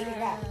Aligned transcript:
versi 0.00 0.10
terbaru 0.10 0.34
kak 0.34 0.40
ini 0.40 0.46
kak 0.46 0.49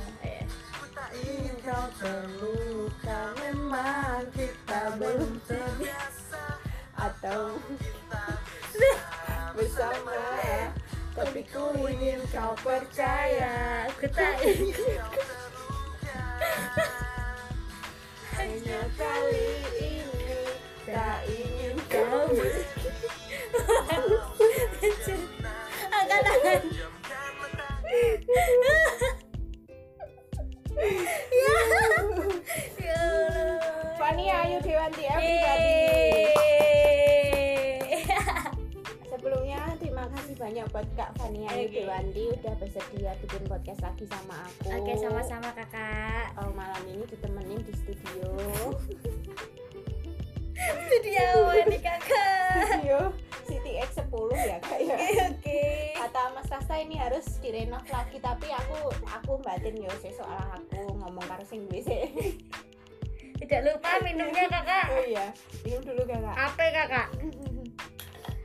oh 65.09 65.17
iya 65.17 65.33
minum 65.65 65.81
dulu 65.81 66.05
kakak. 66.05 66.35
Apa 66.37 66.63
kakak? 66.69 67.07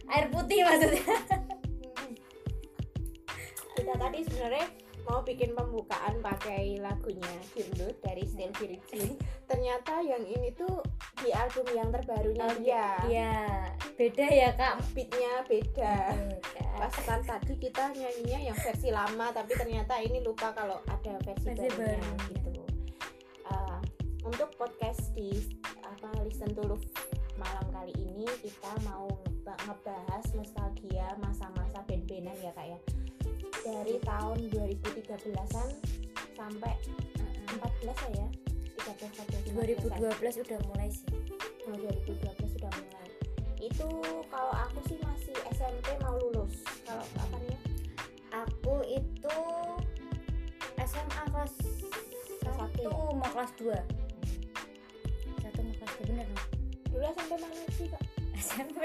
Air 0.09 0.27
putih 0.33 0.65
maksudnya. 0.65 1.05
Kita 3.77 3.93
tadi 4.01 4.19
sebenarnya 4.25 4.67
mau 5.05 5.21
bikin 5.21 5.53
pembukaan 5.53 6.25
pakai 6.25 6.81
lagunya 6.81 7.29
Dirndut 7.53 8.01
dari 8.01 8.25
Still 8.25 8.49
Virgin 8.57 9.21
ternyata 9.45 10.01
yang 10.01 10.25
ini 10.25 10.49
tuh 10.57 10.81
di 11.21 11.29
album 11.37 11.69
yang 11.77 11.93
terbarunya 11.93 12.49
dia. 12.57 12.89
Iya. 13.05 13.37
Beda 14.01 14.25
ya 14.25 14.57
kak? 14.57 14.81
Beatnya 14.97 15.45
beda. 15.45 16.17
Beda. 16.17 16.65
pas 16.75 16.91
kan 17.07 17.21
tadi 17.23 17.55
kita 17.61 17.93
nyanyinya 17.93 18.51
yang 18.51 18.57
versi 18.57 18.89
lama 18.91 19.31
tapi 19.31 19.53
ternyata 19.55 19.95
ini 20.01 20.25
lupa 20.25 20.51
kalau 20.57 20.81
ada 20.89 21.21
versi, 21.23 21.53
Versi 21.53 21.69
barunya 21.71 22.01
baru. 22.03 22.29
gitu 22.33 22.64
untuk 24.25 24.49
podcast 24.57 25.13
di 25.13 25.31
apa 25.85 26.09
listen 26.25 26.51
to 26.57 26.65
Love 26.65 26.85
malam 27.37 27.67
kali 27.71 27.93
ini 27.99 28.25
kita 28.41 28.73
mau 28.87 29.11
ngeba- 29.27 29.59
ngebahas 29.69 30.25
nostalgia 30.33 31.13
masa-masa 31.21 31.83
band-bandan 31.85 32.37
ya 32.41 32.53
kak 32.55 32.67
ya. 32.71 32.79
Dari 33.65 33.97
tahun 34.01 34.39
2013an 34.53 35.69
sampai 36.37 36.75
14 37.59 38.17
ya. 38.17 38.27
13 38.85 39.53
14 39.53 39.57
15 39.57 40.37
2012 40.37 40.45
udah 40.45 40.61
mulai 40.69 40.89
sih. 40.93 41.11
Oh, 41.67 41.77
2012 41.77 42.55
sudah 42.55 42.71
mulai. 42.71 43.09
Itu 43.59 43.89
kalau 44.29 44.53
aku 44.53 44.79
sih 44.87 44.99
masih 45.01 45.35
SMP 45.53 45.97
mau 46.05 46.17
lulus. 46.21 46.65
Kalau 46.85 47.05
apa 47.21 47.37
nih 47.45 47.59
Aku 48.35 48.83
itu 48.91 49.37
SMA 50.75 51.23
kelas 51.31 51.55
satu. 52.43 52.83
ya? 52.83 52.91
1 52.91 53.17
mau 53.17 53.29
kelas 53.31 53.53
2 53.63 54.14
Satu 55.95 56.11
mau 56.11 56.11
kelas 56.11 56.11
2 56.11 56.11
bener 56.11 56.27
dong? 56.27 56.49
dulu 56.91 57.05
SMP 57.11 57.33
mana 57.39 57.65
sih 57.75 57.87
kak? 57.91 58.03
SMP 58.35 58.77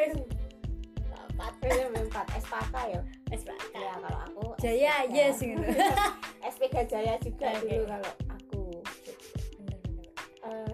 empat. 1.40 1.54
Empat 2.10 2.26
SPK 2.42 2.76
ya? 2.90 3.02
SPK 3.32 3.74
ya 3.78 3.94
kalau 4.02 4.20
aku 4.26 4.46
Jaya 4.60 4.94
SPK. 5.06 5.14
yes 5.16 5.38
gitu. 5.42 5.66
SPK 6.54 6.76
Jaya 6.90 7.14
juga 7.22 7.48
Oke. 7.54 7.62
dulu 7.70 7.84
kalau 7.86 8.12
aku. 8.34 8.64
Bener, 9.58 9.78
bener. 9.86 10.08
Eh, 10.46 10.74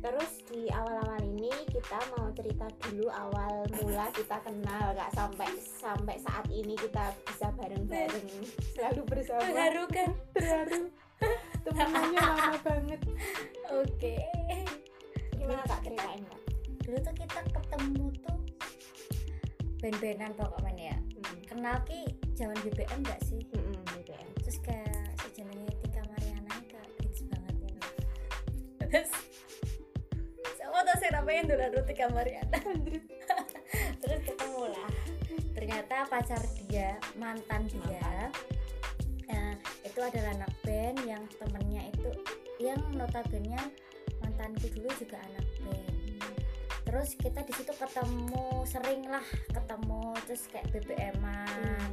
terus 0.00 0.30
di 0.48 0.62
awal-awal 0.72 1.20
ini 1.24 1.52
kita 1.68 1.98
mau 2.16 2.32
cerita 2.32 2.66
dulu 2.80 3.06
awal 3.12 3.68
mula 3.80 4.08
kita 4.16 4.36
kenal 4.40 4.86
kak. 4.96 5.10
Sampai 5.14 5.48
sampai 5.60 6.16
saat 6.20 6.46
ini 6.48 6.74
kita 6.76 7.12
bisa 7.28 7.52
bareng-bareng. 7.56 8.28
Selalu 8.76 9.00
bersama. 9.04 9.44
Mengharukan. 9.48 10.08
Terharu. 10.32 10.80
Temenannya 11.60 12.20
lama 12.24 12.56
banget. 12.64 13.00
Oke 13.70 14.16
gimana 15.40 15.62
kak 15.64 15.80
ceritain 15.80 16.22
kak 16.28 16.40
Dulu 16.84 16.98
tuh 17.00 17.14
kita 17.16 17.40
ketemu 17.48 18.06
tuh 18.20 18.38
Band-bandan 19.80 20.32
pokoknya 20.36 20.92
ya? 20.92 20.98
Hmm. 21.00 21.40
Kenal 21.48 21.76
ki 21.88 22.04
zaman 22.36 22.52
BBM 22.60 23.00
gak 23.00 23.20
sih? 23.24 23.40
Mm-mm, 23.56 23.80
BBM. 23.96 24.28
Terus 24.44 24.60
kayak 24.60 25.08
sejenengnya 25.24 25.72
Tika 25.80 26.04
Mariana 26.04 26.52
kayak 26.68 26.88
hits 27.00 27.24
banget 27.32 27.54
gitu 27.64 27.88
Terus? 28.76 29.10
Sama 30.60 30.84
tau 30.84 30.96
saya 31.00 31.10
namanya 31.16 31.42
dulu 31.48 31.80
Tika 31.88 32.06
Mariana? 32.12 32.60
Terus 34.04 34.20
ketemu 34.20 34.62
lah. 34.68 34.90
Ternyata 35.56 35.96
pacar 36.12 36.42
dia 36.68 37.00
mantan 37.16 37.64
dia 37.72 38.28
eh, 39.32 39.54
itu 39.86 40.00
adalah 40.02 40.36
anak 40.44 40.52
band 40.60 40.98
yang 41.08 41.22
temennya 41.40 41.88
itu 41.88 42.10
yang 42.60 42.80
notabene 42.92 43.56
mantanku 44.40 44.72
dulu 44.72 44.88
juga 44.96 45.20
anak 45.20 45.46
band. 45.60 46.32
Terus 46.88 47.08
kita 47.20 47.44
di 47.44 47.52
situ 47.52 47.72
ketemu 47.76 48.64
sering 48.64 49.04
lah 49.04 49.26
ketemu 49.52 50.16
terus 50.24 50.42
kayak 50.48 50.66
BBM-an 50.72 51.92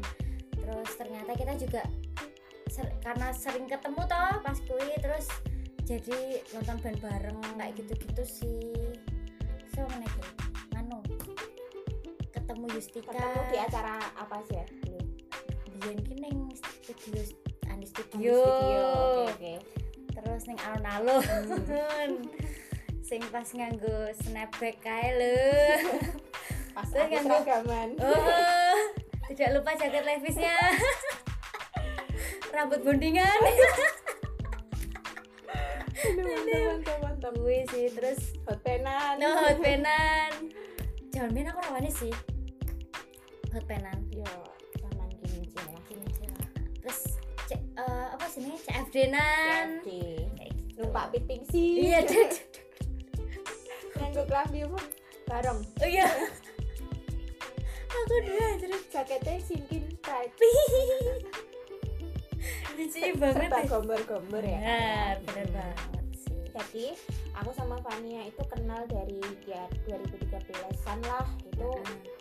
terus 0.55 0.89
ternyata 0.95 1.31
kita 1.35 1.53
juga 1.59 1.83
ser- 2.71 2.95
karena 3.03 3.35
sering 3.35 3.67
ketemu 3.67 3.99
toh 4.07 4.31
pas 4.39 4.57
kui 4.63 4.95
terus 5.03 5.27
jadi 5.83 6.39
nonton 6.55 6.79
band 6.79 6.99
bareng 7.03 7.39
kayak 7.59 7.75
gitu-gitu 7.83 8.23
sih. 8.23 8.95
So 9.75 9.83
mana 9.91 10.07
nganu? 10.71 11.03
Ketemu 12.31 12.65
Yustika. 12.79 13.11
Ketemu 13.11 13.41
di 13.51 13.57
acara 13.59 13.99
apa 14.15 14.39
sih 14.47 14.55
ya? 14.55 14.65
Dulu 14.87 14.99
biyen 15.83 15.99
ki 15.99 16.15
ning 16.15 16.39
studio 16.55 17.27
Andi 17.67 17.87
Di 17.87 17.91
Studio, 17.91 18.39
alun-alun 20.87 22.11
sing 23.03 23.23
pas 23.31 23.47
nganggo 23.47 24.11
snapback 24.19 24.79
kae 24.79 25.09
lho. 25.15 25.35
Pas 26.71 26.87
nganggo- 26.87 27.43
seragaman. 27.43 27.89
Oh 27.99 28.79
tidak 29.27 29.59
lupa 29.59 29.75
jaket 29.75 30.03
levisnya. 30.03 30.55
Rambut 32.47 32.79
bondingan. 32.81 33.39
Mantap 37.03 37.33
gue 37.35 37.59
sih 37.73 37.89
terus 37.91 38.19
hot 38.45 38.61
penan 38.61 39.17
no 39.17 39.33
hot 39.35 39.57
penan 39.59 40.31
jangan 41.09 41.29
main 41.33 41.49
aku 41.49 41.59
rawannya 41.63 41.91
sih. 41.91 42.13
Hot 43.51 43.65
penan 43.65 43.99
yo 44.13 44.27
zaman 44.77 45.09
gini 45.19 45.43
sih 45.49 46.29
terus 46.79 46.99
C- 47.47 47.65
eh, 47.75 48.05
apa 48.13 48.25
sih 48.29 48.45
nih 48.45 48.57
CFD 48.59 48.95
nan 49.09 49.81
CFD. 49.81 49.89
Numpak 50.77 51.09
piting 51.13 51.43
sih 51.49 51.89
iya 51.89 52.05
deh 52.05 52.29
nganggo 53.97 54.23
klambi 54.29 54.61
pun 54.69 54.85
bareng 55.27 55.59
oh 55.59 55.89
iya. 55.89 56.07
Aku 57.87 58.15
dua 58.29 58.47
terus 58.61 58.83
jaketnya 58.93 59.41
sinkin 59.41 59.89
tight 60.05 60.31
lucu 62.77 62.99
banget 63.17 63.49
serba 63.49 63.57
deh. 63.57 63.67
gomber-gomber 63.67 64.43
ya. 64.45 64.59
Benar 64.61 65.15
benar 65.25 65.47
banget 65.51 66.05
sih. 66.13 66.39
Jadi 66.53 66.85
aku 67.33 67.49
sama 67.57 67.75
Fania 67.81 68.21
itu 68.29 68.43
kenal 68.47 68.85
dari 68.85 69.19
ya 69.49 69.65
2013an 69.89 70.99
lah. 71.09 71.25
Itu 71.41 71.69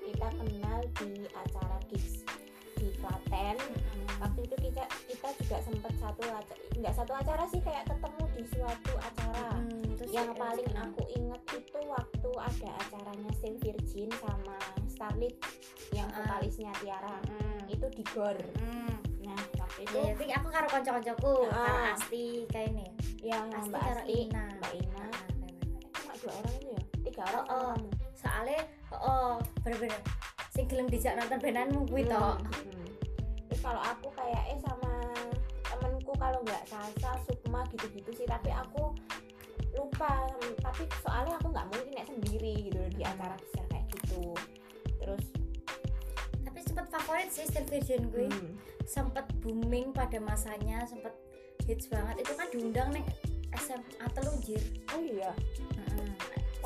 kita 0.00 0.28
kenal 0.32 0.78
di 0.96 1.28
acara 1.36 1.78
gigs 1.92 2.24
di 2.80 2.88
Klaten. 2.98 3.56
Waktu 4.16 4.40
itu 4.48 4.56
kita 4.72 4.84
kita 5.12 5.28
juga 5.44 5.56
sempat 5.60 5.92
satu 6.00 6.22
acara 6.24 6.62
nggak 6.76 6.94
satu 6.96 7.12
acara 7.12 7.44
sih 7.52 7.60
kayak 7.60 7.84
ketemu 7.84 8.05
di 8.36 8.44
suatu 8.46 8.92
acara 8.94 9.56
Hmm, 9.56 9.96
terus 9.96 10.12
yang 10.12 10.28
ya, 10.28 10.36
paling 10.36 10.68
hmm. 10.68 10.84
aku 10.84 11.00
inget 11.10 11.42
itu 11.54 11.78
waktu 11.82 12.30
ada 12.36 12.68
acaranya 12.78 13.30
Still 13.34 13.56
Virgin 13.58 14.10
sama 14.14 14.56
Starlit 14.86 15.34
yang 15.90 16.08
vokalisnya 16.10 16.70
Tiara 16.76 17.16
Hmm. 17.24 17.64
itu 17.66 17.86
di 17.90 18.04
Gor 18.06 18.36
Hmm. 18.54 18.92
nah 19.22 19.38
waktu 19.56 19.80
itu 19.82 19.96
Iya, 19.96 20.12
tapi 20.14 20.30
aku 20.30 20.48
karo 20.50 20.66
kanca-kancaku, 20.68 21.34
Ah. 21.48 21.56
karo 21.56 21.84
Asti 21.94 22.24
kayak 22.46 22.68
ini. 22.70 22.86
yang 23.24 23.48
Asti 23.50 23.68
Mbak 23.68 23.80
karo 23.82 23.98
Asti 23.98 24.14
Ina. 24.22 24.44
Mbak 24.54 24.72
Ina 24.76 25.04
bener. 25.32 25.52
cuma 25.90 26.12
dua 26.14 26.32
orang 26.34 26.52
itu 26.54 26.68
ya 26.68 26.80
tiga 27.02 27.22
orang 27.26 27.44
Oh, 27.46 27.56
oh. 27.56 27.74
Soalnya 28.14 28.60
oh, 28.90 29.00
oh 29.00 29.32
bener-bener 29.60 30.00
sing 30.50 30.64
gelem 30.66 30.86
dijak 30.86 31.16
nonton 31.16 31.38
benanmu 31.38 31.80
kuwi 31.84 32.02
Hmm, 32.02 32.12
tok. 32.12 32.36
hmm. 32.62 32.86
terus 33.46 33.60
kalau 33.62 33.82
aku 33.82 34.08
kayak 34.10 34.42
eh 34.46 34.58
sama 34.58 34.85
kalau 36.14 36.38
nggak 36.46 36.62
Sasa 36.70 37.18
Sukma 37.26 37.66
gitu-gitu 37.74 38.10
sih. 38.14 38.26
Tapi 38.28 38.54
aku 38.54 38.94
lupa 39.76 40.24
tapi 40.64 40.88
soalnya 41.04 41.36
aku 41.36 41.52
nggak 41.52 41.66
mungkin 41.68 41.92
naik 41.92 42.08
sendiri 42.08 42.72
gitu 42.72 42.80
di 42.96 43.02
acara 43.04 43.36
besar 43.36 43.64
kayak 43.68 43.86
gitu. 43.92 44.32
Terus 45.02 45.24
tapi 46.46 46.58
sempet 46.64 46.86
favorit 46.88 47.28
sih 47.28 47.44
Still 47.44 47.66
Virgin 47.68 48.02
gue 48.08 48.26
hmm, 48.30 48.52
sempet 48.88 49.26
booming 49.44 49.92
pada 49.92 50.16
masanya 50.22 50.84
sempet 50.88 51.12
hits 51.68 51.90
banget. 51.90 52.24
Itu 52.24 52.32
kan 52.38 52.48
diundang 52.48 52.88
nih 52.94 53.04
SMA 53.56 54.06
Telunjir 54.12 54.62
oh 54.92 55.00
iya. 55.00 55.32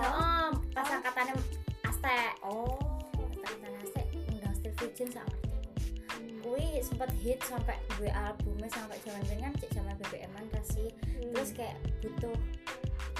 So, 0.00 0.06
oh, 0.06 0.48
pas 0.72 0.88
angkatannya 0.88 1.36
Aztek 1.84 2.32
oh. 2.46 2.78
Angkatan 3.20 3.72
Aztek 3.84 4.06
undang 4.32 4.54
Still 4.56 4.74
Virgin 4.80 5.08
sama 5.12 5.49
Kui 6.40 6.80
sempet 6.80 7.10
hit 7.20 7.40
sampai 7.44 7.76
gue 8.00 8.08
albumnya 8.08 8.68
sampai 8.72 8.96
zaman 9.04 9.20
kan 9.28 9.52
cek 9.60 9.70
zaman 9.76 9.94
BBM 10.00 10.32
an 10.36 10.46
kasih 10.56 10.88
Hmm. 11.20 11.36
terus 11.36 11.50
kayak 11.52 11.76
butuh 12.00 12.36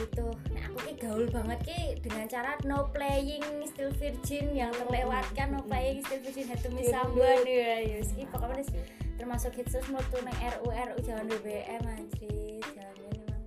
butuh. 0.00 0.32
Nah 0.56 0.62
aku 0.72 0.78
kayak 0.88 0.98
gaul 1.04 1.24
banget 1.28 1.58
ki 1.68 1.80
dengan 2.00 2.24
cara 2.26 2.56
no 2.64 2.88
playing 2.90 3.44
still 3.68 3.92
virgin 4.00 4.56
yang 4.56 4.72
terlewatkan 4.72 5.52
no 5.52 5.60
playing 5.68 6.00
still 6.00 6.20
virgin 6.24 6.48
Iya, 6.48 6.88
someone 6.88 7.44
iya. 7.44 7.60
ya 7.60 7.76
ya 7.84 8.00
sih. 8.00 8.24
Pokoknya 8.32 8.64
wis 8.64 8.70
termasuk 9.20 9.52
hits 9.52 9.76
terus 9.76 9.88
mau 9.92 10.00
tuh 10.08 10.24
RU 10.24 10.72
RU 10.72 10.96
jangan 11.04 11.28
BBM 11.28 11.82
anjir. 11.84 12.64
Jangan 12.72 12.94
ini 12.96 13.18
memang 13.20 13.42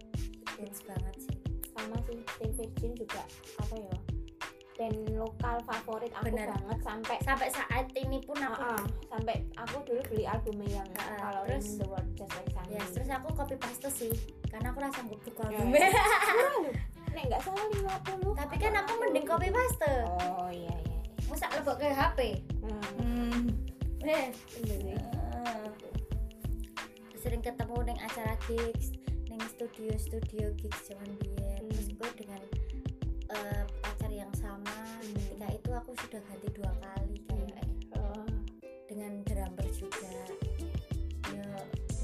hits 0.61 0.79
banget 0.85 1.15
sih. 1.17 1.37
Sama 1.73 1.97
sih 2.05 2.19
Stay 2.37 2.49
Virgin 2.53 2.91
juga 2.93 3.21
apa 3.57 3.75
ya 3.75 3.97
band 4.73 4.95
lokal 5.13 5.57
favorit 5.63 6.09
aku 6.11 6.27
Bener. 6.27 6.49
banget 6.49 6.79
sampai 6.81 7.17
sampai 7.19 7.47
saat 7.47 7.85
ini 7.93 8.17
pun 8.19 8.35
aku 8.35 8.57
Ah, 8.57 8.73
ah, 8.73 8.83
sampai 9.07 9.35
aku 9.53 9.75
dulu 9.83 10.01
beli 10.07 10.23
albumnya 10.23 10.81
yang 10.81 10.89
ah, 10.95 11.17
kalau 11.21 11.41
terus- 11.45 11.65
in 11.67 11.77
the 11.77 11.85
world 11.85 12.09
just 12.13 12.31
like 12.31 12.49
Sunny. 12.49 12.73
ya 12.73 12.83
terus 12.89 13.07
aku 13.07 13.27
copy 13.33 13.55
paste 13.55 13.89
sih 13.89 14.13
karena 14.47 14.69
aku 14.69 14.79
rasa 14.79 14.97
sanggup 14.97 15.19
Ya, 15.21 15.33
albumnya. 15.51 15.89
Nek 17.09 17.23
nggak 17.27 17.41
salah 17.41 17.65
50 17.69 18.33
tapi 18.35 18.55
kan 18.57 18.73
aku 18.75 18.91
mending 18.97 19.23
copy 19.23 19.47
paste 19.47 19.93
Oh 20.09 20.49
iya 20.49 20.73
iya. 20.73 20.97
masa 21.23 21.45
lebok 21.51 21.77
ke 21.77 21.87
HP 21.87 22.19
Hmm. 22.59 22.81
hmm. 22.97 23.41
eh 24.03 24.27
iya. 24.59 24.97
Ah. 25.43 25.69
sering 27.15 27.39
ketemu 27.39 27.75
neng 27.83 27.99
acara 27.99 28.33
gigs 28.43 28.91
neng 29.27 29.39
studio 29.47 29.93
studio 29.95 30.49
gigs 30.55 30.81
zaman 30.85 31.07
biyen 31.17 31.39
Hmm. 31.55 31.69
terus 31.69 31.87
gue 31.89 32.09
dengan 32.17 32.41
eh, 33.29 33.63
aku 35.73 35.91
sudah 35.97 36.21
ganti 36.21 36.49
dua 36.53 36.71
kali 36.77 37.17
kayak 37.25 37.65
eh, 37.91 37.97
Oh. 37.97 38.27
dengan 38.85 39.11
drummer 39.23 39.67
juga. 39.69 40.13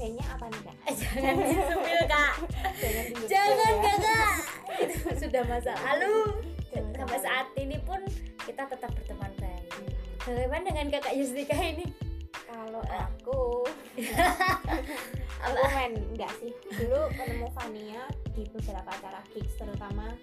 Bandnya 0.00 0.24
apa 0.32 0.44
nih 0.48 0.62
kak? 0.64 0.76
eh, 0.80 0.94
jangan 0.96 1.34
disepil 1.36 2.00
kak. 2.08 2.34
Jangan 2.80 3.06
jangan 3.28 3.72
ya. 3.76 3.82
kakak 3.84 4.32
itu 4.80 4.96
sudah 5.28 5.42
masa 5.44 5.72
lalu. 5.76 6.14
Sampai 6.96 7.18
saat 7.20 7.46
ini 7.56 7.76
pun 7.84 8.00
kita 8.40 8.64
tetap 8.64 8.88
berteman 8.92 9.28
baik. 9.36 9.68
Hmm. 9.76 9.92
bagaimana 10.24 10.62
dengan 10.72 10.86
kakak 10.88 11.14
Yustika 11.16 11.52
ini? 11.52 11.92
Kalau 12.48 12.80
aku 12.88 13.40
aku 15.44 15.62
main 15.68 15.92
enggak 15.96 16.32
sih. 16.40 16.52
Dulu 16.72 17.00
ketemu 17.12 17.46
Fania 17.52 18.02
di 18.32 18.42
beberapa 18.48 18.88
acara 18.88 19.20
gigs 19.30 19.52
terutama 19.60 20.16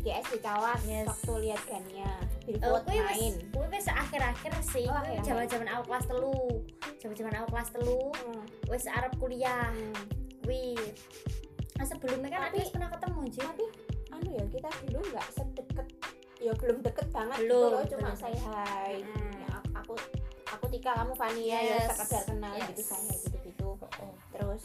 di 0.00 0.08
GS 0.08 0.26
di 0.32 0.40
Kawas 0.40 0.80
Yes. 0.82 1.04
waktu 1.04 1.32
lihat 1.44 1.60
Gania 1.62 2.08
Oh, 2.08 2.26
Billboard 2.48 2.82
kuwi 2.82 2.98
main 3.04 3.34
kuwi 3.52 3.66
wis 3.70 3.86
akhir-akhir 3.86 4.52
sih. 4.64 4.88
Oh, 4.88 4.96
akhir-akhir. 4.96 5.22
zaman-zaman 5.22 5.68
aku 5.68 5.82
kelas 5.86 6.04
telu. 6.08 6.34
Zaman-zaman 6.98 7.32
aku 7.36 7.48
kelas 7.52 7.68
telu 7.70 8.00
Hmm. 8.16 8.44
wis 8.66 8.84
arep 8.88 9.12
kuliah. 9.16 9.68
Hmm. 9.68 9.94
Kuwi 10.40 10.74
Nah, 11.76 11.86
sebelumnya 11.86 12.28
kan 12.28 12.40
Tapi- 12.48 12.60
aku 12.60 12.70
pernah 12.70 12.90
ketemu 12.90 13.20
Ji. 13.26 13.40
tapi 13.40 13.64
anu 14.10 14.28
ya 14.30 14.44
kita 14.50 14.68
dulu 14.84 15.04
nggak 15.06 15.26
sedekat 15.30 15.86
ya 16.38 16.52
belum 16.54 16.78
deket 16.80 17.06
banget 17.08 17.38
gitu 17.38 17.48
Belum, 17.50 17.84
cuma 17.86 18.00
belum. 18.02 18.16
say 18.18 18.34
hi 18.34 18.94
Hmm. 19.00 19.32
Ya, 19.38 19.52
aku- 19.74 20.08
aku 20.46 20.64
Tika 20.68 20.92
kamu 20.94 21.12
Fania 21.14 21.44
ya 21.46 21.60
Yes. 21.78 21.88
sekedar 21.90 22.22
kenal 22.26 22.52
Yes. 22.52 22.68
gitu 22.70 22.82
say 22.82 23.00
hi 23.00 23.16
gitu 23.18 23.36
gitu 23.42 23.68
terus 24.30 24.64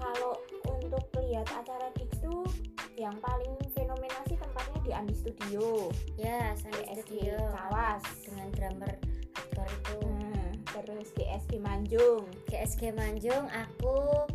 kalau 0.00 0.32
untuk 0.64 1.04
lihat 1.20 1.46
acara 1.52 1.92
gigs 2.00 2.18
tuh 2.24 2.48
yang 2.96 3.14
paling 3.20 3.52
fenomenal 3.76 4.22
sih 4.28 4.36
tempatnya 4.40 4.78
di 4.80 4.90
Andi 4.96 5.14
Studio. 5.16 5.92
Ya, 6.16 6.56
GSG 6.56 7.04
studio. 7.04 7.36
Kawas 7.52 8.02
dengan 8.24 8.48
drummer 8.56 8.94
hardcore 9.36 9.70
itu. 9.70 9.98
Hmm, 10.04 10.50
terus 10.64 11.08
GSG 11.16 11.52
Manjung. 11.60 12.24
GSG 12.48 12.96
Manjung 12.96 13.44
aku 13.52 14.26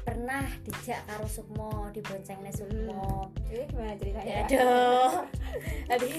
pernah 0.00 0.48
dijak 0.64 1.04
karo 1.06 1.28
Sukmo 1.28 1.92
di 1.92 2.00
boncengne 2.00 2.50
Sukmo. 2.50 3.30
ini 3.52 3.64
gimana 3.68 3.94
ceritanya? 4.00 4.32
Ya 4.32 4.42
aduh. 4.48 5.12
Tadi 5.92 6.12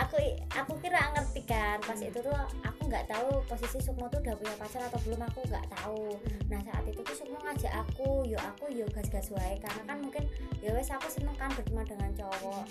aku 0.00 0.16
aku 0.48 0.72
kira 0.80 1.12
ngerti 1.12 1.44
kan 1.44 1.76
pas 1.84 1.98
Hmm. 2.00 2.08
itu 2.08 2.18
tuh 2.24 2.32
aku 2.64 2.80
nggak 2.88 3.04
tahu 3.04 3.44
posisi 3.44 3.78
Sukmo 3.84 4.08
tuh 4.08 4.24
udah 4.24 4.34
punya 4.40 4.54
pacar 4.56 4.80
atau 4.88 5.00
belum 5.04 5.20
aku 5.20 5.44
nggak 5.46 5.66
tahu. 5.68 6.16
Nah 6.48 6.60
saat 6.64 6.84
itu 6.88 7.00
tuh 7.04 7.16
Sukmo 7.16 7.36
ngajak 7.44 7.72
aku, 7.84 8.24
yo 8.24 8.40
aku 8.40 8.72
yo 8.72 8.88
gas-gas 8.96 9.28
wae 9.30 9.60
karena 9.60 9.82
kan 9.84 9.98
mungkin 10.00 10.24
ya 10.64 10.72
wes 10.72 10.88
aku 10.88 11.06
seneng 11.12 11.36
kan 11.36 11.52
berteman 11.52 11.84
dengan 11.84 12.10
cowok. 12.16 12.64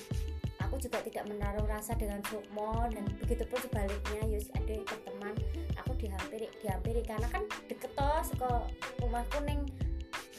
Aku 0.68 0.76
juga 0.76 1.00
tidak 1.02 1.24
menaruh 1.30 1.66
rasa 1.70 1.96
dengan 1.96 2.20
Sukmo 2.28 2.90
dan 2.90 3.06
begitu 3.22 3.46
pun 3.48 3.58
sebaliknya 3.62 4.22
yus 4.28 4.52
ada 4.54 4.76
teman 5.08 5.34
aku 5.80 5.96
dihampiri 5.96 6.52
dihampiri 6.62 7.02
karena 7.08 7.28
kan 7.32 7.44
deket 7.72 7.90
toh 7.96 8.22
saka 8.22 8.68
rumahku 9.02 9.40
neng 9.48 9.66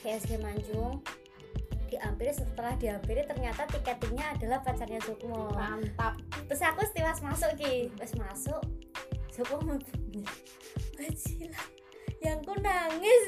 GSG 0.04 0.40
Manjung 0.40 1.00
dihampiri 1.90 2.32
setelah 2.32 2.78
dihampiri 2.78 3.26
ternyata 3.26 3.66
tiketingnya 3.66 4.38
adalah 4.38 4.62
pacarnya 4.62 5.02
Sukmo. 5.02 5.50
Mantap. 5.52 6.14
Terus 6.46 6.62
aku 6.62 6.86
setiwas 6.86 7.18
masuk 7.20 7.50
ki. 7.58 7.90
Pas 7.98 8.12
masuk. 8.14 8.62
Sukmo 9.34 9.58
mau 9.66 9.78
Bajila 10.96 11.62
yang 12.20 12.44
ku 12.44 12.52
nangis 12.60 13.22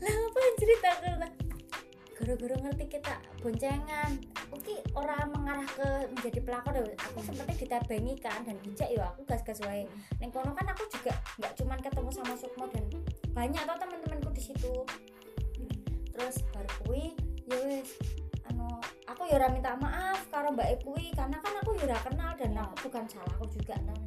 lah 0.00 0.14
apa 0.16 0.40
cerita 0.56 0.90
karena 1.04 1.28
gara-gara 2.16 2.56
ngerti 2.56 2.84
kita 2.88 3.14
boncengan. 3.44 4.16
Oke 4.52 4.80
orang 4.96 5.28
mengarah 5.32 5.68
ke 5.68 5.88
menjadi 6.12 6.40
pelakor 6.40 6.74
ya. 6.80 6.96
Aku 7.12 7.20
sempetnya 7.20 7.56
ditabengi 7.60 8.16
kan 8.20 8.40
dan 8.44 8.56
bijak 8.64 8.88
ya 8.88 9.04
aku 9.12 9.24
gas-gas 9.28 9.60
wae. 9.68 9.84
Neng 10.20 10.32
kono 10.32 10.56
kan 10.56 10.68
aku 10.72 10.88
juga 10.88 11.12
nggak 11.40 11.52
cuman 11.60 11.78
ketemu 11.84 12.10
sama 12.12 12.34
Sukmo 12.36 12.64
dan 12.72 12.84
banyak 13.36 13.60
tau 13.60 13.76
teman-temanku 13.76 14.32
di 14.32 14.42
situ. 14.52 14.72
Terus 16.16 16.36
baru 16.52 16.70
kuwi 16.84 17.12
ya 17.50 17.56
wis 17.66 17.88
anu 18.46 18.66
aku 19.04 19.26
ya 19.26 19.36
ora 19.36 19.48
minta 19.50 19.74
maaf 19.74 20.22
karo 20.30 20.54
mbak 20.54 20.80
kuwi 20.80 21.10
karena 21.10 21.36
kan 21.36 21.52
aku 21.58 21.74
ya 21.76 21.90
ora 21.90 21.98
kenal 22.00 22.30
dan 22.38 22.54
aku 22.56 22.86
bukan 22.86 23.04
salahku 23.06 23.44
juga 23.50 23.74
nah 23.84 23.98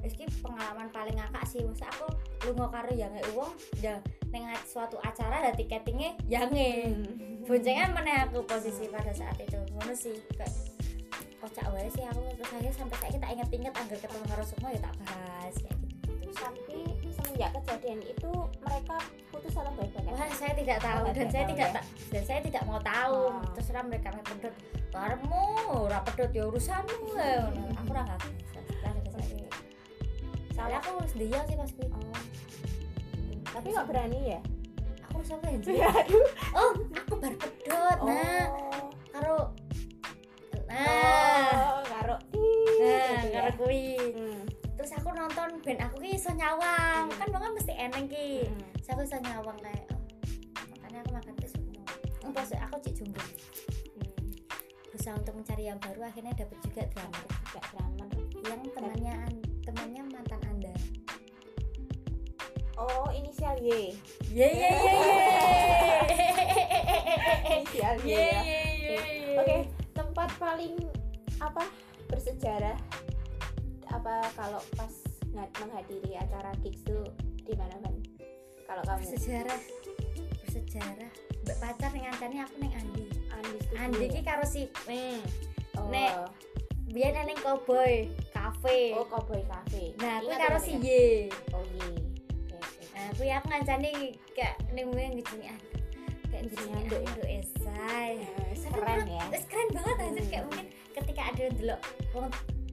Wis 0.00 0.16
ki 0.16 0.24
pengalaman 0.40 0.88
paling 0.88 1.12
ngakak 1.12 1.44
sih 1.44 1.60
masa 1.60 1.84
aku 1.92 2.08
lunga 2.48 2.72
karo 2.72 2.88
yang 2.88 3.12
wong 3.36 3.52
ya 3.84 4.00
ning 4.32 4.48
a- 4.48 4.64
suatu 4.64 4.96
acara 4.96 5.44
ada 5.44 5.52
tiketingnya 5.52 6.16
yange 6.24 6.88
Hmm. 6.88 7.44
boncengan 7.44 7.92
meneh 7.92 8.16
aku 8.24 8.40
posisi 8.48 8.88
pada 8.88 9.12
saat 9.12 9.36
itu 9.36 9.60
ngono 9.76 9.92
sih 9.92 10.16
kayak 10.40 10.48
kocak 11.36 11.68
wae 11.72 11.88
sih 11.88 12.04
aku. 12.04 12.20
Terus 12.32 12.48
akhirnya 12.48 12.72
sampai 12.72 12.96
kayak 12.96 13.12
kita 13.16 13.26
inget-inget 13.28 13.74
agar 13.76 13.98
ketemu 13.98 14.24
karo 14.24 14.44
semua 14.44 14.68
ya 14.72 14.80
tak 14.80 14.94
bahas 15.04 15.54
kayak 15.60 15.76
gitu 15.84 15.89
tapi 16.34 16.78
semenjak 17.10 17.50
kejadian 17.60 18.00
itu 18.04 18.32
mereka 18.62 18.96
putus 19.30 19.54
atau 19.56 19.72
baik-baik 19.74 20.06
aja? 20.06 20.14
Wah, 20.14 20.30
saya 20.36 20.52
tidak 20.54 20.78
tahu 20.82 21.02
Oh, 21.02 21.12
dan 21.14 21.28
saya 21.30 21.44
tahu 21.44 21.52
tidak 21.54 21.68
ya? 21.70 21.82
dan 22.10 22.22
saya 22.26 22.40
tidak 22.44 22.62
mau 22.66 22.80
tahu. 22.82 23.20
Oh. 23.30 23.52
Terserah 23.56 23.84
mereka 23.86 24.08
mau 24.14 24.24
pedot. 24.24 24.54
Karemu, 24.90 25.44
ora 25.86 25.98
pedot 26.02 26.30
ya 26.34 26.42
urusanmu. 26.50 26.96
ngono. 27.14 27.62
Aku 27.78 27.90
ora 27.94 28.02
ngerti. 28.06 28.30
Oke. 28.84 29.38
Soalnya 30.54 30.78
aku 30.82 30.88
harus 31.00 31.14
dia 31.16 31.40
sih 31.48 31.56
pas 31.56 31.70
kuwi. 31.72 31.88
Oh. 31.88 32.22
tapi 33.50 33.74
nggak 33.74 33.88
berani 33.90 34.38
ya 34.38 34.40
Aku 35.10 35.26
ya? 35.26 35.58
Ji? 35.58 35.74
aduh 35.82 36.28
Oh, 36.54 36.70
aku 36.94 37.14
bar 37.18 37.34
pedot. 37.34 37.98
Nah, 38.06 38.46
oh 38.46 38.86
karo 39.10 39.38
Nah, 40.70 41.74
oh 41.74 41.82
karo 41.82 42.16
nah, 42.78 43.10
gitu 43.18 43.28
karo 43.34 43.50
kuwi. 43.58 43.98
Hmm. 44.14 44.40
Terus 45.10 45.26
aku 45.26 45.26
nonton 45.26 45.50
band 45.66 45.80
aku 45.90 45.96
ki 46.06 46.10
iso 46.14 46.30
nyawang. 46.38 47.10
Hmm. 47.10 47.18
Kan 47.18 47.28
banget 47.34 47.50
mesti 47.58 47.72
eneng 47.74 48.06
ki. 48.06 48.46
Hmm. 48.46 48.62
Terus 48.78 48.90
aku 48.94 49.02
iso 49.10 49.18
nyawang 49.18 49.58
kayak 49.58 49.84
oh, 49.90 50.02
makanya 50.70 50.98
aku 51.02 51.10
makan 51.18 51.34
semua. 51.50 51.82
Pas 52.30 52.50
aku 52.54 52.76
cik 52.78 52.94
jumbo. 52.94 53.18
Hmm. 53.18 53.34
berusaha 54.86 55.14
untuk 55.18 55.34
mencari 55.34 55.66
yang 55.66 55.82
baru 55.82 56.06
akhirnya 56.06 56.30
dapat 56.38 56.58
juga 56.62 56.82
drummer 56.94 57.26
juga 57.26 57.60
drummer 57.74 58.10
yang 58.46 58.60
temannya 58.70 59.14
an- 59.26 59.46
temannya 59.66 60.02
mantan 60.14 60.42
anda 60.46 60.74
oh 62.78 63.08
inisial 63.10 63.56
Y 63.58 63.96
ye 64.30 64.46
ye 64.46 64.48
ye 64.50 64.70
inisial 67.58 67.96
Y 68.02 68.12
ya 68.14 68.42
oke 69.40 69.56
tempat 69.96 70.30
paling 70.36 70.76
apa 71.40 71.64
bersejarah 72.10 72.76
apa 74.00 74.32
kalau 74.32 74.60
pas 74.80 74.88
menghadiri 75.36 76.16
acara 76.16 76.56
gigs 76.64 76.80
tuh 76.88 77.04
di 77.44 77.52
mana 77.52 77.76
kan 77.84 77.94
kalau 78.64 78.82
kamu? 78.88 79.04
Bersejarah. 79.04 79.60
Bersejarah. 80.40 81.12
Mbak 81.44 81.56
pacar 81.60 81.90
ngancani 81.92 82.36
aku 82.40 82.54
ning 82.64 82.72
Andi. 82.80 83.04
Andi 83.28 83.56
Studio. 83.60 83.76
Andi 83.76 84.04
ki 84.08 84.20
karo 84.24 84.44
si 84.48 84.72
hmm. 84.88 85.20
oh. 85.76 85.92
Nek. 85.92 86.32
biyen 86.96 87.12
ning 87.28 87.36
Cowboy 87.44 88.08
Cafe. 88.32 88.96
Oh 88.96 89.04
Cowboy 89.04 89.44
Cafe. 89.44 89.92
Nah 90.00 90.24
aku 90.24 90.32
karo 90.32 90.56
ya, 90.56 90.64
si? 90.64 90.72
Ye 90.80 91.28
oh 91.52 91.60
oke. 91.60 92.84
nah 92.96 93.04
aku 93.12 93.22
aku 93.28 93.46
ngancani 93.52 94.16
kayak 94.32 94.56
ning 94.72 94.88
wing 94.96 95.12
ngejeni 95.20 95.44
ah 95.52 95.60
kayak 96.32 96.48
anduk 96.48 97.00
ya? 97.04 97.08
anduk 97.12 97.28
esai. 97.28 98.12
Eh, 98.24 98.56
keren 98.64 99.00
ya. 99.04 99.24
keren 99.44 99.68
banget 99.76 99.96
anjir. 100.00 100.24
Kayak 100.32 100.44
mungkin 100.48 100.66
ketika 100.96 101.22
ada 101.28 101.40
yang 101.44 101.54
delok 101.60 101.80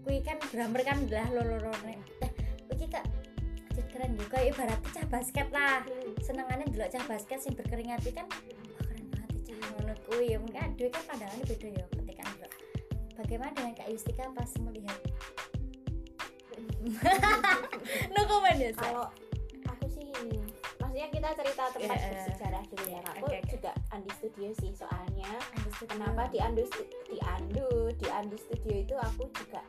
kuwi 0.08 0.24
kan 0.24 0.40
drummer 0.48 0.80
kan 0.82 1.04
lah 1.12 1.28
loro 1.36 1.76
nek. 1.84 2.00
Nah, 2.24 2.32
iki 2.72 2.88
kak 2.88 3.04
anjir 3.68 3.84
keren 3.92 4.16
juga 4.16 4.40
ibaratnya 4.40 4.90
cah 4.96 5.06
basket 5.12 5.48
lah. 5.52 5.84
Hmm. 5.84 6.16
Senengannya 6.24 6.66
delok 6.72 6.90
cah 6.96 7.04
basket 7.06 7.44
sing 7.44 7.52
berkeringat 7.60 8.00
iki 8.08 8.16
kan 8.16 8.24
wah 8.32 8.84
keren 8.88 9.04
banget 9.12 9.30
ya 9.36 9.44
cah 9.52 9.68
ngono 9.76 9.94
kuwi 10.08 10.32
ya 10.32 10.38
mungkin 10.40 10.64
aduh 10.64 10.88
kan 10.88 11.04
pandangannya 11.12 11.44
beda 11.44 11.68
ya 11.76 11.86
ketika 11.92 12.24
delok. 12.32 12.54
Bagaimana 13.18 13.52
dengan 13.52 13.74
Kak 13.76 13.88
Yustika 13.92 14.24
pas 14.32 14.52
melihat 14.64 15.00
no 18.16 18.22
comment 18.24 18.56
ya 18.56 18.72
kalau 18.72 19.12
aku 19.68 19.86
sih 19.92 20.08
maksudnya 20.80 21.08
kita 21.12 21.30
cerita 21.36 21.64
tempat 21.76 21.98
Iya, 22.00 22.10
bersejarah 22.16 22.64
dulu 22.64 22.86
ya 22.88 23.00
aku 23.04 23.26
Oke, 23.28 23.38
oke. 23.44 23.50
juga 23.52 23.72
Andi 23.92 24.12
Studio 24.16 24.50
sih 24.56 24.72
soalnya 24.72 25.28
Understood. 25.52 25.90
kenapa 25.92 26.32
di 26.32 26.40
Andu 26.40 26.64
di 27.10 27.18
Andu 27.20 27.70
di 27.92 28.08
Andi 28.08 28.38
Studio 28.40 28.74
itu 28.78 28.96
aku 28.96 29.28
juga 29.36 29.60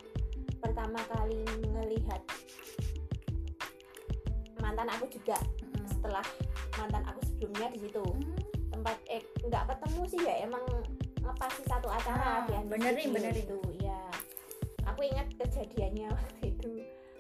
pertama 0.58 1.00
kali 1.08 1.40
melihat 1.68 2.20
mantan 4.58 4.88
aku 4.88 5.06
juga 5.08 5.38
Mm-mm. 5.60 5.86
setelah 5.88 6.24
mantan 6.74 7.02
aku 7.04 7.20
sebelumnya 7.24 7.68
di 7.70 7.78
situ. 7.80 8.02
Hmm, 8.04 8.36
tempat 8.70 8.96
eh 9.06 9.22
nggak 9.42 9.64
ketemu 9.68 10.02
sih 10.06 10.20
ya 10.20 10.34
emang 10.44 10.64
ngepasi 11.18 11.62
satu 11.64 11.88
Ah, 11.88 11.98
acara 11.98 12.28
di 12.44 12.52
Andi 12.54 12.68
benerin, 12.68 13.08
benerin. 13.10 13.44
itu 13.44 13.58
ya 13.80 13.98
aku 14.84 15.00
ingat 15.04 15.26
kejadiannya 15.36 16.08
waktu 16.16 16.44
itu. 16.48 16.70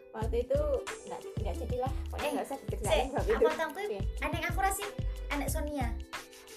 Waktu 0.08 0.36
itu 0.42 0.60
nggak 1.06 1.20
nggak 1.38 1.54
jadilah 1.56 1.92
pokoknya 2.08 2.26
Eh, 2.26 2.32
nggak 2.34 2.46
usah 2.46 2.58
diceritain 2.60 3.06
bab 3.12 3.22
itu. 3.24 3.34
aku 3.38 3.54
tahu 3.54 3.70
Oke. 3.76 3.98
anek 4.18 4.42
aku 4.46 4.58
rasi 4.60 4.84
anek 5.28 5.48
Sonia 5.48 5.88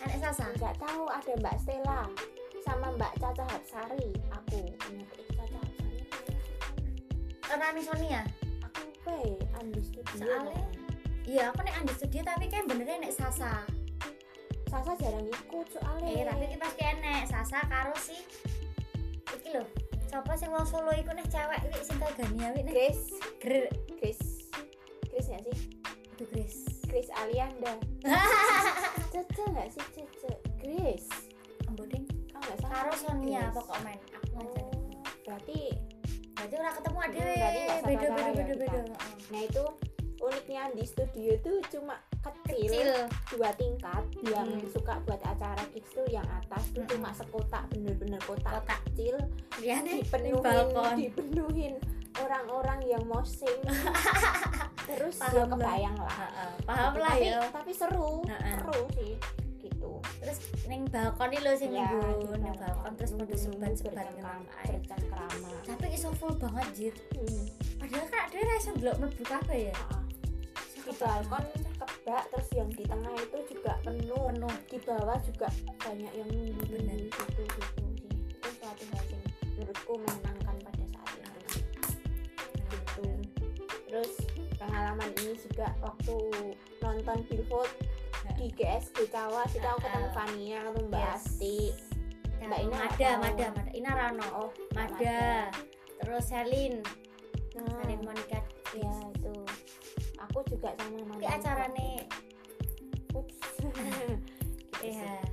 anek 0.01 0.17
Sasa. 0.19 0.45
Nggak 0.55 0.75
tahu 0.77 1.03
ada 1.05 1.31
Mbak 1.37 1.55
Stella 1.59 1.99
sama 2.61 2.87
Mbak 2.93 3.13
Caca 3.17 3.43
Hapsari 3.47 4.05
aku 4.29 4.59
ingat 4.87 5.09
karena 7.57 7.81
Sonia? 7.81 8.21
Aku 8.71 9.37
Andi 9.59 9.81
Studio 9.83 10.15
Soalnya- 10.15 10.67
iya 11.27 11.51
aku 11.51 11.59
nek 11.63 11.75
Studio 11.99 12.21
tapi 12.23 12.45
kan 12.47 12.63
benernya 12.67 13.03
nek 13.03 13.13
Sasa. 13.13 13.67
Sasa 14.71 14.95
jarang 14.95 15.27
ikut 15.27 15.67
soalnya. 15.75 16.11
Eh 16.15 16.23
tapi 16.23 16.43
kita 16.47 16.63
pasti 16.63 16.83
enek 16.87 17.23
Sasa 17.27 17.59
karo 17.67 17.91
si 17.99 18.15
iki 19.35 19.49
lho. 19.51 19.67
Siapa 20.07 20.31
sing 20.35 20.51
wong 20.51 20.67
Solo 20.67 20.91
iku 20.95 21.11
nih 21.11 21.27
cewek 21.27 21.59
iki 21.67 21.81
sing 21.83 21.97
kaya 21.99 22.11
Gania 22.19 22.47
wi 22.55 22.61
nih 22.67 22.71
Grace 22.71 23.05
Gr 23.43 23.67
Grace 23.99 24.47
Grace 25.11 25.27
nggak 25.27 25.43
sih? 25.51 25.57
Itu 26.15 26.23
Grace 26.31 26.59
Grace 26.87 27.11
Alianda. 27.19 27.75
Cece 29.13 29.43
nggak 29.51 29.67
sih 29.71 29.83
Cece? 29.95 30.31
Grace 30.59 31.11
Amboding 31.67 32.07
oh 32.31 32.39
nggak 32.39 32.57
salah. 32.63 32.71
Karo 32.75 32.91
Sonia 32.95 33.51
pokok 33.51 33.77
men 33.83 33.99
aku 34.15 34.39
oh, 34.39 34.43
ngajar 34.43 34.63
berarti 35.21 35.59
berarti 36.41 36.55
ora 36.57 36.71
ketemu 36.71 36.97
Hmm, 36.97 37.11
satu 37.71 37.85
beda 37.85 38.07
beda 38.07 38.17
ya 38.19 38.31
beda 38.33 38.53
beda. 38.57 38.79
Nah 39.29 39.41
itu 39.43 39.63
uniknya 40.19 40.63
di 40.71 40.83
studio 40.83 41.31
tuh 41.39 41.57
cuma 41.67 41.95
kecil, 42.19 42.65
kecil. 42.67 42.89
dua 43.31 43.49
tingkat. 43.53 44.03
Yang 44.23 44.47
Hmm. 44.51 44.69
suka 44.69 44.93
buat 45.01 45.17
acara 45.19 45.63
gigs 45.71 45.91
tuh 45.91 46.05
yang 46.07 46.25
atas 46.27 46.63
tuh 46.69 46.81
Mm-mm. 46.81 46.91
cuma 46.91 47.09
sekotak 47.11 47.63
bener-bener 47.69 48.21
kotak 48.21 48.53
kotak. 48.55 48.79
kecil. 48.87 49.15
Di 49.55 49.69
dipenuhin 49.69 50.97
dipenuhin 50.99 51.73
orang-orang 52.15 52.79
yang 52.83 53.03
mosing 53.03 53.61
terus 54.87 55.15
Paham 55.15 55.31
ya 55.31 55.39
lah. 55.39 55.47
kebayang 55.47 55.97
lah. 55.97 56.15
Heeh, 56.19 56.49
paham 56.63 56.93
lah 56.95 57.11
tapi, 57.11 57.25
ya. 57.27 57.39
tapi 57.49 57.71
seru 57.71 58.25
Heeh. 58.25 58.53
seru 58.55 58.79
sih 58.91 59.13
gitu. 59.81 59.97
Terus 60.21 60.37
ning 60.69 60.85
balkon 60.93 61.33
iki 61.33 61.41
lho 61.41 61.53
sing 61.57 61.71
Ya, 61.73 61.89
ning 61.89 62.53
balkon. 62.53 62.93
terus 62.93 63.11
pada 63.17 63.33
sebat-sebat 63.33 64.07
air 64.61 64.77
bercengkrama 64.77 65.49
tapi 65.65 65.85
iso 65.97 66.09
full 66.13 66.37
banget 66.37 66.67
jir. 66.77 66.95
Hmm. 67.17 67.45
padahal 67.81 68.05
kan 68.13 68.21
ada 68.29 68.37
ra 68.37 68.53
iso 68.61 68.69
ndelok 68.77 68.95
mlebu 69.01 69.23
kabeh 69.25 69.59
ya? 69.73 69.77
Di 70.81 70.93
balkon 70.97 71.45
kebak 71.81 72.23
terus 72.29 72.49
yang 72.53 72.69
di 72.69 72.83
tengah 72.85 73.13
itu 73.17 73.37
juga 73.57 73.73
penuh. 73.81 74.21
Penuh. 74.29 74.53
Di 74.69 74.77
bawah 74.85 75.17
juga 75.25 75.47
banyak 75.81 76.13
yang 76.13 76.29
nunggu 76.29 76.61
Bener. 76.69 76.97
gitu 77.09 77.21
gitu 77.25 77.41
sih 77.57 77.65
itu 78.37 78.49
suatu 78.61 78.83
hal 78.93 79.03
yang 79.09 79.23
menurutku 79.57 79.93
menyenangkan 79.97 80.55
pada 80.61 80.85
saat 80.93 81.13
itu. 81.17 81.57
Gitu. 82.69 83.05
Terus 83.89 84.13
pengalaman 84.57 85.09
ini 85.21 85.33
juga 85.37 85.67
waktu 85.81 86.15
nonton 86.81 87.17
Billboard 87.29 87.71
di 88.41 88.49
GSG 88.51 88.97
Kawas 89.07 89.53
itu 89.53 89.61
aku 89.61 89.85
ketemu 89.85 90.07
Ah. 90.09 90.13
Fania 90.17 90.57
ketemu 90.65 90.81
Mbak 90.89 90.97
Yes. 91.05 91.13
Asti. 91.13 91.57
Mbak 92.41 92.59
Ina 92.59 92.73
Mada. 92.73 93.09
Mada, 93.21 93.47
Mada, 93.53 93.71
Ina 93.71 93.91
Rano, 93.93 94.27
oh 94.33 94.49
Mada, 94.73 95.53
terus 96.01 96.25
Selin, 96.25 96.81
nah, 97.53 97.69
Selin 97.77 98.01
Monica. 98.01 98.41
ya 98.73 98.89
itu. 99.13 99.35
Aku 100.17 100.41
juga 100.49 100.73
sama 100.73 100.89
Tapi 100.89 101.05
mantan 101.05 101.37
acara 101.37 101.65
nih, 101.69 102.01
ups. 103.13 103.37
Gitu 104.81 104.97
sih. 104.97 105.30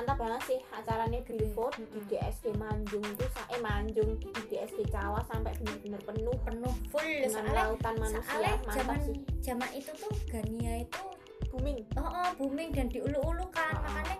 Mantap 0.00 0.16
banget 0.16 0.42
sih 0.46 0.58
acaranya 0.72 1.20
Billboard 1.20 1.76
di 1.76 1.84
Mm-mm. 1.84 2.08
GSG 2.08 2.44
Manjung 2.56 3.04
itu 3.04 3.24
sa- 3.28 3.44
eh 3.48 3.60
Manjung 3.60 4.16
di 4.16 4.28
GSG 4.48 4.88
Cawas 4.88 5.28
sampai 5.28 5.52
bener-bener 5.54 6.00
penuh. 6.00 6.36
Penuh 6.40 6.72
full. 6.88 7.04
Dengan 7.04 7.28
soalnya 7.36 7.52
lautan 7.68 7.94
manusia 8.00 8.24
soalnya 8.24 8.56
mantap 8.56 8.72
zaman 8.74 8.98
sih. 9.04 9.16
zaman 9.42 9.70
itu 9.74 9.90
tuh 9.94 10.12
Gania 10.26 10.74
itu 10.80 11.02
booming. 11.46 11.78
Oh, 11.94 12.08
oh 12.08 12.28
booming 12.34 12.70
dan 12.70 12.88
diulu-ulu 12.88 13.44
kan 13.50 13.76
Oh, 13.76 13.84
makanya 13.84 14.16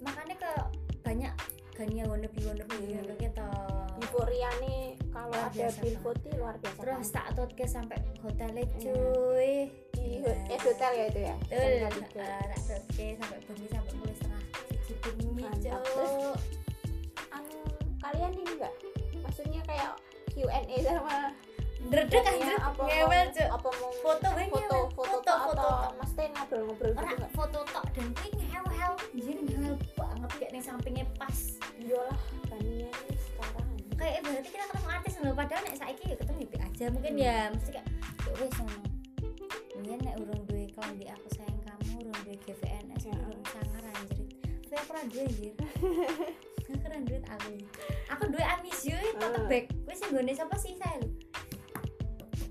makanya 0.00 0.34
ke 0.38 0.52
banyak 0.98 1.32
Gania 1.70 2.04
wannabe 2.06 2.40
wannabe 2.40 2.72
Hmm. 2.74 2.88
gitu 2.88 3.12
gitu. 3.18 3.48
Euforia 4.00 4.48
nih 4.58 4.80
kalau 5.10 5.36
ada 5.36 5.68
Billboard 5.76 6.16
itu 6.18 6.32
luar 6.34 6.56
biasa 6.56 6.78
terus 6.78 7.08
tak 7.10 7.26
tutke 7.34 7.64
sampai 7.66 8.00
hotelnya 8.18 8.64
Iya. 8.64 8.72
cuy. 8.88 9.52
Di 9.92 10.24
eh, 10.24 10.56
hotel 10.58 10.92
ya 10.94 11.04
itu 11.06 11.20
ya? 11.22 11.34
Betul, 11.38 12.24
tak 12.24 12.60
tutke 12.64 13.06
sampai 13.14 13.38
bengi 13.42 13.68
sampai 13.68 13.92
mulai 13.94 14.14
setengah 14.14 14.42
Cuk. 14.98 15.80
Terus, 15.86 16.12
anu 17.30 17.58
kalian 18.00 18.30
ini 18.34 18.52
enggak? 18.58 18.74
Maksudnya 19.22 19.60
kayak 19.68 19.90
Q&A 20.34 20.76
sama 20.82 21.34
Dredeg 21.80 22.12
ya, 22.12 22.28
anjir, 22.28 22.56
apa 22.60 22.80
ngewel 22.84 23.26
cuk. 23.32 23.48
apa 23.56 23.68
mau 23.80 23.92
Foto 24.04 24.28
wae 24.36 24.46
foto 24.52 24.78
foto, 24.92 25.16
Foto, 25.16 25.32
foto. 25.48 25.68
Mesti 25.96 26.22
ngobrol-ngobrol 26.36 26.90
gitu 26.92 27.14
enggak? 27.16 27.32
foto 27.32 27.58
tok 27.72 27.84
dan 27.96 28.06
kuwi 28.20 28.30
ngewel. 28.36 28.92
Anjir 29.00 29.36
ngewel 29.40 29.74
banget 29.96 30.30
kayak 30.36 30.50
ning 30.52 30.64
sampingnya 30.64 31.06
pas. 31.16 31.38
Iyalah 31.80 32.20
Kania 32.52 32.88
ini 32.92 33.16
sekarang. 33.16 33.68
Kayak 33.96 34.18
berarti 34.28 34.48
kita 34.52 34.64
ketemu 34.68 34.88
artis 34.92 35.14
loh 35.24 35.32
padahal 35.32 35.62
nek 35.64 35.76
saiki 35.80 36.04
ya 36.04 36.16
ketemu 36.20 36.40
ya 36.44 36.60
aja. 36.68 36.84
Mungkin 36.92 37.12
ya 37.16 37.36
mesti 37.48 37.70
kayak 37.72 37.88
ya 38.28 38.32
wis 38.36 38.54
ngono 38.60 38.88
Mungkin 39.80 39.98
nek 40.04 40.14
urung 40.20 40.42
duwe 40.44 40.64
klambi 40.76 41.06
aku 41.08 41.28
sayang 41.32 41.60
kamu 41.64 42.04
urung 42.04 42.18
duwe 42.28 42.36
sangar 42.44 42.69
aku 44.72 44.90
ora 44.90 45.02
duwe 45.04 45.22
anjir 45.24 45.52
aku 46.60 46.84
ora 46.84 46.98
duwe 47.00 47.18
aku. 47.24 47.52
Aku 48.08 48.22
duwe 48.28 48.42
I 48.42 48.56
miss 48.60 48.82
you 48.84 48.98
tote 49.16 49.34
Ah. 49.36 49.46
bag. 49.46 49.64
Wis 49.84 49.98
sing 49.98 50.10
nggone 50.10 50.32
sapa 50.32 50.54
sih 50.56 50.74
saya 50.74 50.98
lho 50.98 51.08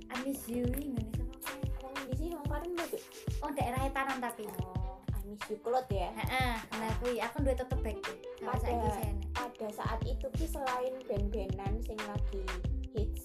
I 0.09 0.15
miss 0.21 0.43
you 0.45 0.65
sapa 0.65 1.33
Wong 1.79 1.95
di 2.05 2.15
sini 2.17 2.33
wong 2.33 2.47
karen 2.47 2.71
Duk. 2.75 3.01
oh 3.39 3.49
daerah 3.51 3.81
etanan 3.81 4.19
tapi. 4.19 4.43
Oh 4.59 4.99
I 5.07 5.19
miss 5.25 5.43
you 5.47 5.57
Cloud 5.59 5.88
ya? 5.88 6.11
Heeh 6.11 6.55
nah 6.73 6.91
kuwi 6.97 7.17
aku 7.17 7.38
tote 7.55 7.75
bag. 7.79 7.97
Tuh 7.99 8.17
sama 8.38 8.51
Pada- 8.51 8.91
saya 8.91 9.11
pada 9.31 9.67
saat 9.71 9.99
itu 10.03 10.27
ki 10.33 10.45
selain 10.45 10.93
band-bandan 11.05 11.73
sing 11.79 11.99
lagi 12.01 12.43
hits 12.89 13.23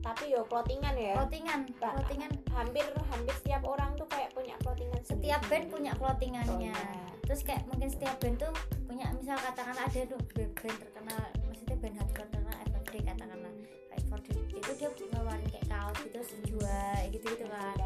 tapi 0.00 0.28
yo 0.28 0.44
clothingan 0.44 0.92
ya? 0.94 1.16
Clothingan 1.16 1.64
Ba- 1.80 1.96
clothingan. 1.96 2.28
hampir 2.52 2.84
hampir 3.08 3.32
setiap 3.34 3.64
orang 3.64 3.96
tuh 3.96 4.04
kayak 4.04 4.28
punya 4.30 4.52
clothingan 4.60 5.00
setiap 5.00 5.40
band 5.42 5.64
sendiri-sendiri. 5.64 5.72
punya 5.72 5.92
clothingannya. 5.96 6.74
Oh. 6.76 7.13
Terus 7.24 7.40
kayak 7.40 7.64
mungkin 7.68 7.88
setiap 7.88 8.16
band 8.20 8.36
tuh 8.36 8.52
punya 8.84 9.08
misal 9.16 9.36
katakanlah 9.40 9.84
ada 9.88 10.00
tuh 10.04 10.20
band 10.36 10.76
terkenal 10.76 11.22
maksudnya 11.48 11.76
band 11.80 11.96
hardcore 11.98 12.28
terkenal 12.28 12.56
FFD 12.68 12.94
katakanlah 13.04 13.52
Fight 13.90 14.04
for 14.08 14.18
itu 14.54 14.70
dia 14.78 14.88
ngeluarin 15.12 15.48
kayak 15.50 15.66
kaos 15.68 15.96
gitu 16.04 16.10
terus 16.20 16.30
jual 16.46 16.96
gitu 17.10 17.26
gitu 17.32 17.44
kan. 17.48 17.76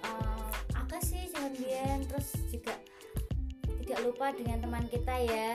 Eh, 0.00 0.48
agak 0.74 1.02
sih 1.04 1.22
jangan 1.30 1.52
bian 1.54 1.98
terus 2.08 2.28
juga 2.50 2.74
tidak 3.84 3.98
lupa 4.06 4.26
dengan 4.34 4.58
teman 4.62 4.84
kita 4.86 5.14
ya 5.26 5.52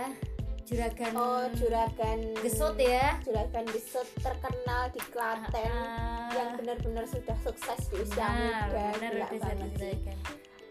juragan 0.66 1.14
oh 1.14 1.46
juragan 1.56 2.20
gesut 2.42 2.76
ya 2.76 3.16
juragan 3.22 3.64
gesut 3.70 4.08
terkenal 4.18 4.90
di 4.92 5.02
Klaten 5.14 5.70
Ah, 5.72 6.34
yang 6.34 6.58
benar-benar 6.58 7.06
sudah 7.06 7.38
sukses 7.46 7.80
di 7.94 8.02
usia 8.02 8.26
muda 8.26 8.92
benar. 8.98 9.30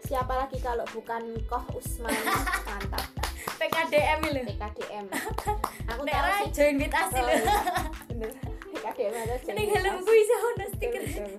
Siapa 0.05 0.33
lagi 0.35 0.57
kalau 0.59 0.85
bukan 0.89 1.21
Koh 1.45 1.65
Usman? 1.73 2.13
Mantap. 2.67 3.05
PKDM 3.55 4.19
lho. 4.25 4.41
PKDM 4.45 5.05
aku 5.87 6.01
nek 6.03 6.13
tahu 6.13 6.29
sih. 6.37 6.49
join 6.53 6.75
with 6.75 6.93
us 6.93 7.09
Oh, 7.09 7.17
lho. 7.17 7.33
Iya. 7.33 7.55
bener. 8.07 8.29
PKDM 8.75 9.13
ada 9.15 9.35
ini 9.47 9.63
helmku 9.67 10.11
iso 10.13 10.35
ono 10.37 10.65
stiker. 10.69 11.03
Bener 11.05 11.29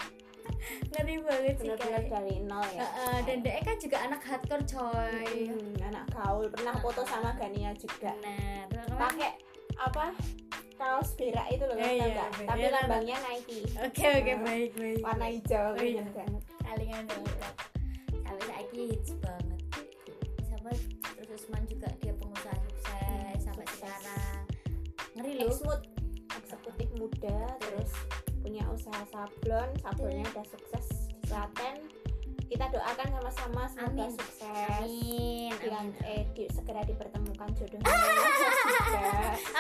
ngeri 0.89 1.15
banget 1.21 1.55
sih 1.55 1.69
bener 1.69 1.79
kayak. 1.79 2.03
dari 2.09 2.37
nol 2.43 2.67
ya. 2.69 2.83
Heeh, 2.83 3.17
dan 3.23 3.37
dia 3.41 3.61
kan 3.61 3.77
juga 3.77 3.97
anak 4.01 4.21
hardcore 4.21 4.65
coy. 4.67 5.29
Hmm, 5.47 5.75
anak 5.85 6.05
gaul. 6.11 6.47
Pernah 6.49 6.75
foto 6.77 7.03
sama 7.05 7.31
Gania 7.35 7.71
juga. 7.73 8.11
Nah 8.19 8.67
teman-teman 8.67 8.99
pakai 8.99 9.31
apa? 9.79 10.07
Kaos 10.77 11.15
berak 11.15 11.49
itu 11.49 11.65
loh 11.65 11.73
Eh, 11.75 11.89
iya, 11.95 12.05
berak. 12.11 12.29
tapi 12.43 12.61
Iya, 12.61 12.69
lambangnya 12.71 13.17
Nike. 13.23 13.61
Oke 13.79 14.05
oke 14.11 14.33
baik 14.43 14.71
baik 14.75 15.01
warna 15.01 15.27
hijau 15.27 15.67
Oh, 15.71 15.81
iya. 15.81 16.05
banget 16.07 16.43
kalingan 16.61 17.05
banget 17.07 17.33
sampai 18.27 18.47
saiki 18.47 18.81
hits 18.91 19.11
banget. 19.17 19.61
Sama 20.45 20.71
terus 21.17 21.31
Usman 21.39 21.63
juga 21.65 21.89
dia 21.99 22.13
pengusaha 22.13 22.57
sukses 22.61 23.39
sampai 23.41 23.67
sekarang. 23.71 24.41
Ngeri 25.15 25.33
loh. 25.37 25.49
Exmood 25.49 25.83
eksekutif 26.33 26.89
muda 26.95 27.39
terus 27.59 27.91
punya 28.39 28.63
usaha 28.69 29.03
sablon 29.07 29.69
sablonnya 29.81 30.23
Iya. 30.23 30.33
udah 30.33 30.47
sukses 30.47 30.87
di 31.09 31.21
Klaten. 31.25 31.77
Kita 32.47 32.71
doakan 32.71 33.09
sama-sama 33.11 33.63
semoga 33.67 34.07
Amin. 34.07 34.11
sukses. 34.13 34.47
Amin 34.79 35.51
amin. 35.51 35.91
Eh, 36.01 36.23
di- 36.31 36.47
segera 36.49 36.79
dipertemukan 36.81 37.51
jodohnya. 37.53 37.91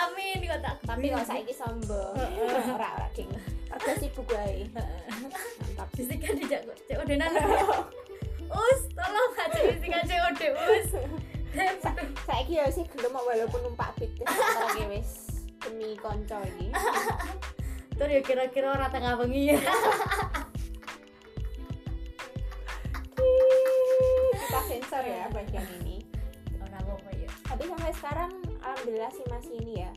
Amin 0.00 0.38
kok 0.40 0.60
tak 0.60 0.74
tapi 0.84 1.10
kalau 1.10 1.26
saiki 1.26 1.50
sombong. 1.50 2.14
Ora 2.14 2.88
ora 2.94 3.08
ding 3.10 3.26
kerja 3.66 3.92
sibuk 3.98 4.30
wae. 4.30 4.70
Mantap. 4.70 5.88
Bisikan 5.92 6.38
dijak 6.38 6.62
kok 6.62 6.78
cek 6.86 6.96
udah 7.00 7.16
nana 7.18 7.40
us 8.56 8.80
tolong 8.96 9.32
aja 9.36 9.60
bisikan 9.68 10.02
cek 10.08 10.20
udah 10.32 10.52
us. 10.72 10.88
Saiki 12.24 12.60
ya 12.60 12.66
sih 12.72 12.84
gelem 12.88 13.12
walaupun 13.16 13.60
numpak 13.64 13.96
ora 13.96 14.88
wis 14.92 15.44
demi 15.62 15.96
konco 16.00 16.36
iki. 16.44 16.68
Terus 17.96 18.12
ya 18.12 18.20
kira-kira 18.20 18.76
orang 18.76 18.92
tengah 18.92 19.16
bengi 19.16 19.56
ya. 19.56 19.60
Kita 24.36 24.60
sensor 24.68 25.04
ya 25.04 25.32
bagian 25.32 25.64
ini. 25.80 26.04
Orang 26.60 26.84
apa 26.84 27.10
ya. 27.16 27.30
Tapi 27.48 27.62
sampai 27.72 27.92
sekarang 27.96 28.32
alhamdulillah 28.60 29.12
sih 29.16 29.26
masih 29.32 29.54
ini 29.64 29.74
ya. 29.80 29.92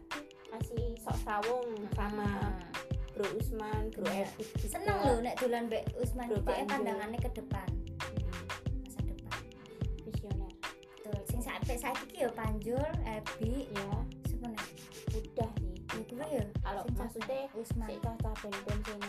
Masih 0.56 0.96
sok 1.04 1.18
sawung 1.28 1.68
sama 1.92 2.56
Bro 3.20 3.36
Usman, 3.36 3.92
Bro 3.92 4.08
Iya. 4.08 4.32
Epic 4.32 4.48
seneng 4.64 4.96
loh 5.04 5.20
nek 5.20 5.36
dolan 5.44 5.68
Mbak 5.68 5.84
Usman 6.00 6.32
itu 6.32 6.40
Panjul. 6.40 6.72
pandangannya 6.72 7.20
ke 7.20 7.30
depan 7.36 7.68
sampai 11.50 11.76
saat 11.78 11.98
ini 12.06 12.26
ya 12.26 12.30
Panjul 12.32 12.90
Ebi 13.04 13.66
ya 13.74 13.92
sebenarnya 14.30 14.66
udah 15.10 15.52
sih 15.58 15.74
ya 15.90 16.02
gue 16.06 16.28
ya 16.38 16.46
kalau 16.62 16.84
maksudnya 16.94 17.42
Usman 17.58 17.90
si 17.90 17.98
cah 18.00 18.16
band-band 18.40 18.82
sing 18.86 19.02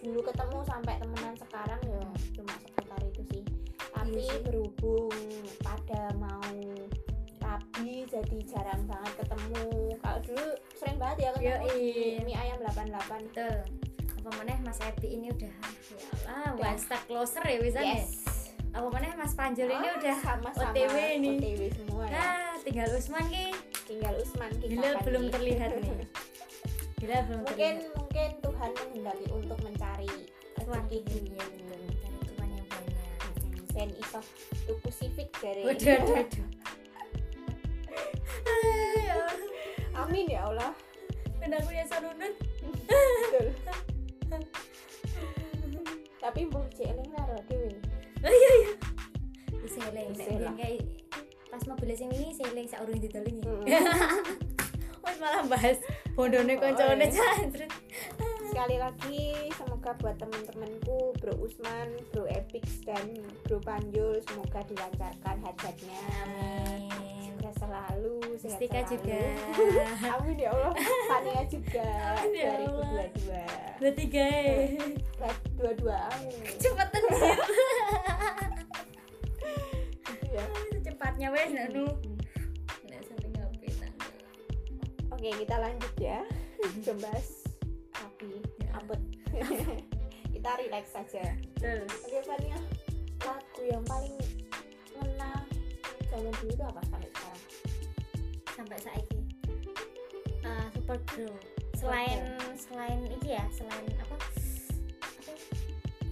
dulu 0.00 0.20
ketemu 0.24 0.58
sampai 0.64 0.94
temenan 0.96 1.34
sekarang 1.36 1.80
ya 1.84 2.04
cuma 2.32 2.54
seputar 2.56 3.00
itu 3.04 3.22
sih. 3.28 3.42
Tapi 3.92 4.16
Iya 4.16 4.32
sih. 4.32 4.40
berhubung 4.48 5.12
pada 5.60 6.02
mau 6.16 6.40
rabi 7.38 8.08
jadi 8.08 8.38
jarang 8.48 8.82
banget 8.88 9.12
ketemu. 9.20 9.64
Kalau 10.00 10.18
dulu 10.24 10.46
sering 10.72 10.96
banget 10.96 11.16
ya 11.20 11.30
ketemu 11.36 11.52
Yoi. 11.52 11.68
di 11.68 12.24
mie 12.24 12.36
ayam 12.38 12.58
88 12.64 13.28
betul. 13.28 13.54
Apa 14.20 14.30
mana 14.36 14.52
Mas 14.64 14.80
Ebi 14.80 15.08
ini 15.20 15.26
udah 15.32 15.52
ya 15.52 16.08
Allah 16.32 16.72
one 16.72 16.80
step 16.80 17.02
closer 17.04 17.44
ya 17.44 17.58
bisa 17.60 17.80
yes 17.84 18.39
apa 18.70 18.86
mana 18.86 19.12
Mas 19.14 19.34
Panjul 19.34 19.66
ini 19.66 19.82
Oh, 19.84 19.98
udah 19.98 20.16
sama-sama. 20.16 20.70
OTW 20.70 20.94
nih. 21.18 21.36
OTW 21.36 21.62
semua 21.74 22.04
ya. 22.04 22.12
Nah 22.12 22.34
tinggal 22.60 22.88
Usman 22.92 23.24
ki. 23.26 23.46
Tinggal 23.84 24.14
Usman 24.16 24.50
kita 24.54 24.70
gila 24.70 24.90
belum 25.02 25.22
nih. 25.22 25.32
terlihat 25.32 25.70
nih. 25.76 26.06
Gila 26.96 27.18
belum 27.24 27.40
mungkin 27.42 27.74
terlihat. 27.76 27.96
mungkin 27.96 28.28
Tuhan 28.40 28.70
menghendaki 28.72 29.26
untuk 29.30 29.58
mencari 29.60 30.10
Tuhan 30.54 30.82
rezeki 30.84 31.08
iya 31.26 31.42
betul 31.42 31.80
cari 31.98 32.18
Tuhan 32.22 32.48
yang 32.48 32.66
banyak. 32.68 32.94
Dan 33.70 33.88
iso 33.92 34.20
tuku 34.64 34.88
civic 34.92 35.28
dari 35.34 35.62
waduh 35.62 35.82
waduh 35.82 36.14
ya 36.14 36.24
amin 40.00 40.26
ya 40.26 40.40
Allah. 40.46 40.70
Ben 41.36 41.50
aku 41.50 41.70
ya 41.70 41.84
sarunut. 41.84 42.34
Tapi 46.20 46.40
mbok 46.46 46.68
cek 46.70 46.86
eling 46.86 47.10
karo 47.10 47.34
dhewe 47.48 47.72
oh 48.20 48.32
iya 48.32 48.50
iya 48.58 48.70
biyen 49.90 50.54
kayak 50.54 50.82
pas 51.46 51.62
mobil 51.66 51.90
sing 51.92 52.10
ini 52.10 52.30
seleng 52.30 52.66
sak 52.66 52.80
urung 52.84 53.00
Mm. 53.42 53.64
wes 55.04 55.16
malah 55.16 55.42
bahas 55.46 55.78
bondone 56.12 56.54
koncone 56.54 57.08
jantret 57.08 57.72
sekali 58.50 58.76
lagi 58.76 59.48
semoga 59.54 59.94
buat 59.96 60.18
teman-temanku 60.18 61.14
Bro 61.16 61.38
Usman, 61.38 61.88
Bro 62.10 62.26
Epix 62.28 62.82
dan 62.82 63.14
Bro 63.46 63.62
Panjul 63.62 64.18
semoga 64.26 64.60
dilancarkan 64.66 65.36
hajatnya. 65.40 66.00
Amin. 66.26 66.90
Sukses 67.30 67.54
selalu 67.56 68.14
sehat 68.36 68.58
Mustika 68.58 68.80
selalu. 68.82 68.90
juga. 68.92 69.20
Amin 70.18 70.36
ya 70.36 70.48
Allah 70.50 70.72
Fania 71.08 71.42
juga 71.46 71.86
Amin 72.18 72.36
ya 72.36 72.50
Allah. 72.58 73.06
2022 73.16 73.80
dua 73.80 73.92
tiga. 73.96 74.26
Eh. 74.28 74.76
dua-dua. 75.56 75.98
Amin 76.12 76.34
cepetan 76.58 77.02
sih 77.08 77.32
secepatnya 81.20 81.36
wes 81.36 81.52
nanu 81.52 81.84
nek 82.88 83.00
sampe 83.04 83.28
ngapain 83.28 83.76
nanu 83.76 84.08
oke 85.12 85.28
kita 85.36 85.56
lanjut 85.60 85.94
ya. 86.00 86.24
Coba 86.80 87.12
api 88.00 88.40
Ya. 88.64 88.70
abot 88.80 89.00
kita 90.32 90.50
relax 90.64 90.84
saja. 90.96 91.36
Oke 92.08 92.24
Fania. 92.24 92.56
Lagu 93.20 93.62
yang 93.68 93.84
paling 93.84 94.16
ngena 94.96 95.44
zaman 96.08 96.32
dulu 96.40 96.56
itu 96.56 96.64
apa 96.64 96.80
sampai 96.88 97.10
sekarang? 97.12 97.42
Sampai 98.56 98.78
saiki. 98.80 99.20
Uh, 100.40 100.66
super 100.72 100.96
girl 101.04 101.36
selain 101.76 102.32
selain 102.56 103.00
iki 103.20 103.36
ya 103.36 103.44
selain 103.52 103.84
apa? 104.00 104.16
Apa? 104.16 105.32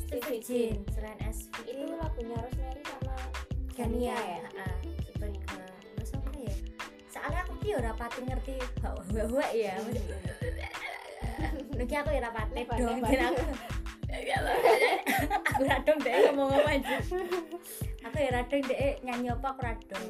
Steve 0.04 0.36
Jin 0.44 0.84
selain 0.92 1.16
SV 1.32 1.64
itu 1.64 1.96
lagunya 1.96 2.36
Rosemary 2.44 2.84
sama 2.84 3.16
Gania. 3.72 4.12
Gania 4.12 4.16
ya? 4.20 4.40
Ya 4.44 4.97
soalnya 7.18 7.42
aku 7.42 7.54
ki 7.58 7.74
ora 7.74 7.90
pati 7.98 8.22
ngerti 8.22 8.54
hawa 8.78 9.02
hawa 9.02 9.46
ya. 9.50 9.74
Nuki 11.74 11.94
aku 11.98 12.10
ya 12.14 12.20
rapati 12.30 12.62
dong 12.62 13.02
dan 13.02 13.20
aku 13.34 13.42
aku 15.34 15.62
radong 15.66 15.98
deh 15.98 16.14
ngomong 16.30 16.48
ngomong 16.54 16.70
aja. 16.78 16.96
Aku 18.06 18.16
ya 18.22 18.30
radong 18.38 18.62
deh 18.70 19.02
nyanyi 19.02 19.34
apa 19.34 19.46
aku 19.50 19.60
radong 19.66 20.06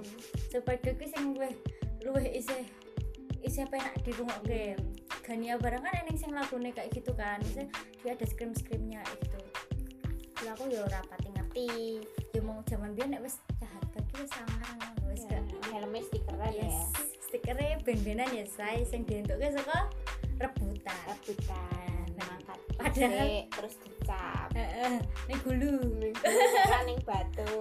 super 0.53 0.77
girl 0.85 0.97
ki 1.01 1.09
sing 1.09 1.33
luwih 1.33 1.57
luwih 2.05 2.29
isih 2.29 2.69
isih 3.41 3.65
penak 3.73 3.97
di 4.05 4.13
rumah 4.13 4.37
ke 4.45 4.77
Gania 5.25 5.61
barang 5.61 5.85
kan 5.85 5.93
eneng 6.05 6.17
sing 6.17 6.33
lagune 6.37 6.73
kayak 6.77 6.93
gitu 6.93 7.13
kan. 7.17 7.41
Maksudnya 7.41 7.69
dia 8.05 8.13
ada 8.17 8.27
scream 8.29 8.53
screamnya 8.53 9.01
gitu. 9.17 9.41
Lah 10.45 10.53
aku 10.57 10.69
ya 10.69 10.85
ora 10.85 11.01
pati 11.09 11.29
ngerti. 11.33 11.69
Ya 12.37 12.41
mau 12.45 12.61
zaman 12.69 12.93
biyen 12.93 13.17
nek 13.17 13.25
wis 13.25 13.41
jahat 13.61 13.85
sangar 13.93 14.17
wis 14.25 14.33
Ya, 14.33 14.45
gak 14.45 14.98
helmnya 15.71 16.03
stikeran 16.05 16.53
ya. 16.53 16.67
Yes. 16.67 16.77
Stikernya 17.29 17.77
ben-benan 17.85 18.29
ya 18.33 18.45
say. 18.49 18.81
Sing 18.83 19.05
dientuke 19.05 19.49
saka 19.53 19.89
rebutan. 20.41 20.97
Rebutan. 21.07 22.07
Mangkat 22.19 22.59
Padahal- 22.75 22.95
dhisik, 22.95 23.45
terus 23.53 23.75
dicap. 23.85 24.49
Heeh 24.57 24.97
ning 25.29 25.39
gulu. 25.45 25.75
Raning 26.67 27.01
batu 27.05 27.53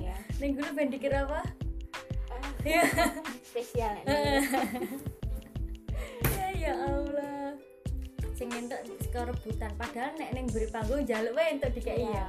ya. 0.00 0.16
Ning 0.40 0.56
gulu 0.56 0.70
ben 0.72 0.88
dikira 0.88 1.28
apa? 1.28 1.42
Ya 2.62 2.82
spesial 3.42 3.98
ini. 4.00 4.10
Ya 6.62 6.78
Allah. 6.78 7.58
Sing 8.38 8.46
entuk 8.54 8.78
saka 9.02 9.34
rebutan. 9.34 9.70
Padahal 9.74 10.14
nek 10.14 10.30
ning 10.30 10.46
buri 10.46 10.70
panggung 10.70 11.02
njaluk 11.02 11.34
wae 11.34 11.58
entuk 11.58 11.74
dikai 11.74 12.06
ya. 12.06 12.06
Iya. 12.06 12.26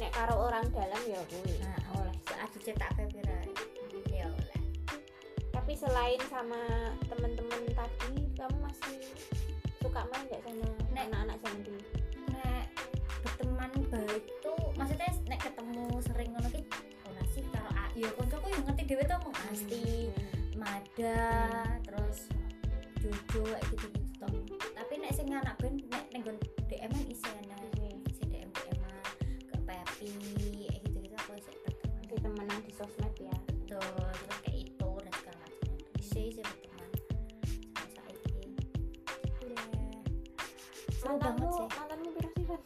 nek 0.00 0.16
karo 0.16 0.48
orang 0.48 0.64
dalam 0.72 1.02
ya 1.04 1.20
kuwi 1.28 1.60
nah 1.60 1.76
oleh 2.00 2.16
saat 2.24 2.48
dicetak 2.56 2.88
pira 2.96 3.20
ya 3.20 3.39
tapi 5.70 5.86
selain 5.86 6.18
sama 6.26 6.58
teman-teman 7.06 7.62
tadi 7.78 8.26
kamu 8.34 8.58
masih 8.58 9.06
suka 9.78 10.02
main 10.10 10.26
nggak 10.26 10.42
sama 10.42 10.66
anak-anak 10.98 11.36
zaman 11.46 11.60
dulu? 11.62 11.82
Nek 12.34 12.66
berteman 13.22 13.70
baik 13.86 14.24
tuh 14.42 14.58
maksudnya 14.74 15.14
nek 15.30 15.38
ketemu 15.38 15.86
sering 16.02 16.34
ngono 16.34 16.50
ki 16.50 16.66
ora 17.06 17.22
sih 17.30 17.46
karo 17.54 17.70
ah, 17.70 17.86
ya 17.94 18.10
kancaku 18.18 18.50
yang 18.50 18.66
ngerti 18.66 18.82
dhewe 18.82 19.02
tuh 19.06 19.18
mung 19.22 19.36
Asti 19.46 19.82
Hmm. 20.10 20.58
Mada 20.58 21.22
podo 21.86 23.42
kayak 23.54 23.62
gitu 23.70 23.86
gitu 23.94 24.10
toh. 24.18 24.42
Tapi 24.74 24.94
nek 24.98 25.14
sing 25.14 25.30
anak 25.30 25.54
band 25.62 25.86
nek 25.86 26.10
nggon 26.18 26.34
DM 26.66 26.90
an 26.98 27.04
isi 27.06 27.30
ana. 27.46 27.54
Si 28.10 28.26
DM 28.26 28.50
DM 28.58 28.78
ke 29.46 29.56
Pepi 29.70 30.10
kayak 30.66 30.82
gitu 30.82 30.98
gitu 30.98 31.14
aku 31.14 31.38
di 32.10 32.16
temenan 32.18 32.58
di 32.58 32.74
sosmed 32.74 33.14
ya. 33.22 33.38
Betul 33.46 34.09
seru 41.10 41.18
banget 41.18 41.50
sih. 41.50 41.66
mantanmu 41.74 42.08
pira 42.14 42.30
sih 42.30 42.44
Van? 42.46 42.62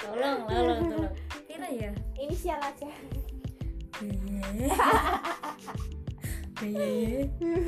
tolong 0.00 0.38
tolong 0.48 0.80
tolong. 0.88 1.12
Kira 1.44 1.68
ya? 1.68 1.92
Inisial 2.16 2.60
aja. 2.64 2.88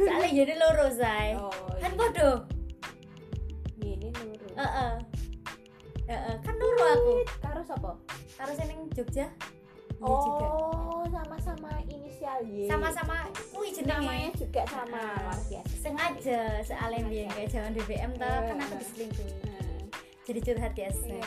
Soalnya 0.08 0.30
jadi 0.32 0.54
loro 0.56 0.88
say 0.88 1.36
oh 1.36 1.52
kan 1.76 1.92
iya. 1.92 2.00
podo. 2.00 2.30
Ini 3.76 4.08
nurut 4.08 4.52
Heeh. 4.56 4.92
Heeh, 6.08 6.34
kan 6.40 6.54
loro 6.56 6.84
aku. 6.96 7.14
Karo 7.44 7.60
sapa 7.60 7.92
karo 8.40 8.52
sing 8.56 8.72
ning 8.72 8.88
Iya 9.96 10.16
juga. 10.22 10.46
Oh 10.46 11.04
sama-sama 11.06 11.70
inisial 11.86 12.38
Y 12.44 12.66
sama-sama 12.66 13.16
kuwi 13.50 13.68
namanya 13.82 14.28
jenenge 14.28 14.36
juga 14.36 14.62
sama. 14.66 15.00
Ah. 15.00 15.16
luar 15.22 15.40
biasa. 15.46 15.72
Sengaja. 15.80 16.40
Soalnya 16.62 17.00
biar 17.06 17.28
kayak 17.32 17.48
jangan 17.48 17.70
BBM 17.72 18.12
Eh, 18.12 18.20
kan 18.20 18.56
aku 18.60 18.74
eh. 18.74 18.80
diselingkuhi. 18.80 19.32
Nah, 19.42 19.78
jadi 20.22 20.38
curhat 20.42 20.74
ya 20.74 20.90
Iya. 20.90 21.22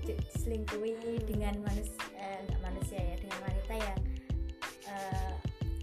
Di- 0.00 0.18
diselingkuhi 0.26 0.92
dengan 1.24 1.54
manusia 1.60 2.00
eh, 2.16 2.40
manusia 2.58 2.98
ya 2.98 3.14
dengan 3.16 3.38
wanita 3.44 3.74
yang 3.76 3.98
eh, 4.86 5.32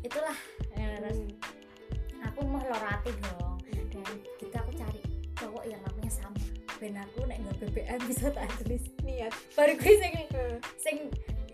itulah 0.02 0.38
eh, 0.74 0.96
terus 1.00 1.20
hmm. 1.22 2.26
aku 2.26 2.40
mau 2.44 2.60
lorati 2.62 3.12
dong 3.24 3.56
dan 3.64 3.86
kita 4.38 4.58
aku 4.60 4.72
cari 4.74 5.02
cowok 5.34 5.64
yang 5.66 5.80
namanya 5.82 6.12
sama 6.12 6.36
ben 6.78 6.94
aku 6.94 7.26
nek 7.26 7.38
nggak 7.40 7.58
BBM 7.64 8.02
bisa 8.06 8.30
tak 8.30 8.46
tulis 8.60 8.84
niat. 9.02 9.34
Baru 9.54 9.74
gue 9.74 9.94
sing 9.96 10.14
Eh, 10.28 10.58
sing 10.78 10.98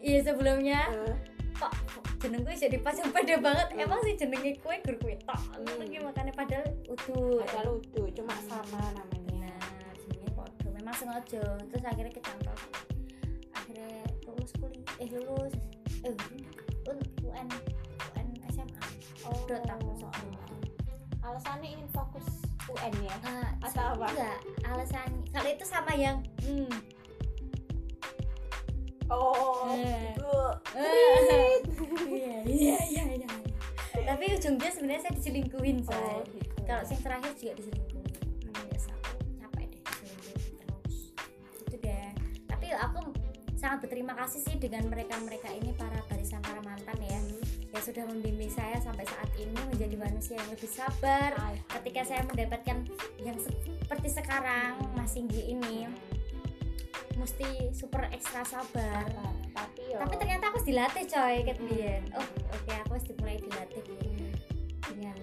iya 0.03 0.19
sebelumnya. 0.21 0.79
Eh. 0.91 1.15
kok 1.53 1.71
jeneng 2.19 2.41
gue 2.41 2.51
jadi 2.51 2.77
pasang 2.77 3.07
pada 3.09 3.35
banget. 3.37 3.67
Hmm. 3.71 3.83
emang 3.83 3.99
sih 4.01 4.13
jenenge 4.13 4.59
kue 4.59 4.75
gur 4.81 4.97
kue 4.99 5.15
tok. 5.19 5.39
Hmm. 5.55 5.79
lagi 5.79 5.97
makanya 5.97 6.33
padahal 6.33 6.65
utuh. 6.85 7.39
Padahal 7.41 7.79
utuh 7.79 8.05
cuma 8.11 8.33
Hmm. 8.33 8.45
sama 8.49 8.81
namanya. 8.91 9.53
Nah 9.55 9.93
jenenge 9.97 10.29
podo. 10.31 10.67
Memang 10.71 10.93
sengaja. 10.93 11.43
Terus 11.63 11.83
akhirnya 11.83 12.11
kecantol. 12.11 12.57
Akhirnya 13.53 13.89
lulus 14.25 14.51
kuliah. 14.55 14.93
Eh 14.97 15.07
lulus. 15.09 15.55
Eh 16.03 16.15
UN 16.83 16.99
UN 17.23 17.47
UN 18.11 18.27
SMA 18.49 18.81
oh 19.23 19.39
Dot 19.47 19.63
aku 19.63 19.87
sebelum. 19.95 20.35
alasannya 21.23 21.69
ingin 21.71 21.87
fokus 21.89 22.27
UN 22.67 22.91
ya? 22.99 23.15
Ah, 23.23 23.47
Atau 23.63 23.95
apa? 23.95 24.07
enggak 24.11 24.37
alasan. 24.65 25.09
Kalau 25.31 25.47
itu 25.47 25.63
sama 25.63 25.95
yang 25.95 26.19
hmm 26.43 26.67
oh 29.13 29.69
Eh. 29.69 30.17
bu- 30.17 30.57
Eh. 30.73 31.61
iya 32.09 32.37
iya 32.49 32.77
iya 32.83 33.03
iya 33.13 33.29
tapi 34.03 34.25
ujungnya 34.35 34.69
sebenarnya 34.69 35.01
saya 35.01 35.13
diselingkuhin 35.15 35.77
oh 35.85 35.93
say 35.93 36.17
gitu. 36.27 36.53
Kalau 36.63 36.83
yang 36.83 37.01
terakhir 37.01 37.31
juga 37.35 37.53
diselingkuhin. 37.55 38.11
Biasa 38.51 38.89
aku 38.91 39.09
capek 39.37 39.65
deh 39.69 39.81
diselingkuhin 39.81 40.53
terus. 40.59 40.95
Itu 41.61 41.75
deh. 41.77 42.09
Tapi 42.45 42.65
aku 42.73 42.99
sangat 43.55 43.77
berterima 43.79 44.13
kasih 44.13 44.39
sih 44.41 44.55
dengan 44.57 44.83
mereka 44.87 45.15
mereka 45.21 45.47
ini 45.49 45.71
para 45.73 45.95
barisan 46.07 46.41
para 46.41 46.59
mantan 46.59 46.97
ya 46.99 47.15
yang 47.15 47.27
sudah 47.83 48.03
membimbing 48.05 48.47
saya 48.47 48.79
sampai 48.79 49.03
saat 49.03 49.27
ini 49.35 49.55
menjadi 49.67 49.95
manusia 49.97 50.35
yang 50.35 50.49
lebih 50.51 50.69
sabar. 50.69 51.35
Ketika 51.67 52.01
saya 52.03 52.21
mendapatkan 52.23 52.77
yang 53.19 53.37
seperti 53.39 54.07
sekarang 54.09 54.79
Mas 54.95 55.11
Singgi 55.11 55.51
ini 55.51 55.87
mesti 57.17 57.71
super 57.73 58.09
ekstra 58.09 58.41
sabar. 58.45 59.05
Tapi 59.53 59.81
yo. 59.93 59.97
Tapi 60.01 60.13
ternyata 60.17 60.49
aku 60.49 60.57
harus 60.61 60.67
dilatih 60.67 61.05
coy 61.05 61.35
ket 61.45 61.59
biyen. 61.61 62.03
oh 62.17 62.27
oke 62.49 62.73
aku 62.85 62.91
harus 62.97 63.05
dimulai 63.05 63.37
dilatih 63.37 63.81
biyen. 63.85 64.31
dengan 64.83 65.17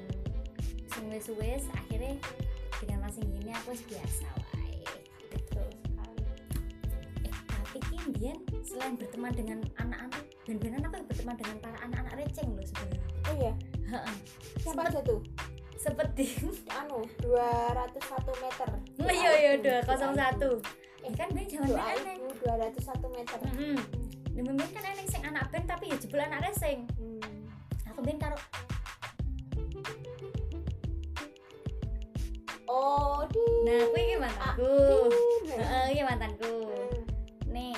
wis 1.21 1.65
akhirnya 1.75 2.15
dengan 2.79 2.99
masing 3.09 3.29
ini 3.43 3.51
aku 3.55 3.75
wis 3.75 3.83
biasa 3.89 4.27
wae. 4.55 4.85
Betul 5.33 5.67
sekali. 5.83 6.25
Eh 7.27 7.35
tapi 7.49 7.79
ki 7.91 7.97
biyen 8.15 8.39
selain 8.63 8.95
berteman 8.95 9.33
dengan 9.35 9.59
anak-anak 9.81 10.23
ben-benan 10.47 10.87
aku 10.87 11.03
berteman 11.07 11.37
dengan 11.39 11.57
para 11.59 11.79
anak-anak 11.85 12.15
receng 12.21 12.55
loh 12.55 12.67
sebenarnya. 12.67 13.09
Oh 13.27 13.35
iya? 13.35 13.55
Heeh. 13.91 14.17
siapa 14.63 14.87
aja 14.87 15.03
tuh? 15.03 15.21
seperti 15.81 16.37
anu 16.69 17.01
201 17.25 18.45
meter. 18.45 18.69
Oh 19.01 19.09
iya 19.09 19.33
iya 19.41 19.53
dua 19.57 19.81
kosong 19.89 20.13
satu 20.13 20.61
eh 21.01 21.13
kan 21.13 21.29
ben 21.31 21.45
zaman 21.45 21.67
dua 21.67 21.81
ben 21.81 21.99
aneh. 21.99 22.17
ibu 22.17 22.29
201 22.37 23.09
meter. 23.11 23.39
Heeh 23.49 23.79
Demi 24.31 24.51
ben 24.53 24.69
kan 24.71 24.85
aneh 24.87 25.05
sing 25.05 25.23
anak 25.23 25.49
ben 25.49 25.65
tapi 25.65 25.85
ya 25.87 25.97
jebul 25.97 26.19
anak 26.19 26.41
receng 26.43 26.85
Hmm. 26.95 27.21
aku 27.85 28.01
ben 28.01 28.17
karo 28.17 28.37
oh 32.67 33.27
di 33.27 33.43
nah 33.61 33.79
aku 33.83 33.97
ini 33.99 34.17
mantanku. 34.17 34.73
Di- 35.43 35.53
Heeh, 35.53 35.85
ini 35.91 36.03
mantanku. 36.03 36.53
Hmm. 36.63 37.03
nih. 37.49 37.75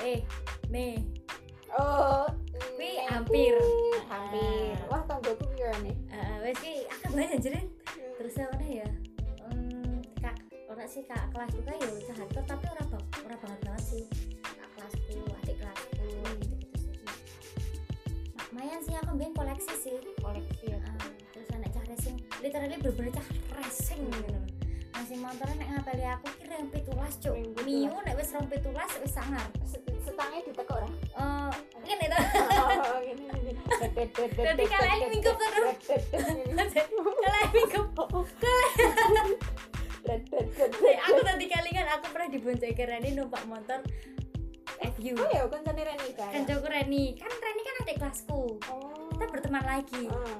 Eh 0.00 0.18
nih. 0.68 0.96
Oh 1.72 2.26
Kuwi 2.74 2.98
hampir. 3.06 3.54
hampir. 4.04 4.74
Ah. 4.74 4.90
wah 4.90 5.02
tanggoku 5.06 5.46
nih 5.80 5.94
Eh, 6.10 6.34
wes 6.42 6.56
ki. 6.58 6.84
Akeh 6.84 7.08
banyak 7.08 7.38
orang 10.82 10.98
sih 10.98 11.06
kak. 11.06 11.22
Kelasku 11.30 11.60
kan 11.62 11.74
ya 11.78 11.86
cah 12.10 12.16
hardcore 12.18 12.46
tapi 12.50 12.64
orang 12.66 12.86
bang 12.90 13.04
orang 13.22 13.38
banget 13.38 13.60
banget 13.62 13.84
sih. 13.86 14.02
Kak 14.42 14.68
kelasku 14.74 15.14
adik 15.38 15.56
kelasku 15.62 15.90
gitu 16.42 16.54
gitu 16.58 16.76
sih. 16.82 16.94
Lumayan 18.50 18.80
sih 18.82 18.94
aku 18.98 19.14
bikin 19.14 19.30
koleksi 19.38 19.74
sih. 19.78 19.96
Koleksi 20.18 20.64
ya. 20.66 20.78
Ah, 20.82 21.06
terus 21.30 21.46
anak 21.54 21.70
cah 21.70 21.84
racing 21.86 22.18
literally 22.42 22.76
bener-bener 22.82 23.14
cah 23.14 23.26
racing 23.54 24.02
gitu 24.10 24.26
loh. 24.26 24.42
Masih 24.98 25.16
motornya 25.22 25.54
nek 25.62 25.68
ngapeli 25.70 26.04
aku 26.18 26.26
kira 26.42 26.54
yang 26.58 26.70
pitulas 26.74 27.14
cuk. 27.22 27.34
Miu 27.62 27.94
nek 28.02 28.14
wis 28.18 28.34
rong 28.34 28.50
pitulas 28.50 28.90
wis 28.98 29.12
sangar. 29.14 29.46
Se- 29.62 29.86
setangnya 30.02 30.42
ditekuk 30.50 30.82
ora 30.82 30.88
eh 30.90 31.50
mungkin 31.78 31.98
itu 32.02 32.18
oh 32.18 32.98
gini 33.06 33.24
gini 33.30 33.52
Berarti 34.34 34.64
kalian 34.66 34.98
minggup 35.14 35.36
terus. 35.38 35.78
kalau 36.10 37.46
minggu 37.54 37.82
Aku 40.02 41.18
tadi 41.22 41.46
kalingan 41.46 41.86
aku 41.94 42.06
pernah 42.10 42.28
dibonceng 42.30 42.74
ke 42.74 42.84
Reni 42.84 43.14
numpak 43.14 43.46
motor 43.46 43.78
FU 44.82 45.14
oh 45.14 45.28
ya 45.30 45.46
kan 45.46 45.62
Reni 45.62 46.10
kan 46.18 46.30
kan 46.34 46.42
Joko 46.42 46.66
Reni. 46.66 47.14
Kan 47.14 47.30
Reni 47.30 47.60
kan 47.62 47.74
adik 47.86 47.96
kelasku. 48.02 48.58
Oh. 48.66 49.10
Kita 49.14 49.24
berteman 49.30 49.62
lagi. 49.62 50.10
Ah. 50.10 50.38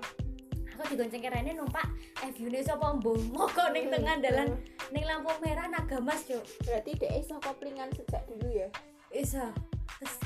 aku 0.73 0.99
digonceng 0.99 1.23
ke 1.23 1.31
Reni 1.31 1.53
numpak 1.55 1.87
FU 2.35 2.51
ini 2.51 2.65
sopo 2.67 2.99
mbong 2.99 3.31
mogok 3.31 3.71
ning 3.71 3.87
tengah 3.87 4.19
dalan 4.19 4.59
ning 4.91 5.05
lampu 5.07 5.31
merah 5.39 5.71
naga 5.71 6.03
mas 6.03 6.27
cuk. 6.27 6.43
Berarti 6.67 6.91
dia 6.99 7.11
iso 7.23 7.39
koplingan 7.39 7.93
sejak 7.95 8.27
dulu 8.27 8.51
ya? 8.51 8.67
Terus 9.13 10.19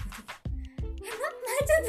enak 1.06 1.34
macet 1.44 1.82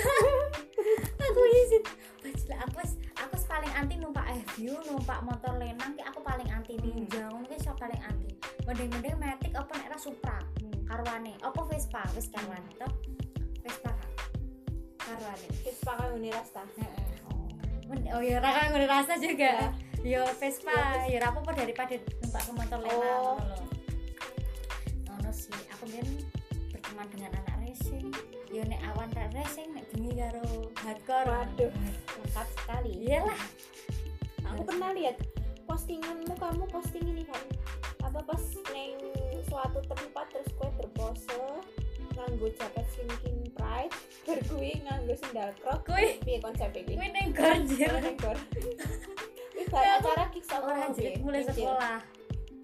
aku 1.17 1.41
izin 1.65 1.83
bajil 2.21 2.51
aku 2.60 2.79
aku 3.17 3.36
paling 3.47 3.73
anti 3.73 3.95
numpak 3.97 4.25
FU 4.51 4.73
numpak 4.86 5.19
motor 5.25 5.53
lenang 5.57 5.95
aku 6.05 6.16
mending-mending 8.77 9.17
matic 9.17 9.57
apa 9.57 9.73
nek 9.73 9.89
ra 9.89 9.97
Supra? 9.97 10.37
Karwane. 10.85 11.33
Apa 11.41 11.65
Vespa? 11.65 12.05
Wis 12.13 12.29
karwane 12.29 12.69
toh 12.77 12.93
Vespa 13.65 13.89
kan? 13.89 14.09
Karwane. 15.01 15.49
Kita 15.65 15.81
pakai 15.81 16.13
uni 16.13 16.29
rasta. 16.29 16.61
Heeh. 16.77 18.13
Oh 18.13 18.21
ya 18.21 18.37
ra 18.37 18.53
kan 18.53 18.77
rasa 18.85 19.17
juga. 19.17 19.73
Ya. 20.05 20.21
yo 20.21 20.21
Vespa. 20.37 21.09
Ya 21.09 21.25
ra 21.25 21.33
apa-apa 21.33 21.57
daripada 21.57 21.97
numpak 22.21 22.41
ke 22.45 22.51
motor 22.53 22.79
lenang 22.85 23.01
Oh. 23.25 23.41
ngono 25.09 25.31
sih. 25.33 25.57
Aku 25.73 25.89
kan 25.89 26.07
berteman 26.69 27.07
dengan 27.09 27.33
anak 27.33 27.57
racing. 27.65 28.13
Yo 28.53 28.61
nek 28.61 28.77
awan 28.93 29.09
ra 29.17 29.25
racing 29.33 29.73
nek 29.73 29.89
bengi 29.89 30.21
karo 30.21 30.69
hardcore. 30.85 31.25
Waduh. 31.25 31.73
Lengkap 32.21 32.47
sekali. 32.61 32.93
Iyalah. 33.09 33.41
Aku 34.53 34.61
pernah 34.69 34.93
lihat 34.93 35.17
postinganmu 35.67 36.34
kamu 36.39 36.63
posting 36.71 37.03
ini 37.03 37.23
kan 37.27 37.43
apa 38.08 38.23
pas 38.23 38.43
neng 38.71 38.95
suatu 39.51 39.84
tempat 39.84 40.25
terus 40.32 40.49
kue 40.56 40.69
berpose 40.80 41.38
nganggo 42.15 42.47
jaket 42.56 42.88
sinking 42.95 43.45
pride 43.53 43.93
berkui 44.23 44.80
nganggo 44.88 45.13
sendal 45.19 45.51
krok 45.60 45.84
Kui. 45.86 46.17
piye 46.23 46.39
konsepnya 46.39 46.82
kuwi 46.88 46.95
kuwi 46.95 47.08
ning 47.13 47.27
gorjir 47.36 47.91
neng 47.99 48.15
gor. 48.17 48.38
Aku- 49.67 49.84
acara 49.84 50.25
kick 50.32 50.47
orang 50.56 50.95
jadi 50.95 51.19
mulai 51.19 51.43
sekolah. 51.43 51.99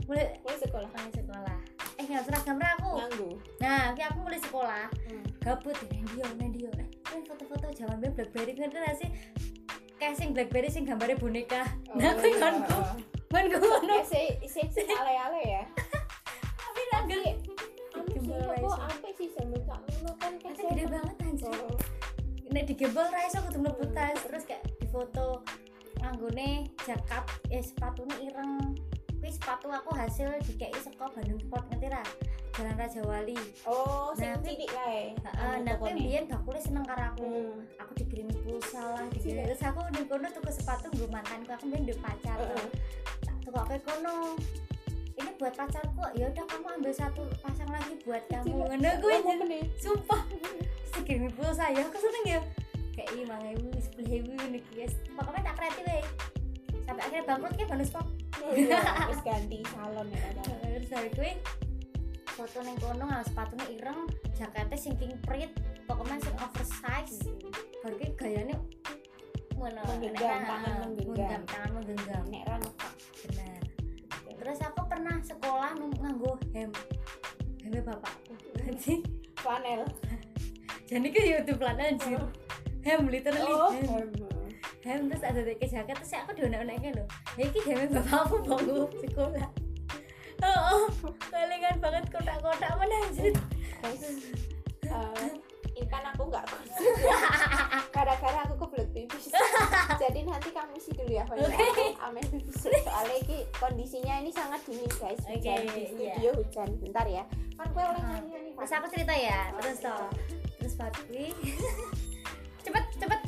Mulai 0.08 0.40
mulai 0.40 0.58
sekolah? 0.64 0.88
Mulai 0.88 1.12
sekolah. 1.12 1.58
Eh 2.00 2.04
nggak 2.08 2.24
seragam 2.26 2.58
ra 2.58 2.70
aku? 2.80 2.90
Nganggo. 2.96 3.30
Nah 3.60 3.92
ki 3.92 4.02
aku 4.08 4.20
mulai 4.24 4.40
sekolah. 4.40 4.86
Hmm. 5.12 5.24
gabut 5.44 5.76
di 5.76 5.86
Nendio 5.92 6.26
Nendio 6.40 6.72
eh 6.80 6.88
kan 7.04 7.20
foto-foto 7.28 7.68
zaman 7.76 8.00
Blackberry 8.16 8.56
ngerti 8.56 8.80
gak 8.80 8.96
sih 10.04 10.12
casing 10.12 10.36
BlackBerry 10.36 10.68
sing 10.68 10.84
gambarnya 10.84 11.16
boneka. 11.16 11.64
Oh, 11.64 11.96
nah 11.96 12.12
aku 12.12 12.28
iya. 12.28 12.36
ngonku 12.36 12.80
ngonku 13.32 13.58
ngono. 13.64 13.94
Ya, 13.96 14.04
se- 14.04 14.36
se- 14.52 14.68
se- 14.68 14.84
ale-ale 15.00 15.42
ya. 15.48 15.64
Tapi 16.60 16.82
nangger 16.92 17.20
anu 17.24 18.04
Gimbal 18.12 18.44
apa 18.84 19.08
sih 19.16 19.32
zaman 19.32 19.64
sakmono 19.64 20.12
kan 20.20 20.32
tapi 20.44 20.60
kayak 20.60 20.72
gede 20.76 20.84
banget 20.92 21.16
anjir. 21.24 21.56
Nek 22.52 22.64
di 22.68 22.74
gembel 22.76 23.08
ra 23.08 23.22
iso 23.24 23.40
kudu 23.48 23.58
mlebu 23.64 23.86
tas 23.96 24.20
terus 24.28 24.44
kayak 24.44 24.68
difoto 24.84 25.40
nganggone 26.04 26.68
jakat 26.84 27.24
eh 27.48 27.64
sepatune 27.64 28.12
ireng 28.28 28.76
kuwi 29.24 29.32
sepatu 29.32 29.72
aku 29.72 29.96
hasil 29.96 30.36
dikei 30.44 30.76
saka 30.84 31.08
Bandung 31.16 31.40
Sport 31.40 31.64
ngerti 31.72 31.88
ra 31.88 32.04
Jalan 32.60 32.76
Raja 32.76 33.02
Wali. 33.08 33.40
Oh 33.64 34.12
sing 34.20 34.36
Nah, 34.36 34.44
cilik 34.44 34.68
kae. 34.68 35.16
Heeh 35.16 35.56
nah 35.64 35.80
kuwi 35.80 36.12
bakule 36.28 36.60
seneng 36.60 36.84
karo 36.84 37.08
aku. 37.08 37.24
Hmm. 37.24 37.64
aku 37.80 37.92
dikirimi 38.04 38.36
pulsa 38.44 38.84
lah 38.84 39.08
dikirimi 39.16 39.48
terus 39.48 39.64
aku 39.64 39.80
ning 39.96 40.12
kono 40.12 40.28
tuku 40.28 40.52
sepatu 40.52 40.92
nggo 40.92 41.08
mantanku 41.08 41.56
aku 41.56 41.64
mbiyen 41.72 41.88
duwe 41.88 41.98
pacar 42.04 42.36
Heeh. 42.36 42.68
tak 43.24 43.36
tukoke 43.48 43.78
kono. 43.88 44.36
Ini 45.16 45.32
buat 45.40 45.56
pacarku 45.56 46.04
ya 46.20 46.28
udah 46.28 46.44
kamu 46.44 46.68
ambil 46.84 46.92
satu 46.92 47.24
pasang 47.40 47.72
lagi 47.72 47.96
buat 48.04 48.28
kamu. 48.28 48.52
Ngono 48.52 48.90
kuwi 49.00 49.18
bener. 49.24 49.64
sumpah. 49.80 50.20
Segini 50.92 51.32
pulsa. 51.32 51.72
Ya 51.72 51.88
aku 51.88 51.96
seneng 51.96 52.26
ya. 52.28 52.40
Kayak 52.92 53.10
lima 53.16 53.40
ribu 53.40 53.72
sepuluh 53.80 54.20
ribu 54.20 54.36
nih 54.52 54.60
guys. 54.76 54.94
Pokoknya 55.16 55.48
tak 55.48 55.56
kreatif 55.64 55.88
ya 55.88 56.04
sampai 56.84 57.04
akhirnya 57.08 57.24
bangkrut 57.24 57.54
kayak 57.56 57.70
bonus 57.72 57.90
pop 57.90 58.06
iya, 58.52 58.80
terus 59.08 59.22
ganti 59.24 59.60
salon 59.72 60.08
ya 60.12 60.30
terus 60.68 60.88
dari 60.92 61.10
gue 61.16 61.32
foto 62.34 62.58
neng 62.66 62.76
kono 62.82 63.04
nggak 63.08 63.26
sepatunya 63.30 63.66
ireng 63.78 64.10
jaketnya 64.34 64.78
sing 64.78 64.94
king 65.00 65.14
print 65.22 65.54
pokoknya 65.86 66.18
sing 66.24 66.36
oversize. 66.42 67.20
Baru 67.86 67.96
gue 68.00 68.10
gayanya 68.18 68.58
mana 69.54 69.80
Menggenggam, 69.88 70.44
tangan 70.44 70.76
menggenggam. 70.84 71.42
tangan 71.48 71.72
menggenggam. 71.72 72.24
Nek 72.28 72.44
ra 72.50 72.58
benar 73.24 73.62
terus 74.44 74.60
aku 74.60 74.82
pernah 74.92 75.16
sekolah 75.24 75.72
nganggo 75.80 76.36
hem 76.52 76.68
hemnya 77.64 77.80
bapakku 77.80 78.36
jadi 78.68 79.00
flanel. 79.40 79.88
Jadi 80.84 81.08
ke 81.16 81.22
YouTube 81.24 81.64
lan 81.64 81.80
anjir. 81.80 82.20
Hem 82.84 83.08
literally 83.08 83.48
oh 83.56 83.72
hem 83.72 84.12
hem 84.84 85.08
terus 85.08 85.24
ada 85.24 85.40
dek 85.42 85.64
jaket 85.64 85.96
terus 85.96 86.14
aku 86.20 86.32
dionek-oneknya 86.36 86.92
loh 87.00 87.08
ya 87.40 87.44
ini 87.48 87.60
hem 87.64 87.88
bapakku 87.96 88.36
bangku 88.44 88.88
sekolah. 89.00 89.48
Oh, 90.44 90.60
oh 90.76 90.84
kelingan 91.32 91.80
banget 91.80 92.04
kotak-kotak 92.12 92.72
mana 92.76 92.96
anjir? 93.08 93.32
Guys 93.80 94.04
eh, 94.84 95.88
kan 95.88 96.04
aku 96.12 96.28
nggak 96.28 96.44
konsen 96.50 96.84
gara-gara 97.94 98.40
aku 98.44 98.56
kebelet 98.66 98.90
pipis. 98.92 99.30
Jadi 100.02 100.20
nanti 100.26 100.50
kamu 100.52 100.76
sih 100.82 100.92
dulu 100.98 101.12
ya 101.14 101.24
Fanya 101.30 101.48
amin 102.10 102.26
pipis. 102.28 102.68
Soalnya 102.84 103.18
ini 103.24 103.38
kondisinya 103.56 104.14
ini 104.20 104.32
sangat 104.34 104.60
dingin 104.68 104.92
guys. 105.00 105.22
Hujan 105.24 105.64
Oke, 105.64 105.72
di 105.72 105.80
iya. 105.80 105.88
studio 106.18 106.30
hujan. 106.42 106.70
Bentar 106.82 107.06
ya. 107.08 107.24
Kan 107.56 107.68
gue 107.72 107.84
oleh 107.86 108.02
Ah. 108.04 108.20
nyanyi 108.20 108.52
terus 108.58 108.74
aku 108.74 108.88
cerita 108.92 109.14
ya. 109.16 109.40
Terus 109.62 109.78
toh. 109.80 110.10
Terus 110.60 110.74
kui 111.08 111.28
cepet 112.64 112.86
cepet. 112.98 113.22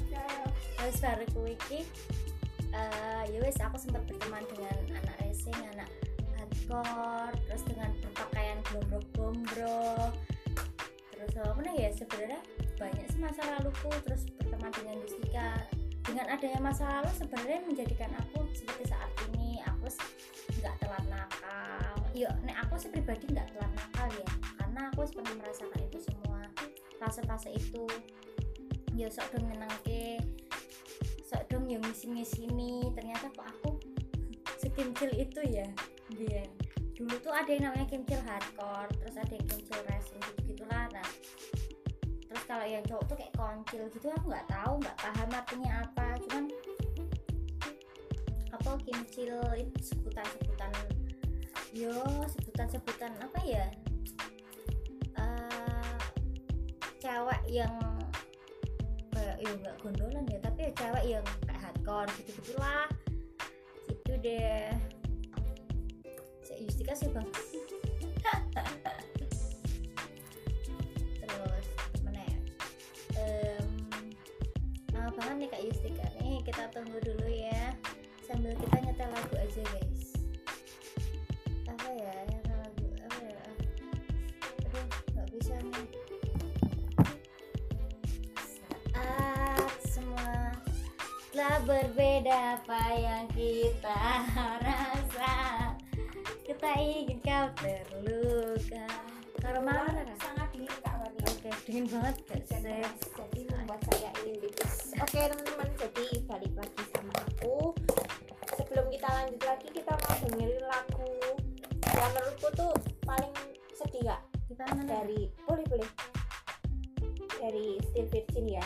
Terus 0.80 0.98
baru 1.02 1.26
kui 1.36 1.56
ki 1.68 1.80
eh 2.76 3.24
ya 3.32 3.40
aku 3.40 3.78
sempat 3.80 4.04
berteman 4.04 4.44
dengan 4.52 5.00
anak 5.00 5.16
racing 5.24 5.56
anak 5.76 5.88
hardcore 6.36 7.32
terus 7.48 7.64
dengan 7.64 7.90
berpakaian 8.04 8.60
gombrong-gombrong 8.68 10.12
terus 11.16 11.32
apa 11.40 11.52
mana 11.56 11.72
ya 11.80 11.90
sebenarnya 11.96 12.42
banyak 12.76 13.06
sih 13.08 13.20
masa 13.20 13.42
laluku. 13.56 13.92
Terus 14.04 14.28
berteman 14.40 14.72
dengan 14.76 14.96
Yustika 15.04 15.50
dengan 16.06 16.26
adanya 16.30 16.60
masa 16.62 16.84
lalu 16.86 17.12
sebenarnya 17.18 17.60
menjadikan 17.66 18.12
aku 18.22 18.46
seperti 18.54 18.84
saat 18.94 19.10
ini 19.32 19.58
aku 19.66 19.90
nggak 20.62 20.76
telat 20.84 21.06
nakal. 21.10 21.96
Yuk 22.14 22.32
nek 22.44 22.58
aku 22.68 22.76
sih 22.78 22.92
pribadi 22.92 23.26
nggak 23.32 23.48
telat 23.56 23.72
nakal 23.74 24.08
ya 24.12 24.30
karena 24.60 24.82
aku 24.92 25.08
pernah 25.16 25.34
merasakan 25.40 25.82
itu 25.88 26.00
semua 26.04 26.44
fase-fase 27.00 27.50
itu 27.56 27.88
ya 28.96 29.12
sok 29.12 29.28
dong 29.36 29.46
nyenengke. 29.52 30.24
Sok 31.28 31.44
dong 31.52 31.68
yang 31.68 31.84
ngisi-ngisini. 31.84 32.96
Ternyata 32.96 33.28
kok 33.36 33.46
aku 33.46 33.72
sekimcil 34.64 35.12
itu 35.20 35.44
ya 35.46 35.68
Bian 36.16 36.66
dulu 36.96 37.12
tuh 37.20 37.34
ada 37.36 37.52
yang 37.52 37.68
namanya 37.68 37.92
kimcil 37.92 38.20
hardcore 38.24 38.88
terus 39.04 39.20
ada 39.20 39.34
yang 39.36 39.46
kimcil 39.52 39.80
racing 39.92 40.20
gitu 40.24 40.56
gitulah. 40.56 40.88
Nah 40.96 41.10
terus 42.32 42.44
kalau 42.48 42.64
yang 42.64 42.80
cowok 42.88 43.04
tuh 43.12 43.16
kayak 43.20 43.36
koncil 43.36 43.84
gitu 43.92 44.08
aku 44.16 44.26
nggak 44.32 44.48
tahu 44.48 44.74
nggak 44.80 44.98
paham 45.04 45.30
artinya 45.36 45.72
apa. 45.84 46.08
Cuman 46.24 46.44
apa 48.56 48.72
kimcil 48.88 49.36
itu 49.60 49.80
sebutan-sebutan 49.84 50.72
yo 51.76 52.00
sebutan-sebutan 52.32 53.12
apa 53.20 53.40
ya? 53.44 53.68
Eh, 55.20 56.00
cewek 57.04 57.44
yang 57.52 57.76
ya 59.46 59.54
nggak 59.62 59.78
gondolan 59.86 60.26
ya 60.26 60.42
tapi 60.42 60.60
ya 60.66 60.72
cewek 60.74 61.04
yang 61.06 61.26
kayak 61.46 61.62
hardcore 61.62 62.10
gitu 62.18 62.30
gitulah 62.42 62.90
gitu 63.86 64.12
deh. 64.22 64.74
Si 66.42 66.54
Yustika 66.66 66.94
sih 66.98 67.10
bang. 67.14 67.26
Terus 71.22 72.02
mana 72.02 72.22
ya? 72.22 72.38
Em, 73.22 73.70
lama 74.94 75.10
banget 75.14 75.36
nih 75.38 75.50
kak 75.54 75.62
Yustika 75.66 76.06
nih. 76.22 76.42
Kita 76.42 76.70
tunggu 76.74 76.98
dulu 77.02 77.30
ya. 77.30 77.74
Sambil 78.26 78.58
kita 78.58 78.78
nyetel 78.82 79.10
lagu 79.10 79.36
aja 79.38 79.62
guys. 79.74 80.18
Apa 81.70 81.90
ya 81.94 82.35
berbeda 91.66 92.58
apa 92.58 92.82
yang 92.98 93.26
kita 93.30 94.02
rasa? 94.66 95.36
Kita 96.42 96.70
ingin 96.82 97.22
kau 97.22 97.48
terluka. 97.62 98.90
Rara? 99.46 100.02
sangat 100.18 100.50
dingin 100.58 100.74
kak 100.82 100.94
Wani 100.98 101.22
oke 101.22 101.50
dingin 101.70 101.86
banget 101.86 102.16
gak 102.26 102.42
jadi 102.50 103.42
membuat 103.54 103.82
saya 103.94 104.10
ingin 104.26 104.42
pipis. 104.42 104.74
Oke 104.98 105.22
teman-teman 105.22 105.70
jadi 105.78 106.06
balik 106.26 106.54
lagi 106.58 106.84
sama 106.90 107.14
aku. 107.30 107.78
Sebelum 108.58 108.86
kita 108.90 109.06
lanjut 109.06 109.42
lagi 109.46 109.68
kita 109.70 109.94
mau 109.94 110.14
dengerin 110.26 110.66
lagu 110.66 111.14
yang 111.86 112.12
menurutku 112.18 112.48
tuh 112.58 112.74
paling 113.06 113.34
sedih 113.78 114.10
kak. 114.10 114.22
Kita 114.50 114.66
mana 114.74 114.84
dari 114.86 115.30
boleh 115.46 115.66
boleh. 115.70 115.90
Dari 117.38 117.78
Still 117.86 118.10
Virgin 118.10 118.46
ya. 118.50 118.66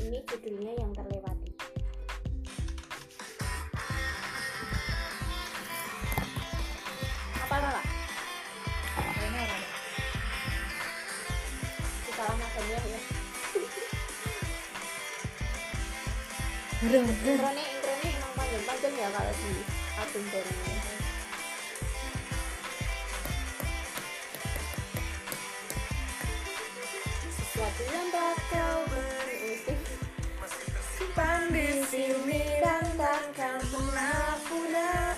Ini 0.00 0.20
judulnya 0.28 0.72
yang 0.76 0.92
terlewati 0.92 1.39
ya 12.88 13.00
intronya 16.80 17.64
intronya 17.76 18.08
emang 18.08 18.32
panjang-panjang 18.40 18.94
ya 18.96 19.08
kalau 19.12 19.34
di 19.36 19.52
album 20.00 20.24
baru 20.32 20.52
ini. 20.52 20.78
Sesuatu 27.36 27.82
yang 27.84 28.08
tak 28.08 28.36
kau 28.48 28.78
berusik 28.88 29.80
Simpan 30.96 31.52
di 31.52 31.68
sini 31.84 32.42
dan 32.64 32.84
takkan 32.96 33.60
pernah 33.68 34.40
punah. 34.48 35.12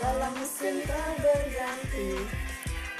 Dalam 0.00 0.32
musim 0.36 0.84
tak 0.84 1.10
berganti 1.20 2.43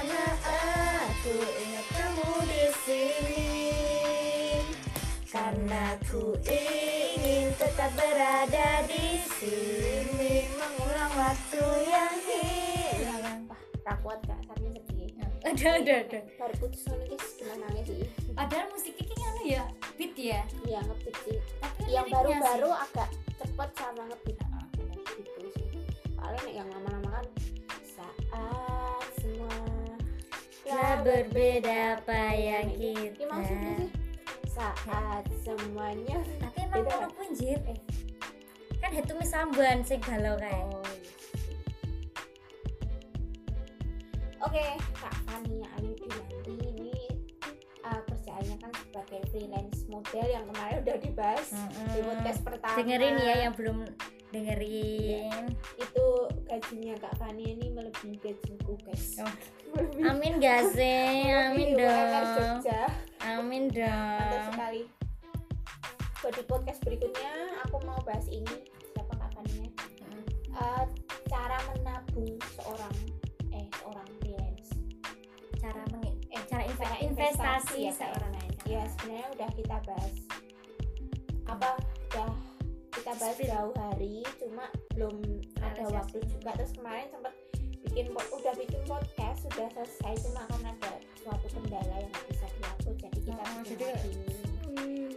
lama 0.00 0.24
aku 0.48 1.36
ingat 1.44 1.86
kamu 1.92 2.32
di 2.48 2.64
sini. 2.88 3.52
Karena 5.28 5.92
ku 6.08 6.40
ingin 6.40 7.52
tetap 7.60 7.92
berada 7.92 8.80
di 8.88 9.20
sini. 9.20 10.48
Mengulang 10.56 11.12
waktu 11.20 11.64
yang 11.84 12.16
hilang. 12.16 13.44
Tak 13.84 14.00
kuat 14.00 14.24
gak? 14.24 14.40
Karena 14.48 14.80
sedih. 14.88 15.12
Ada, 15.50 15.68
ada, 15.84 15.94
ada. 16.08 16.20
Baru 16.36 16.54
putus 16.64 16.80
sama 16.84 17.04
guys, 17.04 17.36
gimana 17.36 17.68
sih? 17.84 18.00
Padahal 18.32 18.72
musiknya 18.72 19.04
kayak 19.04 19.28
anu 19.28 19.42
ya, 19.44 19.64
beat 20.00 20.14
ya? 20.16 20.40
Iya, 20.64 20.80
ngebeat 20.84 21.16
sih. 21.28 21.38
Tapi 21.60 21.80
yang 21.92 22.06
baru-baru 22.08 22.70
agak 22.72 23.08
cepet 23.36 23.70
sama 23.76 24.02
ngebeat. 24.08 24.38
Ah, 24.48 24.64
gitu 25.16 25.48
sih. 25.56 25.68
Paling 26.16 26.48
yang 26.56 26.68
lama-lama 26.72 27.20
kan 27.20 27.26
Berbeda 31.00 31.96
apa 31.96 32.20
yang 32.32 32.66
Ini 32.72 33.12
kita. 33.16 33.28
maksudnya 33.28 33.72
sih 33.78 33.90
saat 34.50 35.24
semuanya 35.40 36.18
Tapi 36.38 36.58
emang 36.60 36.84
Beda 36.84 36.94
kan? 37.00 37.10
punjir. 37.16 37.58
Eh. 37.64 37.78
Kan 38.80 38.90
itu 38.92 39.12
sambuan 39.24 39.80
sing 39.80 40.00
galau 40.00 40.36
kae. 40.36 40.64
Oh. 40.68 40.84
Oke, 44.40 44.64
Kak 44.96 45.14
Fania 45.28 45.68
Ayu 45.78 45.92
Dinanti 45.94 46.54
ini 46.64 46.92
uh, 47.84 48.00
kerjaannya 48.08 48.56
kan 48.56 48.72
sebagai 48.72 49.20
freelance 49.28 49.84
model 49.86 50.26
yang 50.26 50.44
kemarin 50.48 50.76
udah 50.80 50.96
dibahas 50.96 51.48
di 51.92 52.00
podcast 52.00 52.40
pertama. 52.40 52.76
Dengerin 52.80 53.16
ya 53.20 53.34
yang 53.46 53.52
belum 53.52 53.84
dengerin. 54.30 55.46
itu 55.76 56.04
gajinya 56.46 56.94
Kak 56.98 57.14
Fania 57.18 57.50
ini 57.50 57.66
melebihi 57.70 58.16
gajiku 58.18 58.74
guys. 58.82 59.18
Oh. 59.18 59.26
Melebihi- 59.74 60.06
Amin 60.06 60.32
gak 60.38 60.70
sih? 60.74 61.30
Amin 61.30 61.74
dong. 61.74 61.90
Amin 63.20 63.70
Mantap 63.70 64.30
dong. 64.30 64.46
sekali. 64.54 64.82
Buat 66.20 66.34
di 66.36 66.44
podcast 66.44 66.80
berikutnya 66.84 67.32
aku 67.64 67.76
mau 67.82 67.98
bahas 68.04 68.26
ini 68.28 68.54
siapa 68.92 69.12
Kak 69.14 69.30
Fania? 69.34 69.66
Mm. 70.04 70.24
Uh, 70.52 70.84
cara 71.26 71.58
menabung 71.72 72.34
seorang 72.54 72.96
eh 73.50 73.66
seorang 73.80 74.08
freelance. 74.20 74.70
Cara 75.58 75.82
mengi 75.90 76.12
eh 76.30 76.42
cara 76.46 76.62
inve- 76.64 76.84
Cara 76.86 76.96
investasi 77.00 77.78
ya, 77.88 77.92
seorang 77.94 78.32
ya 78.68 78.86
sebenarnya 78.86 79.28
udah 79.34 79.48
kita 79.58 79.76
bahas 79.82 80.14
apa 81.50 81.68
udah 82.14 82.30
kita 83.10 83.26
bahas 83.26 83.38
jauh 83.42 83.74
hari 83.76 84.14
cuma 84.38 84.64
belum 84.92 85.14
ada 85.58 85.66
Realisasi. 85.76 85.94
waktu 85.96 86.16
juga 86.28 86.50
terus 86.54 86.72
kemarin 86.72 87.06
sempat 87.10 87.34
bikin 87.82 88.06
udah 88.12 88.54
bikin 88.54 88.80
podcast 88.86 89.38
sudah 89.42 89.66
selesai 89.68 90.14
cuma 90.22 90.42
kan 90.46 90.62
ada 90.64 90.90
suatu 91.16 91.46
kendala 91.50 91.96
yang 91.96 92.06
nggak 92.08 92.26
bisa 92.28 92.46
diupload 92.52 92.96
jadi 93.00 93.18
kita 93.20 93.42
Oh, 93.42 93.62
jadi- 93.66 93.98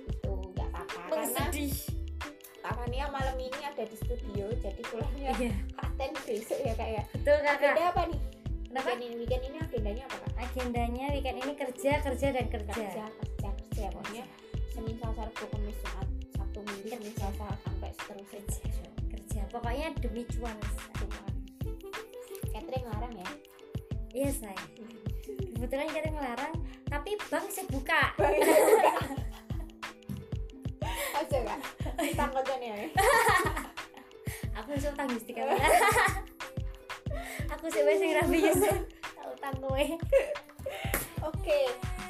itu 0.10 0.32
nggak 0.50 0.68
apa-apa 0.74 1.00
karena. 1.14 1.44
Kak 2.64 2.74
Fania 2.74 3.06
malam 3.10 3.36
ini 3.38 3.60
ada 3.62 3.84
di 3.84 3.94
studio 3.94 4.46
jadi 4.56 4.82
pulangnya 4.82 5.32
Iya, 5.36 5.52
paten 5.76 6.12
besok 6.18 6.60
ya 6.60 6.74
kak 6.74 6.90
ya 6.90 7.04
betul 7.12 7.38
kakak. 7.38 7.60
agenda 7.76 7.84
apa 7.92 8.02
nih 8.08 8.20
Kenapa? 8.66 8.88
weekend 8.90 9.04
ini 9.04 9.16
weekend 9.20 9.44
ini 9.44 9.58
agendanya 9.60 10.04
apa 10.08 10.18
kak 10.18 10.32
Agendanya 10.42 11.06
weekend 11.12 11.38
ini 11.38 11.54
kerja, 11.54 11.92
kerja 12.02 12.28
dan 12.32 12.46
kerja. 12.48 12.74
kerja 12.74 13.04
kerja 13.06 13.50
kerja 13.54 13.86
pokoknya 13.92 14.24
Senin 14.72 14.96
Selasa 14.98 15.22
Rabu 15.28 15.46
Kamis 15.46 15.78
Jumat 15.78 16.08
Sabtu 16.54 16.70
Minggu 16.86 17.10
Selasa 17.18 17.50
sampai 17.66 17.90
seterusnya 17.98 18.42
Kerja. 18.46 18.86
Kerja. 19.10 19.42
Pokoknya 19.50 19.90
demi 19.98 20.22
cuan. 20.38 20.54
catering 22.54 22.86
larang 22.94 23.14
ya 23.18 23.30
Iya 24.14 24.30
say. 24.30 24.58
Kebetulan 25.58 25.90
kita 25.90 26.14
ngelarang, 26.14 26.54
tapi 26.86 27.18
bank 27.34 27.50
sih 27.50 27.66
buka. 27.74 28.14
aja 31.18 31.38
kak 31.42 31.60
tanggotan 32.14 32.62
ya 32.62 32.76
Aku 34.62 34.78
iso 34.78 34.94
utang 34.94 35.10
Gusti 35.10 35.34
kamu. 35.34 35.58
Aku 37.58 37.66
sih 37.74 37.82
wis 37.82 37.98
sing 37.98 38.14
rabi 38.14 38.46
utang 39.26 39.56
kowe. 39.58 39.86
oke 41.26 41.60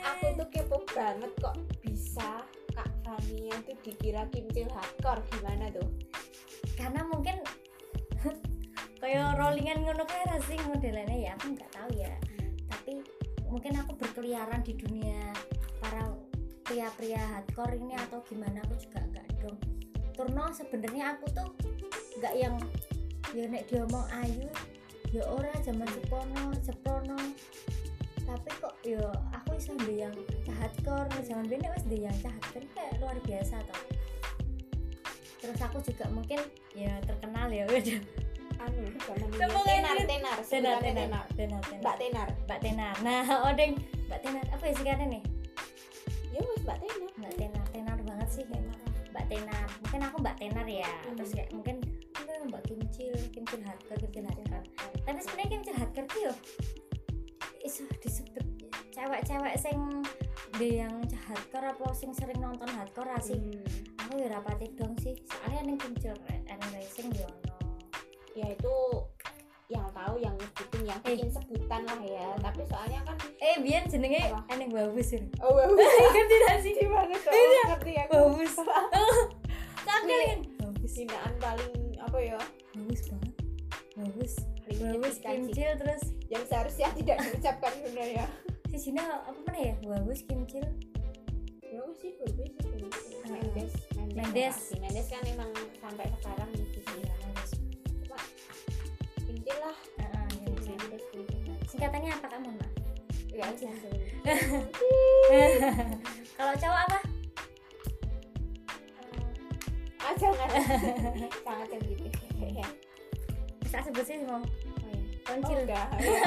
aku 0.04 0.26
tuh 0.36 0.48
kepo 0.52 0.84
banget 0.92 1.32
kok 1.40 1.56
bisa 1.80 2.44
Fania 3.04 3.56
tuh 3.68 3.76
dikira 3.84 4.26
kimcil 4.32 4.68
hardcore 4.72 5.22
gimana 5.32 5.70
tuh 5.76 5.88
Karena 6.80 7.06
mungkin 7.06 7.38
kayak 9.04 9.36
rollingan 9.36 9.84
ngono 9.84 10.08
kae 10.08 10.24
ra 10.26 10.40
sih 10.48 10.58
modelannya 10.64 11.28
ya 11.28 11.36
aku 11.36 11.54
nggak 11.54 11.72
tahu 11.76 11.92
ya. 12.00 12.12
Tapi 12.72 13.04
mungkin 13.52 13.76
aku 13.78 13.92
berkeliaran 14.00 14.64
di 14.64 14.74
dunia 14.80 15.36
para 15.84 16.08
pria-pria 16.64 17.20
hardcore 17.20 17.76
ini 17.76 18.00
atau 18.00 18.24
gimana 18.24 18.64
aku 18.64 18.80
juga 18.80 19.04
nggak 19.04 19.28
dong. 19.44 19.60
Turno 20.16 20.48
sebenarnya 20.56 21.20
aku 21.20 21.26
tuh 21.36 21.48
nggak 22.24 22.34
yang 22.40 22.56
ya 23.36 23.44
nek 23.50 23.66
diomong 23.68 24.08
ayu 24.24 24.48
ya 25.10 25.26
ora 25.30 25.54
zaman 25.66 25.90
sepono 25.90 26.54
seprono 26.62 27.18
tapi 28.24 28.50
kok 28.60 28.76
yo 28.88 29.04
aku 29.36 29.60
iso 29.60 29.72
ndek 29.76 30.08
yang 30.08 30.16
hardcore 30.60 31.08
zaman 31.24 31.46
bene 31.48 31.68
wis 31.76 31.84
ndek 31.88 32.02
yang 32.08 32.18
hardcore 32.24 32.68
kayak 32.74 32.94
luar 33.04 33.18
biasa 33.24 33.56
toh. 33.68 33.82
Terus 35.44 35.60
aku 35.60 35.78
juga 35.84 36.06
mungkin 36.12 36.40
ya 36.72 36.96
terkenal 37.04 37.52
ya 37.52 37.68
udah 37.68 38.00
anu 38.64 38.84
tenar 38.96 39.98
tenar 40.00 40.00
tenar 40.00 40.00
tenar. 40.08 40.38
tenar 40.48 40.80
tenar 41.36 41.64
Mbak 41.84 41.96
Tenar. 42.00 42.28
Mbak 42.48 42.60
tenar. 42.64 42.96
Nah 43.04 43.24
odeng 43.52 43.76
mbak 44.08 44.20
tenar 44.24 44.46
apa 44.56 44.64
ya 44.64 44.74
singkatnya 44.78 45.08
nih? 45.20 45.24
Ya 46.32 46.40
wes 46.40 46.62
Mbak 46.64 46.78
Tenar. 46.80 47.10
Mbak 47.20 47.34
tenar 47.36 47.66
tenar 47.76 47.98
banget 48.08 48.30
sih 48.32 48.44
kayak 48.48 48.64
mbak 49.12 49.26
tenar. 49.28 49.68
Mungkin 49.84 50.00
aku 50.08 50.16
mbak 50.24 50.36
tenar 50.40 50.66
ya. 50.68 50.88
Hmm. 50.88 51.16
terus 51.20 51.32
kayak 51.36 51.50
mungkin 51.52 51.76
enggak 52.16 52.38
mbak 52.48 52.62
kimcil 52.64 53.16
kimcil 53.36 53.60
hardcore 53.68 54.00
kimcil 54.00 54.24
hardcore. 54.32 54.66
Tapi 55.04 55.20
sebenarnya 55.20 55.50
kimcil 55.52 55.76
hardcore 55.76 56.08
tuh 56.08 56.36
iso 57.64 57.84
disebut 58.00 58.44
cewek-cewek 58.94 59.56
sing 59.58 59.80
di 60.54 60.78
yang 60.78 60.94
hardcore 61.26 61.66
apa 61.66 61.88
sing 61.92 62.14
sering 62.14 62.38
nonton 62.38 62.70
hardcore 62.70 63.10
ra 63.10 63.18
sih? 63.18 63.40
Hmm. 63.40 64.06
aku 64.06 64.22
ya 64.22 64.28
rapati 64.30 64.70
dong 64.76 64.94
sih. 65.00 65.16
Soalnya 65.26 65.66
neng 65.66 65.78
kimcil 65.80 66.14
neng 66.46 66.62
racing 66.72 67.10
yo 67.12 67.26
ono. 67.26 67.56
Ya 68.34 68.48
itu 68.50 68.76
yang 69.68 69.90
tahu 69.90 70.22
yang 70.22 70.36
nyebutin 70.38 70.82
yang 70.86 71.00
Eh. 71.02 71.16
bikin 71.16 71.32
sebutan 71.32 71.82
lah 71.84 72.00
ya. 72.00 72.28
Tapi 72.38 72.62
soalnya 72.70 73.00
kan 73.02 73.18
eh 73.40 73.58
biar 73.58 73.84
jenenge 73.88 74.22
eneng 74.48 74.70
bagus 74.70 75.10
ya? 75.10 75.22
Oh 75.42 75.58
wow 75.58 75.72
ngerti 76.14 76.36
gak 76.46 76.58
sih? 76.62 76.74
Gimana 76.78 77.16
tuh? 77.18 77.32
Iya. 77.34 77.62
ngerti 77.74 77.92
aku. 77.98 78.14
Bagus 78.14 78.54
kan 79.84 80.02
bagus 80.60 80.94
hinaan 80.94 81.34
paling 81.40 81.74
apa 81.98 82.18
ya? 82.20 82.38
Bagus 82.76 83.02
banget. 83.10 83.34
Bagus 83.98 84.34
sih. 84.74 85.22
kimcil 85.22 85.72
terus. 85.80 86.04
Yang 86.30 86.44
seharusnya 86.50 86.88
tidak 86.98 87.18
diucapkan 87.22 87.72
sebenarnya 87.84 88.26
si 88.74 88.90
Cina 88.90 89.06
apa 89.22 89.38
mana 89.46 89.60
ya? 89.62 89.74
Bagus 89.86 90.26
kimcil 90.26 90.66
bagus 91.74 91.98
sih 92.02 92.14
bagus 92.22 92.50
sih 92.54 93.18
Ah. 93.24 93.30
Mendes 93.34 93.74
Mendes 94.14 94.58
Mendes. 94.78 95.08
kan 95.10 95.24
emang 95.26 95.50
sampai 95.82 96.06
sekarang 96.22 96.50
gitu 96.54 96.80
sih 96.86 97.02
iya 97.02 97.14
cuma 97.18 98.20
Kimcil 99.26 99.58
lah. 99.58 99.78
Heeh, 99.98 100.26
kimcil. 100.42 100.74
Mendes 100.78 101.04
gitu 101.14 101.34
singkatannya 101.70 102.12
apa 102.14 102.28
kamu 102.30 102.50
mbak? 102.54 102.72
Ya 103.34 103.46
aja. 103.50 103.70
Kalau 106.38 106.54
cowok 106.54 106.80
apa? 106.86 107.00
Ah 109.98 110.14
jangan. 110.18 110.50
Sangat 111.46 111.68
sensitif. 111.74 112.14
Ya 112.38 112.68
bisa 113.74 113.90
sebut 113.90 114.06
sih 114.06 114.22
mau 114.30 114.38
iya. 114.38 114.63
Koncil 115.24 115.56
Oh, 115.56 115.64
enggak 115.64 115.88
ya. 116.00 116.22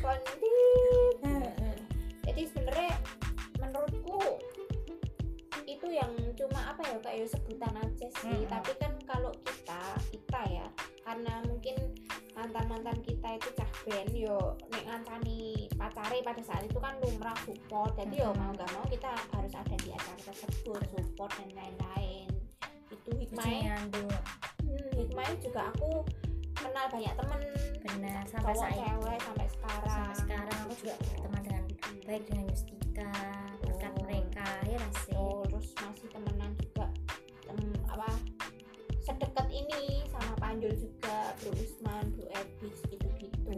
Kondit. 0.00 1.16
jadi 2.24 2.42
sebenarnya 2.48 2.94
menurutku 3.60 4.40
itu 5.68 5.86
yang 5.92 6.12
cuma 6.34 6.72
apa 6.72 6.82
ya 6.88 6.96
kayak 7.04 7.28
sebutan 7.30 7.74
aja 7.76 8.06
sih. 8.20 8.32
Mm-mm. 8.32 8.48
tapi 8.48 8.72
kan 8.80 8.92
kalau 9.04 9.32
kita 9.44 9.80
kita 10.10 10.40
ya 10.50 10.66
karena 11.04 11.34
mungkin 11.46 11.76
mantan 12.32 12.64
mantan 12.72 12.98
kita 13.04 13.36
itu 13.36 13.48
cah 13.52 13.70
band 13.84 14.12
yo 14.16 14.56
nek 14.72 14.84
ngancani 14.88 15.68
pacare 15.76 16.24
pada 16.24 16.42
saat 16.42 16.62
itu 16.64 16.78
kan 16.80 16.96
lumrah 17.04 17.36
support. 17.44 17.92
Jadi 18.00 18.24
yo 18.24 18.32
mau 18.38 18.50
nggak 18.56 18.70
mau 18.72 18.86
kita 18.88 19.10
harus 19.36 19.52
ada 19.52 19.76
di 19.76 19.90
acara 19.92 20.20
tersebut 20.24 20.80
support 20.96 21.30
dan 21.36 21.50
lain-lain. 21.52 22.28
Itu 22.88 23.10
hikmahnya. 23.12 23.90
Hmm, 24.64 24.90
hikmahnya 24.96 25.36
juga 25.44 25.68
aku 25.74 26.06
kenal 26.60 26.86
banyak 26.92 27.14
temen. 27.16 27.40
Benar 27.80 28.22
sampai 28.28 28.52
cowok 28.52 28.68
saat 28.68 28.76
cewek 28.76 29.18
sampai 29.24 29.46
sekarang. 29.48 29.88
Sampai 29.90 30.16
sekarang 30.20 30.56
aku 30.60 30.72
juga 30.76 30.94
berteman 31.00 31.40
dengan 31.44 31.64
baik 32.04 32.22
dengan 32.28 32.44
Yustika 32.52 33.12
berkat 33.64 33.92
Oh. 33.92 34.02
mereka 34.04 34.46
ya 34.68 34.80
sih? 35.04 35.16
Betul, 35.16 35.40
terus 35.48 35.68
masih 35.80 36.08
temenan 36.12 36.50
juga. 36.60 36.86
Tem, 37.48 37.58
apa 37.88 38.08
sedekat 39.00 39.46
ini 39.50 40.04
sama 40.12 40.32
Panjul 40.38 40.72
juga 40.76 41.34
Bro 41.42 41.50
Usman, 41.56 42.04
Bro 42.14 42.26
Ebis 42.30 42.78
gitu-gitu. 42.92 43.52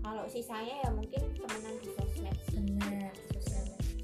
Kalau 0.00 0.24
sisanya 0.26 0.74
ya 0.86 0.90
mungkin 0.92 1.22
temenan 1.34 1.74
di 1.80 1.88
sosmed 1.96 2.36
benar 2.50 3.14
sosial 3.30 3.64
media. 3.66 3.98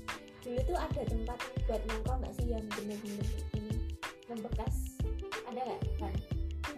dulu 0.46 0.60
tuh 0.62 0.78
ada 0.78 1.02
tempat 1.02 1.38
buat 1.66 1.82
nongkrong 1.90 2.22
nggak 2.22 2.34
sih 2.38 2.46
yang 2.54 2.62
bener-bener 2.70 3.26
ini 3.58 3.66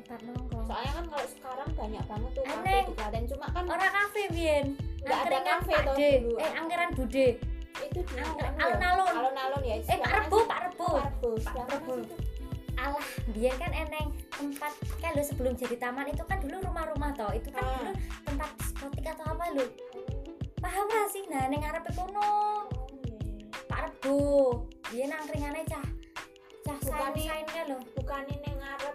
tempat 0.09 0.24
nongkrong 0.24 0.64
soalnya 0.64 0.92
kan 0.94 1.04
kalau 1.06 1.26
sekarang 1.28 1.68
banyak 1.76 2.04
banget 2.09 2.30
tuh 2.32 2.44
kafe 2.48 2.74
di 2.80 2.92
Klaten. 2.96 3.22
Cuma 3.28 3.46
kan 3.52 3.64
orang 3.68 3.92
kafe 3.92 4.22
Bian. 4.32 4.66
Nggak 4.98 5.20
ada 5.20 5.38
kafe 5.44 5.72
D 5.86 6.00
dulu. 6.24 6.36
eh 6.38 6.50
angkeran 6.54 6.90
Bude. 6.96 7.28
Itu 7.78 8.00
di 8.00 8.14
Ang- 8.16 8.34
anu 8.34 8.56
ya, 8.56 8.64
alun-alun. 8.64 9.09
alun-alun 9.12 9.62
ya 9.62 9.74
eh 9.78 9.98
Pak 10.00 10.12
Rebo? 10.18 10.38
Pak 10.48 10.59
Rebo. 10.64 10.88
Pak 11.44 11.66
Rebo. 11.68 11.94
Alah 12.74 13.04
biar 13.28 13.54
kan 13.54 13.72
eneng. 13.74 14.09
Tempat 14.30 14.72
kan 14.96 15.11
lo 15.12 15.22
sebelum 15.22 15.52
jadi 15.52 15.76
taman 15.76 16.09
itu 16.09 16.24
kan 16.24 16.40
dulu 16.40 16.56
rumah-rumah 16.62 17.11
toh. 17.12 17.28
Itu 17.30 17.50
kan 17.50 17.61
Ah. 17.61 17.72
dulu 17.76 17.92
tempat 18.24 18.48
diskotik 18.56 19.04
atau 19.04 19.24
apa 19.28 19.44
lo? 19.52 19.64
Paham 20.59 20.84
gak 20.88 21.06
sih? 21.12 21.22
Nah 21.28 21.44
neng 21.46 21.61
arep 21.61 21.84
kono. 21.92 22.64
Iya. 23.04 23.18
Pak 23.66 23.78
Rebo. 23.84 24.16
Dia 24.88 25.04
nangkringannya 25.06 25.68
cah 25.68 25.84
cah 26.64 26.78
sain 26.80 27.12
nih. 27.12 27.26
sain 27.28 27.46
kan 27.46 27.64
lo 27.66 27.78
bukan 27.94 28.24
ini 28.26 28.50
ngarep 28.56 28.94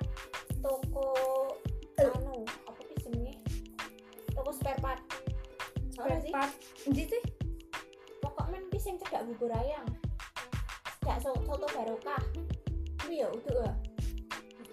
toko 0.64 1.12
anu 2.00 2.48
apa 2.64 2.82
sih 2.88 2.96
jenenge 3.04 3.36
toko 4.32 4.50
spare 4.56 4.80
part. 4.80 5.04
Apa 6.00 6.16
sih? 6.24 6.32
part. 6.32 6.52
Di 6.88 7.04
tuh 7.12 7.24
pokok 8.24 8.48
men 8.48 8.64
ki 8.72 8.80
sing 8.80 8.96
cedak 9.04 9.28
bubur 9.28 9.52
ayam 9.52 9.84
cedak 11.04 11.20
so 11.20 11.36
soto 11.44 11.68
barokah. 11.76 12.24
Kuwi 13.04 13.20
ya 13.20 13.28
udah 13.28 13.56
ya. 13.60 13.72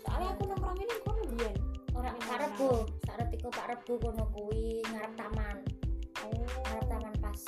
Soalnya 0.06 0.26
aku 0.38 0.42
nongkrong 0.46 0.78
ini 0.78 0.94
kono 1.02 1.22
biyen 1.34 1.54
orang 1.98 2.14
Pak 2.14 2.38
alun-alun. 2.38 2.42
Rebo. 2.54 2.70
Saat 3.04 3.26
tiko 3.34 3.48
Pak 3.50 3.66
Rebo 3.74 3.92
kono 3.98 4.24
kuwi 4.30 4.86
ngarep 4.86 5.12
taman. 5.18 5.56
Oh. 6.22 6.30
Ngarep 6.38 6.86
taman 6.86 7.14
pas 7.18 7.40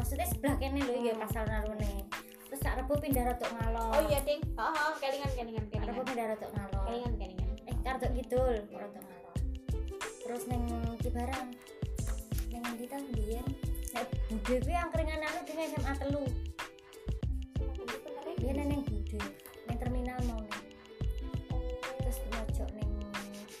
maksudnya 0.00 0.26
sebelah 0.32 0.56
kene 0.56 0.80
lho 0.80 0.96
ya 1.04 1.12
Hmm. 1.12 1.22
pas 1.28 1.32
alun-alune 1.44 1.92
terus 2.48 2.60
Pak 2.64 2.74
Rebo 2.80 2.94
pindah 2.96 3.22
rotok 3.28 3.50
ngalor. 3.52 3.92
Oh 3.92 4.02
iya 4.08 4.20
ding. 4.24 4.40
Oh, 4.56 4.72
oh 4.72 4.92
kelingan 4.96 5.30
kelingan 5.36 5.64
kelingan. 5.68 6.04
pindah 6.08 6.26
rotok 6.32 6.50
ngalor. 6.56 6.84
Kelingan 6.88 7.14
kelingan 7.20 7.41
eh 7.82 7.90
kartu 7.90 8.06
kidul 8.14 8.54
ngalor 8.70 8.94
terus 10.22 10.46
neng 10.46 10.62
Cibarang 11.02 11.50
neng 12.54 12.62
ndi 12.78 12.86
ta 12.86 13.02
biyen? 13.10 13.42
Nek 13.90 14.06
bude 14.30 14.54
kuwi 14.62 14.74
angkringan 14.78 15.18
anu 15.18 15.42
di 15.42 15.52
SMA 15.66 15.92
telu. 15.98 16.22
Biyen 18.38 18.70
neng 18.70 18.86
bude 18.86 19.18
neng 19.66 19.76
terminal 19.82 20.18
mau 20.30 20.38
nih 20.46 20.62
terus 22.06 22.22
pojok 22.30 22.70
neng 22.70 22.90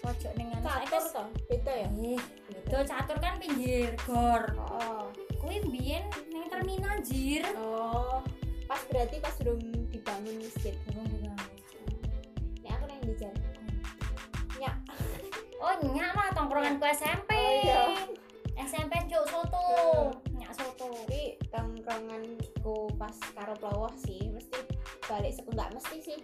pojok 0.06 0.32
neng 0.38 0.48
anu 0.54 0.62
saiki 0.70 0.86
catur 0.86 1.10
toh? 1.10 1.28
Beda 1.50 1.74
ya? 1.82 1.88
Eh 2.70 2.84
catur 2.86 3.18
kan 3.18 3.42
pinggir 3.42 3.98
gor. 4.06 4.54
Oh. 4.54 5.10
Kuwi 5.42 5.66
biyen 5.66 6.06
neng 6.30 6.46
terminal 6.46 6.94
jir. 7.02 7.42
Oh 7.58 8.22
pas 8.70 8.86
berarti 8.86 9.18
pas 9.18 9.34
belum 9.42 9.58
dibangun 9.90 10.38
masjid? 10.38 10.78
Burung 10.86 11.10
dibangun. 11.10 11.50
aku 12.70 12.84
yang 12.86 13.02
dijar 13.02 13.34
ya 14.62 14.72
Oh 15.58 15.74
nyak 15.78 16.10
mah 16.14 16.26
tongkronganku 16.34 16.82
SMP. 16.90 17.30
Oh, 17.38 17.50
iya. 17.62 17.82
SMP 18.66 18.98
cuk 19.06 19.26
soto. 19.30 20.10
Nyak 20.34 20.50
soto. 20.54 20.90
tapi 21.06 21.38
tongkronganku 21.54 22.90
pas 22.98 23.14
karo 23.30 23.54
plowoh 23.58 23.90
sih 23.94 24.26
mesti 24.30 24.58
balik 25.06 25.30
se 25.30 25.42
enggak 25.46 25.70
mesti 25.70 25.96
sih 26.02 26.18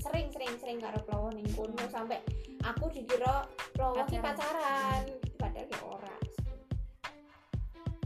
sering 0.00 0.28
sering 0.28 0.52
sering 0.60 0.76
karo 0.76 1.00
plowoh 1.08 1.32
ning 1.32 1.48
kono 1.56 1.80
sampai 1.88 2.20
aku 2.60 2.92
dikira 2.92 3.48
plowoh 3.72 4.04
ki 4.04 4.20
Pacaran. 4.20 4.36
pacaran 4.36 5.02
padahal 5.40 5.68
ya 5.68 5.80
ora 5.84 6.16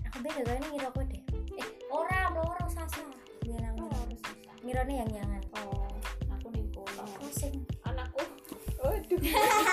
Aku 0.06 0.16
beda 0.22 0.40
kali 0.46 0.58
ngira 0.70 0.88
aku 0.88 1.00
deh. 1.04 1.22
Eh 1.58 1.68
ora 1.90 2.30
loro 2.32 2.64
sasa. 2.70 3.02
Biar 3.42 3.62
aku 3.74 3.82
oh 3.82 3.90
ngira. 3.90 3.98
harus 4.06 4.20
susah 4.22 4.54
Ngirane 4.62 4.94
yang 5.02 5.10
jangan. 5.10 5.42
oh 5.58 5.90
aku 6.30 6.46
ning 6.54 6.66
kono 6.70 7.04
Pusing. 7.18 7.54
anakku 7.82 8.22
waduh 8.86 9.18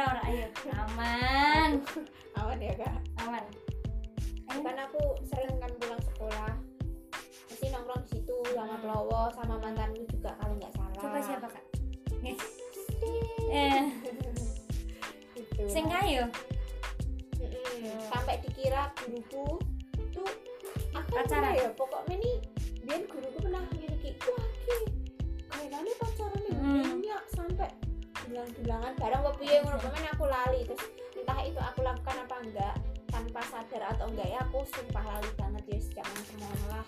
Ora 0.00 0.16
ora 0.16 0.22
ayo. 0.32 0.48
Aman. 0.80 1.70
aman 2.32 2.56
ya 2.56 2.72
kak 2.72 2.96
Aman. 3.20 3.44
Ayo. 4.48 4.60
kan 4.64 4.76
aku 4.80 4.96
sering 5.28 5.60
kan 5.60 5.68
pulang 5.76 6.00
sekolah 6.00 6.52
mesti 7.52 7.68
nongkrong 7.68 8.00
di 8.08 8.16
situ 8.16 8.36
sama 8.56 8.64
Hmm. 8.70 8.80
plowo 8.80 9.28
sama 9.36 9.60
mantanku 9.60 10.00
juga 10.08 10.32
kalau 10.40 10.56
nggak 10.56 10.72
salah 10.72 10.96
Coba 10.96 11.18
siapa 11.20 11.46
kak? 11.52 11.64
Nih. 12.24 12.32
Eh, 13.52 13.82
gitu 15.36 15.62
sing 15.68 15.84
sampai 18.08 18.40
dikira 18.40 18.88
guruku 18.96 19.60
tuh 20.10 20.30
aku 20.96 21.12
Pacaran? 21.12 21.60
ya 21.60 21.68
pokoknya 21.76 22.16
nih 22.16 22.36
biar 22.88 23.04
guruku 23.04 23.36
pernah 23.36 23.68
miliki 23.68 24.16
wah 24.24 24.48
ki 24.64 24.76
kayaknya 25.46 25.92
pacaran 26.00 26.40
nih 26.40 26.56
Hmm. 26.56 26.84
banyak 26.88 27.22
sampai 27.28 27.68
bilang-bilangan 28.30 28.92
barang 28.94 29.20
apa 29.20 29.32
piye 29.36 29.56
ngono 29.60 29.78
pokoknya 29.78 30.10
aku 30.14 30.24
lali 30.24 30.60
terus 30.64 30.82
entah 31.12 31.38
itu 31.42 31.58
aku 31.58 31.80
lakukan 31.82 32.16
apa 32.22 32.36
enggak 32.40 32.74
tanpa 33.10 33.40
sadar 33.44 33.82
atau 33.90 34.06
enggak 34.06 34.28
ya 34.30 34.38
aku 34.40 34.62
sumpah 34.70 35.04
lali 35.04 35.30
banget 35.34 35.64
ya 35.66 35.78
jangan 35.98 36.22
semuanya 36.24 36.66
lah 36.70 36.84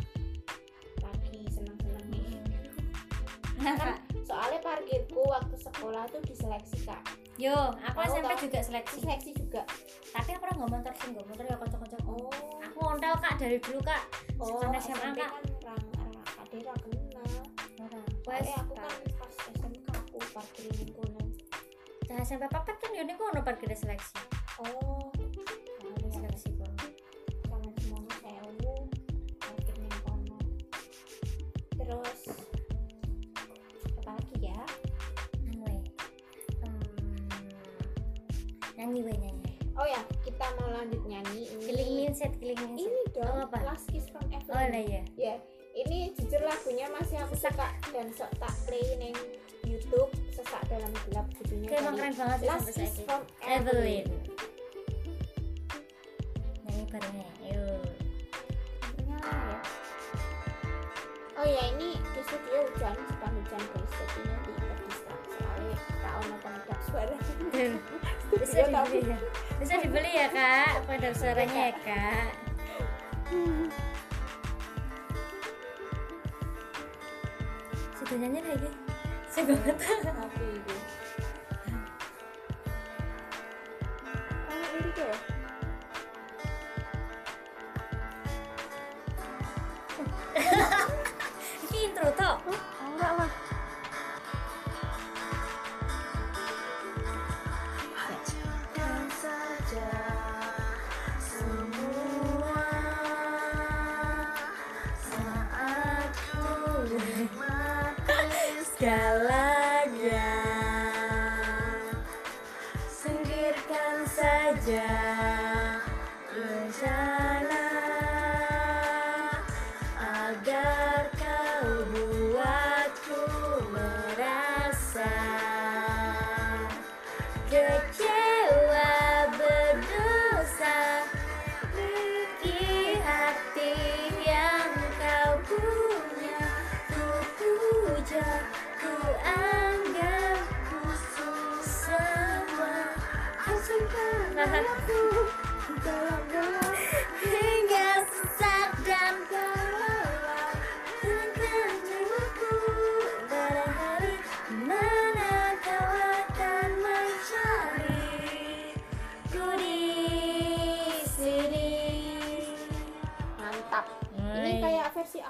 lagi 1.03 1.41
seneng-seneng 1.51 2.07
nih 2.09 2.31
Nah, 3.63 3.79
kan 3.79 3.95
soalnya 4.27 4.59
parkirku 4.59 5.23
waktu 5.23 5.55
sekolah 5.55 6.11
tuh 6.11 6.19
diseleksi 6.27 6.83
kak 6.83 6.99
Yo, 7.39 7.55
aku 7.81 7.95
Tahu, 7.97 8.11
SMP 8.13 8.33
juga 8.45 8.59
seleksi. 8.61 8.95
diseleksi 8.99 9.31
juga 9.39 9.63
Tapi 10.11 10.31
aku 10.35 10.43
nggak 10.51 10.67
motor 10.69 10.93
sih, 10.93 11.07
nggak 11.15 11.27
motor 11.31 11.45
ya 11.47 11.57
kocok-kocok. 11.57 12.01
oh 12.05 12.29
Aku 12.61 12.79
ngontel 12.83 13.15
kak 13.17 13.35
dari 13.39 13.57
dulu 13.57 13.81
kak. 13.81 14.03
oh 14.37 14.59
Sekolah 14.61 14.83
SMA, 14.83 15.09
Kak. 15.15 15.15
kan 15.17 15.31
orang 15.31 15.47
ra 15.63 16.75
kenal 16.75 17.33
Wes, 18.27 18.49
aku 18.53 18.73
kan 18.75 18.95
pas 19.17 19.35
SMK 19.49 19.87
aku 19.95 20.17
parkirin 20.35 20.89
Cah 22.13 22.21
SMP 22.21 22.45
papat 22.45 22.77
kan 22.77 22.93
yo 22.93 23.09
niku 23.09 23.25
ono 23.25 23.41
parkir 23.41 23.73
seleksi. 23.73 24.13
oh 24.61 25.09
Parkir 25.81 26.13
seleksi 26.13 26.53
kono. 26.61 26.85
sama 27.49 27.69
semuanya 27.81 28.13
sewu 28.21 28.75
parkir 29.41 29.77
ning 29.81 29.97
kono 30.05 30.37
terus 31.73 32.21
apa 33.97 34.13
lagi 34.13 34.37
ya 34.45 34.61
Anu 35.41 35.65
wae. 35.65 35.81
Hmm, 36.61 36.85
nyanyi 38.77 39.01
wae 39.09 39.17
nyanyi. 39.17 39.51
oh 39.73 39.89
ya 39.89 40.05
kita 40.21 40.47
mau 40.61 40.69
lanjut 40.69 41.01
nyanyi 41.09 41.49
ini 41.49 41.65
Killing 41.65 41.93
mindset, 41.97 42.33
killing 42.37 42.61
mindset. 42.61 42.93
ini 42.93 43.01
dong 43.17 43.41
Oh, 43.41 43.49
apa? 43.49 43.57
Last 43.65 43.89
Kiss 43.89 44.05
from 44.13 44.29
Oh 44.29 44.37
Evelyn 44.37 44.69
lah 44.69 44.85
ya. 44.85 45.03
ya 45.17 45.35
ini 45.73 46.13
jujur 46.13 46.45
lagunya 46.45 46.93
masih 46.93 47.25
aku 47.25 47.33
suka 47.33 47.73
dan 47.89 48.13
sok 48.13 48.29
tak 48.37 48.53
play 48.69 48.85
neng 49.01 49.17
YouTube 49.83 50.15
sesak 50.31 50.63
dalam 50.71 50.87
gelap 51.05 51.27
judulnya 51.37 51.67
Oke, 51.67 51.75
emang 51.77 51.95
keren 51.99 52.15
banget 52.15 52.39
sih 52.39 52.47
Last 52.47 52.63
sampai 52.63 52.87
saiki. 52.87 53.03
from 53.03 53.23
Evelyn. 53.43 54.07
Nyanyi 56.63 56.85
barengnya. 56.87 57.27
Sebenarnya 58.87 59.19
ya. 59.27 59.59
Oh 61.35 61.45
ya 61.45 61.63
ini 61.75 61.99
di 61.99 62.21
studio 62.23 62.63
hujan 62.63 62.95
sedang 62.95 63.35
hujan 63.35 63.63
guys 63.67 63.91
jadi 63.91 64.21
nanti 64.23 64.51
terdistract 64.55 65.25
soalnya 65.35 65.77
tak 65.99 66.13
ono 66.15 66.35
pengendap 66.39 66.81
suara 66.87 67.11
Bisa 68.33 68.65
dibeli 68.65 69.01
ya. 69.05 69.19
Bisa 69.59 69.75
dibeli 69.77 70.11
ya 70.15 70.27
kak. 70.31 70.87
Pada 70.87 71.11
suaranya 71.13 71.61
ya 71.69 71.75
kak. 71.83 72.31
Sudah 77.99 78.17
nyanyi 78.19 78.41
lagi. 78.41 78.71
Banget. 79.37 80.22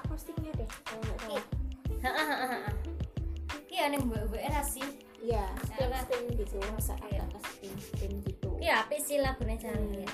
Akustiknya 0.01 0.51
deh 0.57 0.69
kalau 0.85 1.01
nggak 1.05 1.19
salah. 1.21 1.45
Iya. 3.73 3.83
Nih 3.89 3.99
mbak 4.01 4.21
mbak 4.29 4.41
era 4.41 4.61
sih. 4.65 4.85
Iya 5.23 5.43
spin 6.03 6.23
gitu 6.37 6.55
masa 6.75 6.93
Iya. 7.09 7.23
agak 7.23 7.27
ke 7.31 7.39
spin 7.49 7.73
spin 7.79 8.11
gitu. 8.27 8.49
Iya 8.59 8.73
apa 8.85 8.95
sih 8.99 9.17
lagunya 9.19 9.57
cari 9.59 10.05
ya. 10.05 10.11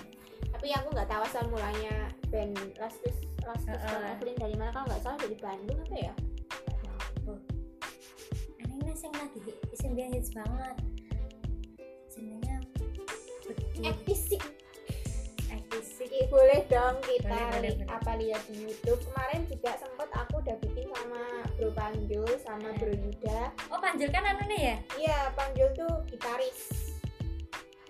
Tapi 0.50 0.68
aku 0.76 0.88
nggak 0.96 1.10
tahu 1.10 1.22
asal 1.26 1.44
mulanya 1.52 1.94
band 2.32 2.56
Lastus 2.80 3.18
Lastus 3.44 3.80
uh, 3.80 4.14
Evelyn 4.16 4.38
dari 4.38 4.56
mana. 4.56 4.72
Kalau 4.72 4.86
nggak 4.88 5.02
salah 5.04 5.20
dari 5.20 5.38
Bandung 5.38 5.80
apa 5.84 5.98
ya? 5.98 6.14
Ini 8.70 8.94
yang 8.96 9.14
lagi 9.16 9.40
sing 9.78 9.92
biyen 9.94 10.12
hits 10.16 10.32
banget. 10.34 10.76
Jenengnya 12.12 12.58
Ih, 13.80 13.96
boleh 16.28 16.68
dong 16.68 17.00
kita 17.08 17.40
Boleh, 17.56 17.76
apa 17.88 18.12
lihat 18.20 18.44
di 18.52 18.68
YouTube. 18.68 19.00
Kemarin 19.08 19.48
juga 19.48 19.72
sempet 19.80 20.10
aku 20.12 20.44
udah 20.44 20.56
bikin 20.60 20.92
sama 20.92 21.24
Bro 21.56 21.72
Panjul 21.72 22.30
sama. 22.44 22.76
Bro 22.76 22.92
Yuda. 22.92 23.56
Oh 23.72 23.80
panjul 23.80 24.12
kan 24.12 24.28
anu 24.28 24.44
nih 24.52 24.62
ya? 24.74 24.76
Iya 25.00 25.20
Panjul 25.38 25.70
tuh 25.78 25.94
gitaris. 26.12 26.60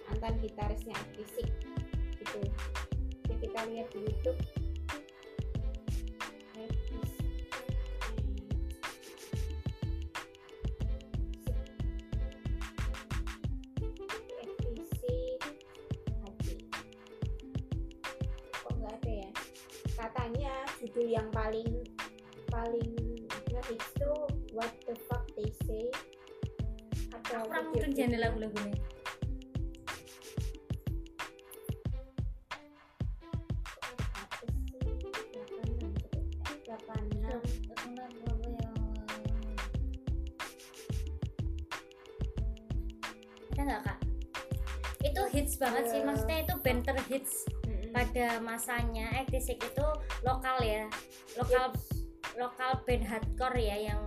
Mantan 0.06 0.38
gitarisnya 0.44 0.94
Ektisik 1.10 1.50
gitu. 2.22 2.42
Jadi 3.26 3.36
kita 3.50 3.60
lihat 3.72 3.88
di 3.90 4.00
YouTube 4.06 4.40
judul 20.90 21.06
yang 21.06 21.30
paling 21.30 21.70
paling 22.50 22.98
ngehits 23.54 23.94
tuh 23.94 24.26
what 24.58 24.74
the 24.90 24.98
fuck 25.06 25.22
they 25.38 25.46
say. 25.70 25.86
Atau 27.14 27.46
aku 27.46 27.54
kurang 27.54 27.66
mungkin 27.70 27.94
jangan 27.94 28.26
lagu-lagu 28.26 28.58
nih 28.66 28.74
apa 35.70 36.02
sih 36.10 36.26
delapan 36.66 37.02
enam 37.22 37.42
delapan 37.70 38.42
enam 38.50 38.82
ada 43.54 43.62
nggak 43.62 43.82
kak? 43.86 43.98
itu 44.02 44.09
hits 45.40 45.56
banget 45.56 45.84
sih. 45.88 46.00
Iya. 46.04 46.08
maksudnya 46.12 46.38
itu 46.44 46.54
band 46.60 46.82
terhits 46.84 47.34
pada 47.96 48.28
masanya. 48.44 49.08
Ektisik 49.24 49.64
itu 49.64 49.88
lokal 50.28 50.60
ya. 50.60 50.92
Lokal 51.40 51.72
lokal 52.36 52.84
band 52.84 53.08
hardcore 53.08 53.60
ya 53.64 53.96
yang 53.96 54.04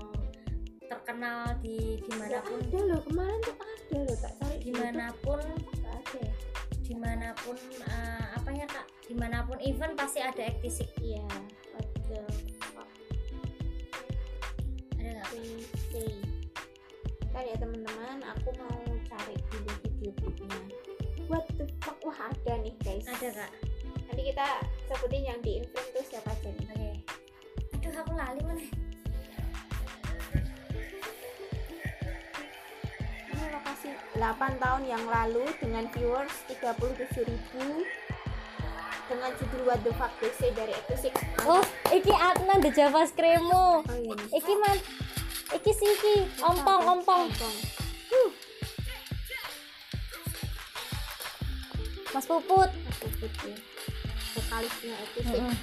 terkenal 0.93 1.57
di 1.65 1.97
di 2.05 2.13
mana 2.21 2.45
pun 2.45 2.61
ada 2.61 2.81
loh. 2.85 3.01
Kemarin 3.09 3.39
tuh 3.41 3.57
ada 3.57 3.99
loh 4.05 4.17
tak 4.21 4.33
cari 4.45 4.57
di 4.61 4.65
di 4.69 4.73
mana 4.77 5.05
pun 5.25 5.41
ada 5.41 6.21
ya. 6.21 6.35
di 6.83 6.95
mana 7.01 7.33
pun 7.41 7.57
eh, 7.89 8.25
apa 8.37 8.51
ya 8.53 8.67
kak? 8.69 8.87
Di 9.09 9.15
mana 9.17 9.41
pun 9.49 9.57
event 9.65 9.97
pasti 9.97 10.21
ada 10.21 10.45
ektisik 10.45 10.93
iya 11.01 11.25
fuck 12.13 12.89
ada 15.01 15.09
nggak 15.09 15.31
Ntar 17.33 17.45
ya 17.49 17.57
teman-teman 17.57 18.21
aku 18.29 18.49
mau 18.61 18.85
cari 19.09 19.37
dulu 19.49 19.73
video 19.81 20.13
klipnya 20.21 20.92
what 21.33 21.49
the 21.57 21.65
fuck? 21.81 21.97
Wah 22.05 22.29
ada 22.29 22.53
nih 22.61 22.75
guys. 22.85 23.09
Ada 23.09 23.29
kak. 23.33 23.51
Nanti 24.13 24.23
kita 24.29 24.47
sebutin 24.93 25.23
yang 25.25 25.39
di 25.41 25.65
info 25.65 25.81
tuh 25.81 26.05
siapa 26.05 26.29
aja 26.29 26.49
nih. 26.53 26.69
Oke. 26.69 26.91
Aduh 27.81 27.93
aku 27.97 28.13
lali 28.13 28.41
mana? 28.45 28.65
Ini 33.33 33.45
lokasi 33.49 33.89
8 34.21 34.61
tahun 34.61 34.83
yang 34.85 35.05
lalu 35.09 35.49
dengan 35.57 35.89
viewers 35.97 36.37
37.000 36.53 37.25
dengan 39.09 39.31
judul 39.41 39.61
What 39.67 39.81
the 39.85 39.93
fuck 39.97 40.13
they 40.21 40.33
say 40.41 40.55
dari 40.57 40.73
Ekusik 40.73 41.13
oh 41.45 41.61
iki 41.93 42.15
Adnan 42.17 42.65
the 42.65 42.73
Java 42.73 43.05
Scremo 43.05 43.85
oh 43.85 43.97
iya. 43.99 44.17
Iki 44.31 44.55
man. 44.61 44.79
Iki 45.53 45.73
sih 45.75 45.89
iki. 45.91 46.17
Ompong 46.41 46.81
ompong. 47.01 47.29
ompong 47.29 47.57
Mas 52.13 52.29
Puput. 52.29 52.69
Mas 52.69 52.97
Puput 53.01 53.33
ya. 53.41 53.57
Vokalisnya 54.37 54.95
Ekusik 55.01 55.41
Mm-mm. 55.41 55.57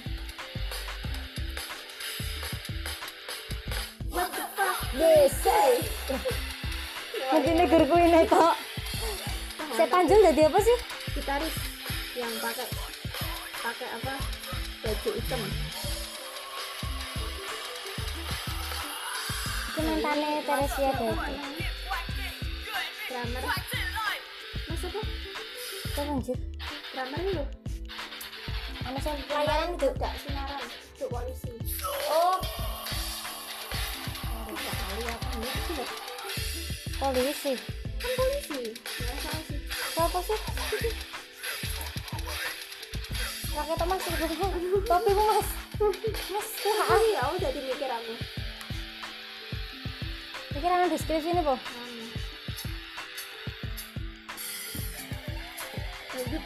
What 4.10 4.30
the 4.34 4.46
fuck? 4.58 4.78
Desa 4.98 5.60
nanti 7.30 7.50
negurku 7.54 7.96
ini 8.02 8.26
kok. 8.26 8.58
Saya 9.78 9.88
panjang 9.94 10.22
jadi 10.34 10.50
apa 10.50 10.60
sih? 10.66 10.78
Gitaris 11.14 11.56
yang 12.18 12.34
pakai 12.42 12.66
pakai 13.62 13.88
apa? 14.02 14.14
Baju 14.82 15.10
hitam. 15.14 15.42
Itu 19.70 19.80
mantannya 19.86 20.42
Teresia 20.50 20.90
Devi 20.98 21.34
drummer. 23.10 23.44
Mas 24.66 24.82
apa 24.82 25.02
itu 26.00 26.08
lanjut. 26.08 26.40
Drummer 26.96 27.22
lu. 27.36 27.44
Itu 28.80 29.88
tidak 29.92 30.14
sinaran 30.24 30.64
itu 30.64 31.06
polisi. 31.12 31.52
Oh. 32.08 32.40
Tidak 34.48 34.76
kali 34.80 35.04
apa 35.12 35.28
enggak 35.36 35.56
sih 35.60 35.74
Dok? 35.76 35.90
polisi. 37.00 37.54
Kan 38.00 38.12
polisi. 38.16 38.62
Salah 39.20 39.44
sih. 39.44 39.60
Siapa 39.68 40.20
sih? 40.24 40.40
Pakai 43.52 43.76
teman 43.76 43.98
sih 44.00 44.12
topi 44.88 45.12
bu 45.12 45.24
mas. 45.28 45.50
Mas 46.32 46.48
ya 47.12 47.24
udah 47.28 47.52
dimikir 47.52 47.92
aku. 47.92 48.14
Pikir 50.56 50.72
anak 50.72 50.96
deskripsi 50.96 51.36
ini 51.36 51.44
po 51.44 51.60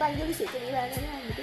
Jadi 0.04 0.12
panggil 0.12 0.26
di 0.28 0.36
situ 0.36 0.56
nilainya 0.60 1.00
gitu. 1.24 1.42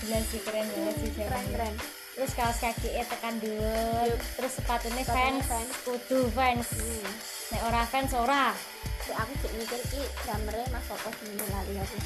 gila 0.00 0.18
sih 0.24 0.40
keren 0.42 0.66
banget 0.66 0.94
sih 0.98 1.10
Keren 1.14 1.30
saya 1.30 1.46
keren. 1.48 1.74
terus 2.12 2.32
kaos 2.36 2.58
kaki 2.58 2.88
tekan 3.02 3.34
dulu 3.38 3.76
Yup. 4.04 4.20
terus 4.36 4.52
sepatunya 4.54 5.04
fans 5.06 5.46
fans. 5.46 5.72
kudu 5.86 6.28
fans 6.30 6.66
Hmm. 6.72 7.08
nek 7.50 7.62
ora 7.64 7.82
fans 7.84 8.12
ora 8.14 8.44
Terus 9.02 9.18
aku 9.18 9.32
cek 9.36 9.52
mikir 9.58 9.80
ki 9.90 10.00
drummernya 10.22 10.66
Mas 10.70 10.84
Sopo 10.86 11.10
sing 11.12 11.34
lali 11.42 11.74
aku. 11.76 11.96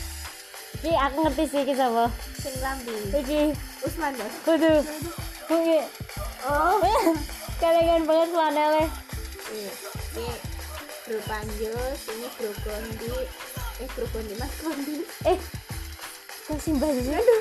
iki 0.76 0.92
aku 0.92 1.16
ngerti 1.20 1.44
sih 1.46 1.60
iki 1.62 1.74
sapa 1.74 2.04
Sing 2.34 2.54
lambi. 2.58 2.96
iki 3.14 3.40
Usman 3.82 4.12
kudu 4.42 4.72
kuwi 5.46 5.78
Oh. 6.46 6.78
keren 7.56 8.02
banget 8.04 8.28
flanelnya 8.30 8.86
Iya. 9.46 9.72
Ini 10.16 10.34
Bro 11.06 11.20
Panjus, 11.22 12.00
ini 12.10 12.26
Bro 12.34 12.50
Gondi. 12.66 13.14
Eh 13.78 13.86
Bro 13.94 14.04
Gondi 14.10 14.34
Mas 14.34 14.52
Gondi. 14.58 14.96
eh 15.24 15.38
kok 16.46 16.58
simbah 16.62 16.86
sih 16.90 17.02
ini 17.02 17.18
tuh 17.18 17.40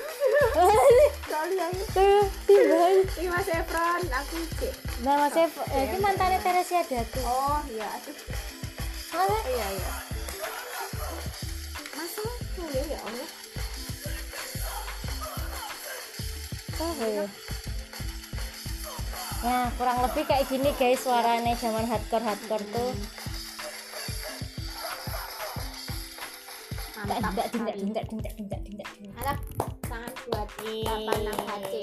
simbah 2.46 2.90
ini 2.90 3.30
Mas 3.30 3.48
Efron, 3.48 4.02
aku 4.10 4.36
cek. 4.58 4.74
nama 5.02 5.30
saya 5.30 5.46
eh, 5.70 5.82
itu 5.86 5.98
mantannya 6.00 6.42
Teresia 6.42 6.82
Datu 6.82 7.22
Oh 7.22 7.62
iya, 7.70 7.86
aduh. 7.86 8.18
Mana? 9.14 9.38
Iya 9.46 9.68
iya. 9.72 9.92
Masa 11.94 12.22
oh, 12.26 12.68
ya 12.70 12.82
ya 12.86 13.00
Allah. 13.02 13.30
Apa 16.76 17.06
ya? 17.08 17.26
Nah, 19.46 19.70
kurang 19.78 20.02
lebih 20.02 20.26
kayak 20.26 20.50
gini 20.50 20.74
guys 20.74 21.06
suaranya 21.06 21.54
zaman 21.62 21.86
hardcore 21.86 22.26
hardcore 22.26 22.66
tuh. 22.74 22.92
Mantap 27.06 27.30
Tidak 27.38 27.48
tidak 27.54 27.76
tidak 27.78 28.06
tidak 28.10 28.34
tidak 28.34 28.60
tidak 28.66 28.88
tidak. 28.90 29.14
Mantap. 29.14 29.38
pasangan 29.86 30.14
buat 30.28 30.50
Iya. 30.66 30.94
86 30.98 31.46
HC 31.46 31.74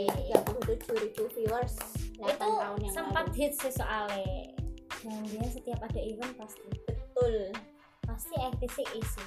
37 0.90 1.02
ribu 1.06 1.22
viewers 1.38 1.74
8 2.18 2.34
itu 2.34 2.48
tahun 2.58 2.78
yang 2.82 2.94
sempat 2.94 3.26
hits 3.30 3.58
sih 3.62 3.72
soalnya 3.72 4.50
dan 5.02 5.22
dia 5.26 5.46
setiap 5.48 5.80
ada 5.86 6.00
event 6.02 6.34
pasti 6.34 6.66
betul 6.86 7.34
pasti 8.04 8.34
FTC 8.36 8.76
isi 8.98 9.24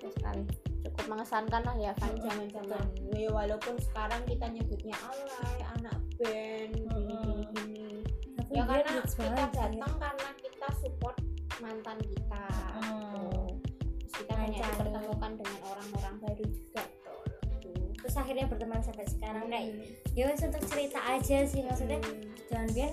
betul 0.00 0.10
sekali 0.16 0.71
cukup 1.02 1.18
mengesankan 1.18 1.62
lah 1.66 1.74
ya 1.82 1.90
kan 1.98 2.14
zaman 2.14 2.46
zaman 2.46 2.84
ya, 3.10 3.26
walaupun 3.34 3.74
sekarang 3.82 4.22
kita 4.22 4.46
nyebutnya 4.54 4.94
alay 5.02 5.58
anak 5.74 5.98
band 6.14 6.78
gini 6.78 7.14
gini 7.18 7.42
gini 7.50 7.90
tapi 8.38 8.50
ya 8.54 8.62
karena 8.62 9.02
kita 9.02 9.34
datang 9.34 9.94
karena 9.98 10.28
kita 10.38 10.68
support 10.78 11.18
mantan 11.58 11.98
kita 12.06 12.44
Mm. 12.82 13.14
Tuh. 13.14 13.50
Terus 13.98 14.12
kita 14.14 14.32
banyak 14.34 14.58
Mencari. 14.58 14.70
dipertemukan 14.78 15.32
dengan 15.42 15.60
orang-orang 15.66 16.14
baru 16.22 16.44
juga 16.46 16.82
tuh 17.02 17.22
terus 17.98 18.14
akhirnya 18.14 18.46
berteman 18.46 18.80
sampai 18.82 19.06
sekarang. 19.06 19.44
Nah 19.50 19.58
Hmm. 19.58 19.82
ya 20.14 20.22
wes 20.30 20.42
untuk 20.42 20.62
cerita 20.66 20.98
aja 21.02 21.38
sih 21.42 21.66
maksudnya 21.66 21.98
Hmm. 21.98 22.30
jangan 22.46 22.68
biar 22.70 22.92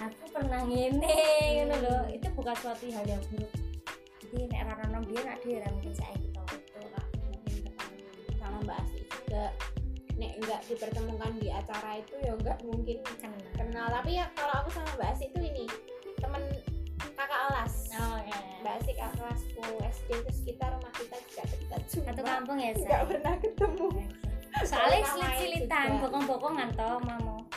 aku 0.00 0.24
pernah 0.32 0.60
ngene 0.64 1.16
gitu 1.60 1.76
loh 1.76 2.02
itu 2.08 2.26
bukan 2.32 2.56
suatu 2.56 2.84
hal 2.88 3.04
yang 3.04 3.20
buruk. 3.28 3.52
Jadi 4.24 4.48
nek 4.48 4.60
ora 4.64 4.84
ono 4.88 4.98
biyen 5.04 5.28
ada 5.28 5.44
yang 5.44 5.72
mungkin 5.76 5.92
saya 5.92 6.16
juga 9.40 9.48
nek 10.20 10.32
enggak 10.36 10.60
dipertemukan 10.68 11.32
di 11.40 11.48
acara 11.48 11.96
itu 11.96 12.14
ya 12.20 12.32
enggak 12.36 12.58
mungkin 12.60 12.96
kenal. 13.16 13.40
kenal. 13.56 13.86
Tapi 13.88 14.20
ya 14.20 14.28
kalau 14.36 14.54
aku 14.60 14.68
sama 14.68 14.90
Mbak 15.00 15.08
Asti 15.16 15.24
itu 15.32 15.40
ini 15.40 15.64
temen 16.20 16.42
kakak 17.16 17.40
kelas. 17.48 17.74
Oh 17.96 18.20
ya 18.20 18.38
Mbak 18.60 18.74
Asti 18.76 18.92
kakak 18.92 19.16
kelasku 19.16 19.64
SD 19.80 20.08
terus 20.20 20.40
kita 20.44 20.64
rumah 20.68 20.92
kita 20.92 21.16
juga 21.24 21.42
dekat 21.48 21.82
satu 21.88 22.20
kampung 22.20 22.58
ya 22.60 22.70
enggak 22.76 23.00
saya 23.00 23.08
pernah 23.08 23.34
ketemu. 23.40 23.88
Soalnya 24.60 24.76
Orang 24.76 24.92
lain 24.92 25.04
silit-silitan 25.08 25.88
bokong-bokongan 26.04 26.68
toh 26.76 27.00
mamo 27.00 27.48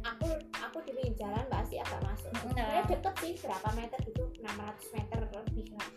aku 0.00 0.32
aku 0.62 0.78
di 0.86 0.92
pinggir 0.94 1.26
jalan 1.26 1.42
Mbak 1.50 1.60
Asti 1.66 1.76
agak 1.82 2.00
masuk. 2.06 2.30
Enggak. 2.30 2.46
sebenarnya 2.46 2.82
deket 2.86 3.14
sih 3.18 3.32
berapa 3.42 3.68
meter 3.74 3.98
gitu 4.06 4.24
600 4.46 4.94
meter 4.94 5.18
lebih 5.26 5.66
lah 5.74 5.90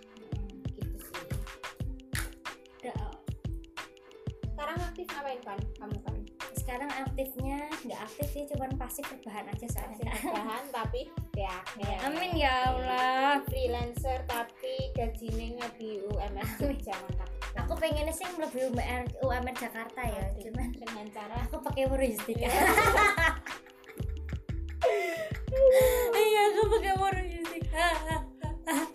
sekarang 4.63 4.79
aktif 4.87 5.07
ngapain 5.11 5.41
kan 5.43 5.59
kamu 5.75 5.97
kan 6.07 6.15
sekarang 6.55 6.87
aktifnya 6.95 7.59
nggak 7.83 7.99
aktif 7.99 8.27
sih 8.31 8.43
cuman 8.47 8.71
pasif 8.79 9.03
rebahan 9.11 9.43
aja 9.51 9.67
soalnya. 9.67 10.07
Kerjaan 10.15 10.65
tapi 10.71 11.01
ya 11.35 11.55
Ya, 11.75 11.95
amin 12.07 12.31
ya 12.39 12.71
Allah. 12.71 13.43
Freelancer 13.51 14.23
tapi 14.23 14.87
gajinya 14.95 15.67
di 15.75 15.99
UMR 16.07 16.47
Jogja 16.63 16.95
mantap 16.95 17.27
aku 17.59 17.75
pengennya 17.75 18.15
sih 18.15 18.23
lebih 18.39 18.71
UMR, 18.71 19.03
UMR 19.19 19.55
Jakarta 19.59 19.99
ya 19.99 20.31
Aduh, 20.31 20.47
cuman 20.47 20.71
dengan 20.71 21.05
cara 21.11 21.35
aku 21.43 21.59
pakai 21.59 21.83
logistika 21.91 22.47
Iya. 22.47 22.63
iya 26.23 26.41
aku 26.55 26.61
pakai 26.79 26.93
logistika 26.95 27.85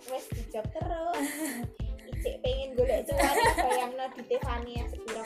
wes 0.09 0.25
di 0.33 0.41
job 0.49 0.65
terus. 0.73 1.29
Icek 2.09 2.35
pengen 2.43 2.73
golek 2.75 3.05
cuan 3.07 3.37
bayang 3.63 3.93
di 4.17 4.23
Tiffany 4.27 4.71
yang 4.75 4.87
sepiro 4.91 5.21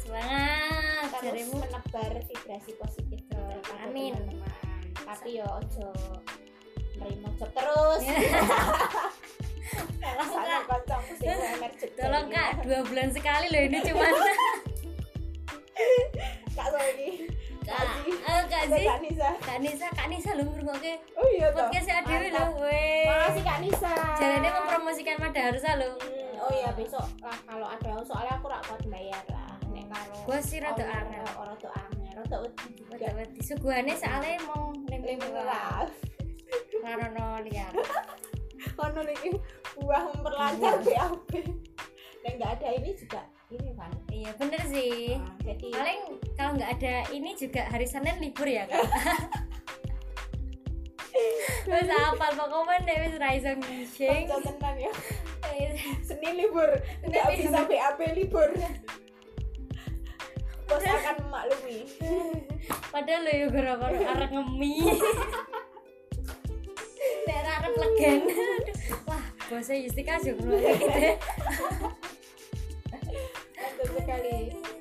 semangat. 0.00 1.10
Terus 1.18 1.50
menebar 1.50 2.12
vibrasi 2.24 2.72
positif 2.78 3.20
ke 3.28 3.40
Amin. 3.82 4.14
teman-teman 4.14 4.68
tapi 5.08 5.40
yo 5.40 5.46
ojo 5.48 5.88
nerima 7.00 7.28
job 7.40 7.50
terus. 7.56 8.02
Tolong 9.98 10.28
sana 10.32 10.58
kak. 10.64 11.00
sing 11.20 11.28
tolong 11.96 12.26
dua 12.64 12.80
bulan 12.86 13.08
sekali 13.12 13.46
loh 13.52 13.62
ini 13.68 13.78
cuman. 13.84 14.12
Kak 16.58 16.74
Sony 16.74 17.30
kak 17.62 17.84
eh, 18.02 18.42
kak 18.50 18.62
Ada 18.66 18.76
sih 18.80 18.86
Kak 18.88 19.00
Nisa. 19.04 19.28
Kak 19.44 19.58
Nisa 19.62 19.86
kak 19.92 20.06
Nisa 20.10 20.30
ngrungokke. 20.50 20.98
Oh 21.14 21.28
iya 21.30 21.52
toh. 21.54 21.68
Adewi 21.70 22.32
Mantap. 22.32 22.34
loh 22.34 22.50
weh. 22.64 23.06
Makasih 23.06 23.42
Kak 23.44 23.58
Nisa. 23.62 23.92
Jalannya 24.18 24.50
mempromosikan 24.56 25.16
Mada 25.20 25.40
Harsa 25.52 25.70
loh 25.78 25.94
Hmm, 26.38 26.42
oh 26.42 26.50
iya 26.54 26.70
besok 26.74 27.06
lah 27.22 27.38
kalau 27.46 27.66
ada 27.66 27.92
soalnya 28.06 28.38
aku 28.38 28.46
rak 28.46 28.62
kuat 28.66 28.82
bayar 28.86 29.22
Gua 30.26 30.38
sih 30.44 30.58
rada 30.60 30.84
owner, 30.84 31.24
angel. 31.24 31.26
oh, 31.38 31.44
rada 31.48 31.68
angel 31.76 31.98
rada 32.18 32.36
wedi 32.42 32.66
juga. 32.74 32.94
Wedi-wedi 32.98 33.40
suguhane 33.46 33.94
soalnya 33.94 34.42
mau 34.50 34.74
lima 34.74 34.90
lempeng 34.90 35.20
belas 35.22 35.90
Karono 36.82 37.28
liar. 37.46 37.72
Kono 38.78 39.00
lagi 39.06 39.30
buah 39.78 40.02
memperlancar 40.10 40.82
BAB 40.82 41.30
dan 42.26 42.32
nggak 42.34 42.50
ada 42.58 42.68
ini 42.74 42.90
juga 42.98 43.22
ini 43.54 43.70
kan 43.78 43.92
iya 44.10 44.30
bener 44.34 44.62
sih. 44.66 45.14
Nah, 45.14 45.34
jadi 45.46 45.68
paling 45.70 46.02
kalau 46.34 46.50
nggak 46.58 46.70
ada 46.78 46.94
ini 47.14 47.38
juga 47.38 47.70
hari 47.70 47.86
Senin 47.86 48.18
libur 48.18 48.50
ya 48.50 48.66
kan 48.66 48.82
Wes 51.68 51.90
apal 51.90 52.32
pokoknya 52.32 52.86
deh 52.88 52.96
wis 53.04 53.14
ra 53.20 53.28
iso 53.36 53.52
ngising. 53.52 54.24
Kocok 54.24 54.56
tenan 54.56 54.76
ya. 54.88 54.92
Senin 56.08 56.34
libur 56.34 56.70
nggak 57.06 57.26
bisa 57.38 57.62
BAB 57.62 58.00
libur 58.18 58.48
bos 60.68 60.84
akan 60.84 61.14
memaklumi 61.24 61.78
Padahal 62.92 63.20
lo 63.24 63.30
ya 63.32 63.46
gara-gara 63.48 64.00
arek 64.16 64.30
ngemi. 64.32 64.74
Nek 67.28 67.38
ra 67.44 67.52
arep 67.60 67.74
legen. 67.76 68.20
Wah, 69.04 69.24
bosnya 69.48 69.76
Yustika 69.80 70.16
juga 70.20 70.56
gitu. 70.56 70.88
Betul 73.58 73.88
sekali 73.94 74.36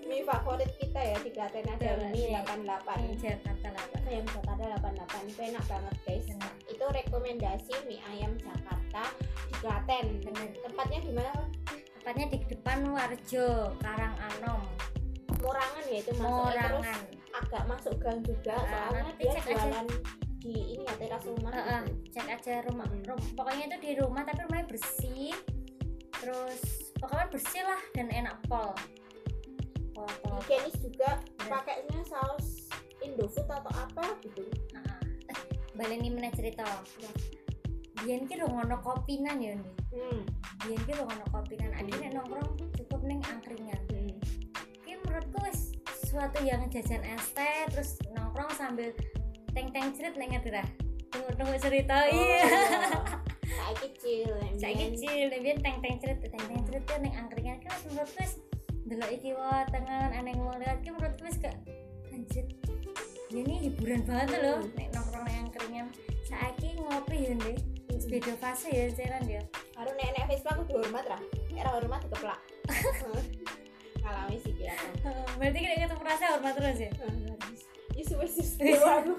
mie 0.07 0.23
favorit 0.23 0.71
kita 0.79 0.97
ya 0.97 1.17
di 1.21 1.29
Klaten 1.29 1.67
ada 1.67 1.77
Betul, 1.77 2.09
mie 2.15 2.31
iya. 2.33 2.41
88 2.47 3.21
Jakarta 3.21 3.67
lah, 3.75 3.85
Pak. 3.91 4.01
ayam 4.07 4.25
Jakarta 4.25 4.63
88 5.03 5.29
itu 5.29 5.41
enak 5.51 5.65
banget 5.67 5.95
guys 6.07 6.27
Enak. 6.31 6.53
itu 6.71 6.85
rekomendasi 6.87 7.73
mie 7.85 8.01
ayam 8.15 8.33
Jakarta 8.39 9.03
di 9.45 9.53
Klaten 9.61 10.05
Bener. 10.23 10.49
tempatnya 10.63 10.99
di 11.03 11.11
mana 11.13 11.29
Pak? 11.35 11.47
Tepatnya 11.99 12.25
di 12.31 12.37
depan 12.47 12.77
Warjo, 12.87 13.75
Karang 13.83 14.15
Anom, 14.15 14.63
Morangan 15.39 15.83
ya 15.85 15.97
itu 15.97 16.11
terus 16.11 16.21
Morangan. 16.21 17.01
agak 17.33 17.63
masuk 17.65 17.93
gang 17.97 18.19
juga 18.21 18.53
Ah, 18.53 18.65
soalnya 18.65 19.01
nanti 19.03 19.13
dia 19.19 19.31
cek 19.31 19.43
aja. 19.43 19.53
jualan 19.59 19.87
di 20.37 20.53
ini 20.71 20.83
ya 20.83 20.95
teras 20.97 21.23
rumah 21.23 21.51
Heeh, 21.51 21.81
gitu. 21.83 21.93
cek 22.13 22.27
aja 22.29 22.53
rumah, 22.63 22.87
Hmm. 22.87 23.03
rum- 23.05 23.29
pokoknya 23.33 23.63
itu 23.65 23.77
di 23.79 23.91
rumah 23.95 24.21
tapi 24.23 24.39
rumahnya 24.41 24.65
bersih 24.67 25.33
terus 26.13 26.61
pokoknya 26.95 27.27
bersih 27.29 27.61
lah 27.61 27.81
dan 27.91 28.07
enak 28.09 28.37
pol 28.43 28.73
pol 29.91 30.09
pol 30.19 30.37
higienis 30.41 30.77
juga 30.79 31.17
Bener. 31.35 31.49
pakainya 31.51 31.99
saus 32.03 32.69
Indofood 32.99 33.45
atau 33.45 33.69
apa 33.71 34.17
gitu. 34.19 34.41
Eh, 34.73 35.41
baleni 35.73 36.09
meneh 36.09 36.33
cerita 36.33 36.65
Ya. 36.97 37.09
biyen 37.97 38.25
ki 38.25 38.37
ngono 38.39 38.77
kopinan 38.79 39.37
ya 39.37 39.53
nih 39.53 39.73
hmm. 39.91 40.21
biyen 40.59 40.81
ki 40.83 40.93
ngono 40.95 41.25
kopinan 41.27 41.69
nek 41.99 42.13
nongkrong 42.13 42.49
cukup 42.73 43.01
ning 43.03 43.21
angkringan 43.23 43.81
menurutku 45.37 45.53
wis 45.53 45.59
suatu 46.09 46.39
yang 46.41 46.65
jajan 46.69 47.01
es 47.05 47.25
teh 47.37 47.69
terus 47.69 48.01
nongkrong 48.13 48.49
sambil 48.57 48.89
teng 49.53 49.69
teng 49.69 49.93
cerit 49.93 50.17
nek 50.17 50.33
ngerti 50.33 50.49
dah 50.49 50.67
tunggu 51.13 51.31
tunggu 51.37 51.57
cerita 51.61 52.09
iya. 52.09 52.41
saya 53.57 53.75
kecil 53.77 54.29
saya 54.57 54.73
kecil 54.75 55.23
nih 55.29 55.39
biar 55.41 55.57
teng 55.61 55.77
teng 55.81 55.97
cerit 56.01 56.19
teng 56.25 56.45
teng 56.49 56.61
cerit 56.65 56.83
tuh 56.89 56.97
neng 57.01 57.13
angkringan 57.13 57.57
kan 57.61 57.73
menurut 57.89 58.11
wis 58.17 58.41
delok 58.87 59.09
iki 59.13 59.29
wah 59.37 59.61
tangan 59.69 60.09
aneh 60.15 60.33
mau 60.37 60.57
lihat 60.57 60.81
kan 60.81 60.93
menurut 60.97 61.17
wis 61.21 61.37
gak 61.37 61.55
anjir 62.09 62.45
ini 63.27 63.69
hiburan 63.69 64.01
banget 64.07 64.39
loh 64.39 64.57
Hmm. 64.63 64.71
nek 64.79 64.87
nongkrong 64.95 65.23
neng 65.27 65.37
angkringan. 65.45 65.87
Saiki 66.23 66.79
ngopi 66.79 67.27
ya 67.27 67.33
deh 67.35 67.59
beda 68.07 68.33
fase 68.39 68.71
ya 68.71 68.87
jalan 68.95 69.21
dia. 69.27 69.43
Harus 69.75 69.93
nek 69.99 70.15
nek 70.15 70.25
Vespa 70.31 70.55
aku 70.55 70.63
dihormat 70.63 71.05
lah 71.11 71.19
nek 71.51 71.65
ra 71.67 71.71
hormat 71.75 71.99
dikeplak 72.07 72.39
ngalami 74.07 74.37
sih 74.39 74.55
ya 74.55 74.73
berarti 75.37 75.57
kita 75.59 75.75
ketemu 75.83 76.03
rasa 76.07 76.25
hormat 76.31 76.53
terus 76.55 76.79
ya 76.79 76.91
Yesus 77.97 78.15
Yesus 78.23 78.49
dewa 78.55 79.03
aku 79.03 79.13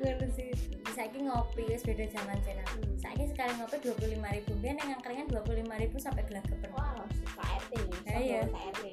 Ngono 0.00 0.26
sih. 0.36 0.50
Saiki 0.96 1.26
ngopi 1.26 1.66
wis 1.66 1.82
beda 1.82 2.06
zaman 2.06 2.38
channel. 2.46 2.62
Hmm. 2.70 2.94
Saiki 3.00 3.26
sekali 3.26 3.50
ngopi 3.58 3.76
25.000 3.82 4.62
biar 4.62 4.74
neng 4.78 4.94
angkringan 4.94 5.26
25.000 5.26 5.98
sampai 5.98 6.22
gelagapan. 6.28 6.70
wow 6.74 7.02
KRT 7.34 7.72
Ya, 8.06 8.18
iya. 8.20 8.40
KRT 8.46 8.84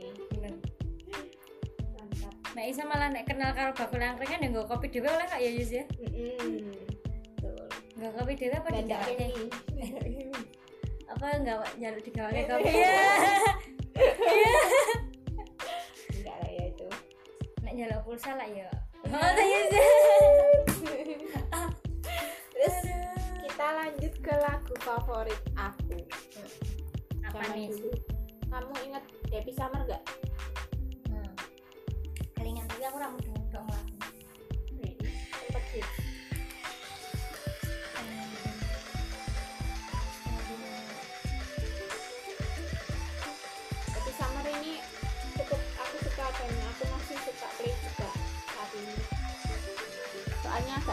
Nek 2.52 2.66
isa 2.68 2.84
malah 2.84 3.08
nek 3.08 3.24
kenal 3.32 3.56
karo 3.56 3.72
bakul 3.72 4.04
angkringan 4.04 4.44
ya 4.44 4.50
nggo 4.52 4.68
kopi 4.68 4.92
dhewe 4.92 5.08
oleh 5.08 5.24
kak 5.30 5.40
ya 5.40 5.52
Yus 5.56 5.72
ya. 5.72 5.84
Mm-mm. 6.04 6.74
Betul. 7.40 7.68
Nggo 7.96 8.10
kopi 8.18 8.34
dhewe 8.36 8.56
apa 8.60 8.70
Dan 11.20 11.44
nggak 11.44 11.58
digawake? 11.60 11.68
ini. 11.68 11.68
Apa 11.68 11.68
enggak 11.68 11.68
njaluk 11.78 12.02
digawake 12.08 12.42
kopi 12.48 12.72
ya? 12.72 12.94
Enggak 16.16 16.36
lah 16.40 16.50
ya 16.50 16.64
itu. 16.72 16.88
Nek 17.62 17.74
njaluk 17.76 18.00
pulsa 18.08 18.32
lah 18.38 18.48
ya. 18.48 18.70
Iya. 18.72 18.72
Oh, 19.12 19.32
Yus. 19.44 19.72
Terus 22.52 22.78
kita 23.44 23.68
lanjut 23.78 24.14
ke 24.24 24.34
lagu 24.40 24.74
favorit 24.86 25.42
aku 25.58 25.98
apa 27.32 27.48
zaman 27.48 27.56
nih 27.56 27.68
dulu 27.72 27.90
kamu 28.52 28.74
inget 28.84 29.04
Happy 29.32 29.52
Summer 29.56 29.82
gak? 29.88 30.04
hmm. 31.08 31.32
kelingan 32.36 32.66
tapi 32.68 32.84
aku 32.84 32.98
ramu 33.00 33.18
dong 33.54 33.68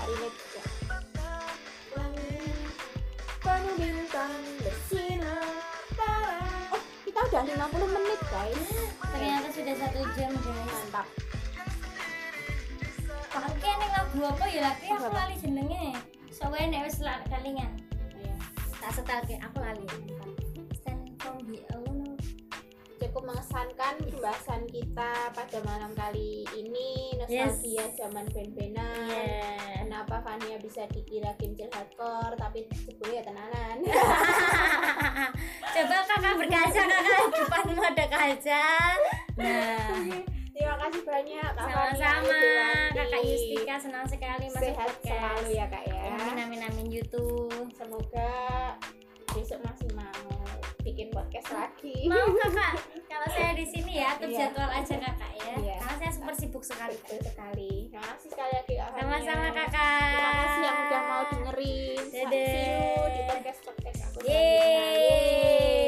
relate 0.09 0.37
juga 0.41 0.63
penuh 3.45 3.75
bintang 3.77 4.35
bersinar 4.65 5.49
oh 6.73 6.83
kita 7.05 7.21
udah 7.29 7.43
50 7.45 7.95
menit 7.97 8.21
guys 8.33 8.69
ternyata 9.13 9.49
sudah 9.53 9.75
satu 9.77 10.01
jam 10.17 10.33
guys 10.33 10.57
mantap 10.65 11.09
Oke, 13.39 13.71
nih 13.71 13.91
lagu 13.95 14.19
apa 14.35 14.45
ya 14.51 14.61
lagi 14.67 14.87
aku 14.91 15.15
lali 15.15 15.39
jenenge. 15.39 15.95
Soalnya 16.35 16.67
nek 16.75 16.91
wis 16.91 16.99
kalingan. 17.31 17.71
Ayo. 18.19 18.35
Tak 18.83 18.91
setel 18.99 19.23
aku 19.39 19.59
lali. 19.63 19.87
Cukup 23.19 23.35
mengesankan 23.35 23.95
pembahasan 24.14 24.62
kita 24.71 25.11
pada 25.35 25.59
malam 25.66 25.91
kali 25.99 26.47
ini. 26.55 27.19
Nostalgia 27.19 27.91
zaman 27.99 28.31
band-bandan. 28.31 29.11
Iya. 29.11 29.83
kenapa 29.83 30.23
Fania 30.23 30.55
bisa 30.62 30.87
dikira 30.87 31.35
kincil 31.35 31.66
hardcore 31.75 32.39
tapi 32.39 32.71
sebelumnya 32.71 33.19
ya 33.19 33.23
tenanan? 33.27 33.77
Coba 35.75 35.97
kakak 36.07 36.35
berkaca 36.39 36.83
kakak 36.87 37.23
depanmu 37.35 37.83
ada 37.83 38.07
kaca. 38.07 38.66
Nah, 39.35 39.99
terima 40.55 40.75
kasih 40.79 41.03
banyak 41.03 41.51
Kak 41.59 41.66
sama-sama. 41.75 42.43
Kakak 42.95 43.23
Yustika 43.27 43.75
senang 43.83 44.07
sekali 44.07 44.47
masuk 44.47 44.62
sehat 44.62 44.91
podcast. 44.95 45.11
selalu 45.11 45.51
ya 45.59 45.66
kak 45.66 45.83
ya. 45.91 45.99
Amin 46.07 46.37
amin 46.39 46.61
amin 46.71 46.87
YouTube. 46.87 47.66
semoga 47.75 48.31
besok 49.35 49.59
masih 49.66 49.91
mau 49.99 50.38
bikin 50.89 51.09
podcast 51.11 51.49
lagi 51.51 51.97
Mau 52.05 52.32
kakak 52.41 52.72
kalau 53.05 53.28
saya 53.28 53.53
di 53.53 53.64
sini 53.64 53.93
ya 53.97 54.14
atur 54.14 54.28
Iya. 54.28 54.39
jadwal 54.47 54.70
aja 54.70 54.95
kakak 54.97 55.30
ya. 55.34 55.53
Iya. 55.59 55.74
Karena 55.78 55.95
saya 55.99 56.12
super 56.12 56.34
sibuk 56.34 56.62
sekali. 56.62 56.97
betul 56.99 57.20
sekali 57.20 57.72
terima 57.89 58.07
kasih 58.11 58.28
sekali 58.30 58.53
lagi 58.55 58.74
Sama-sama 58.95 59.49
kakak. 59.51 60.09
terima 60.09 60.32
kasih 60.34 60.61
yang 60.62 60.76
udah 60.78 61.03
mau 61.05 61.22
dengerin 61.26 62.03
Dadah. 62.09 62.30
see 62.47 62.64
you 62.64 63.05
di 63.07 63.20
podcast 63.26 63.61
podcast 63.62 64.01
aku 64.07 64.18
Yeay. 64.24 65.88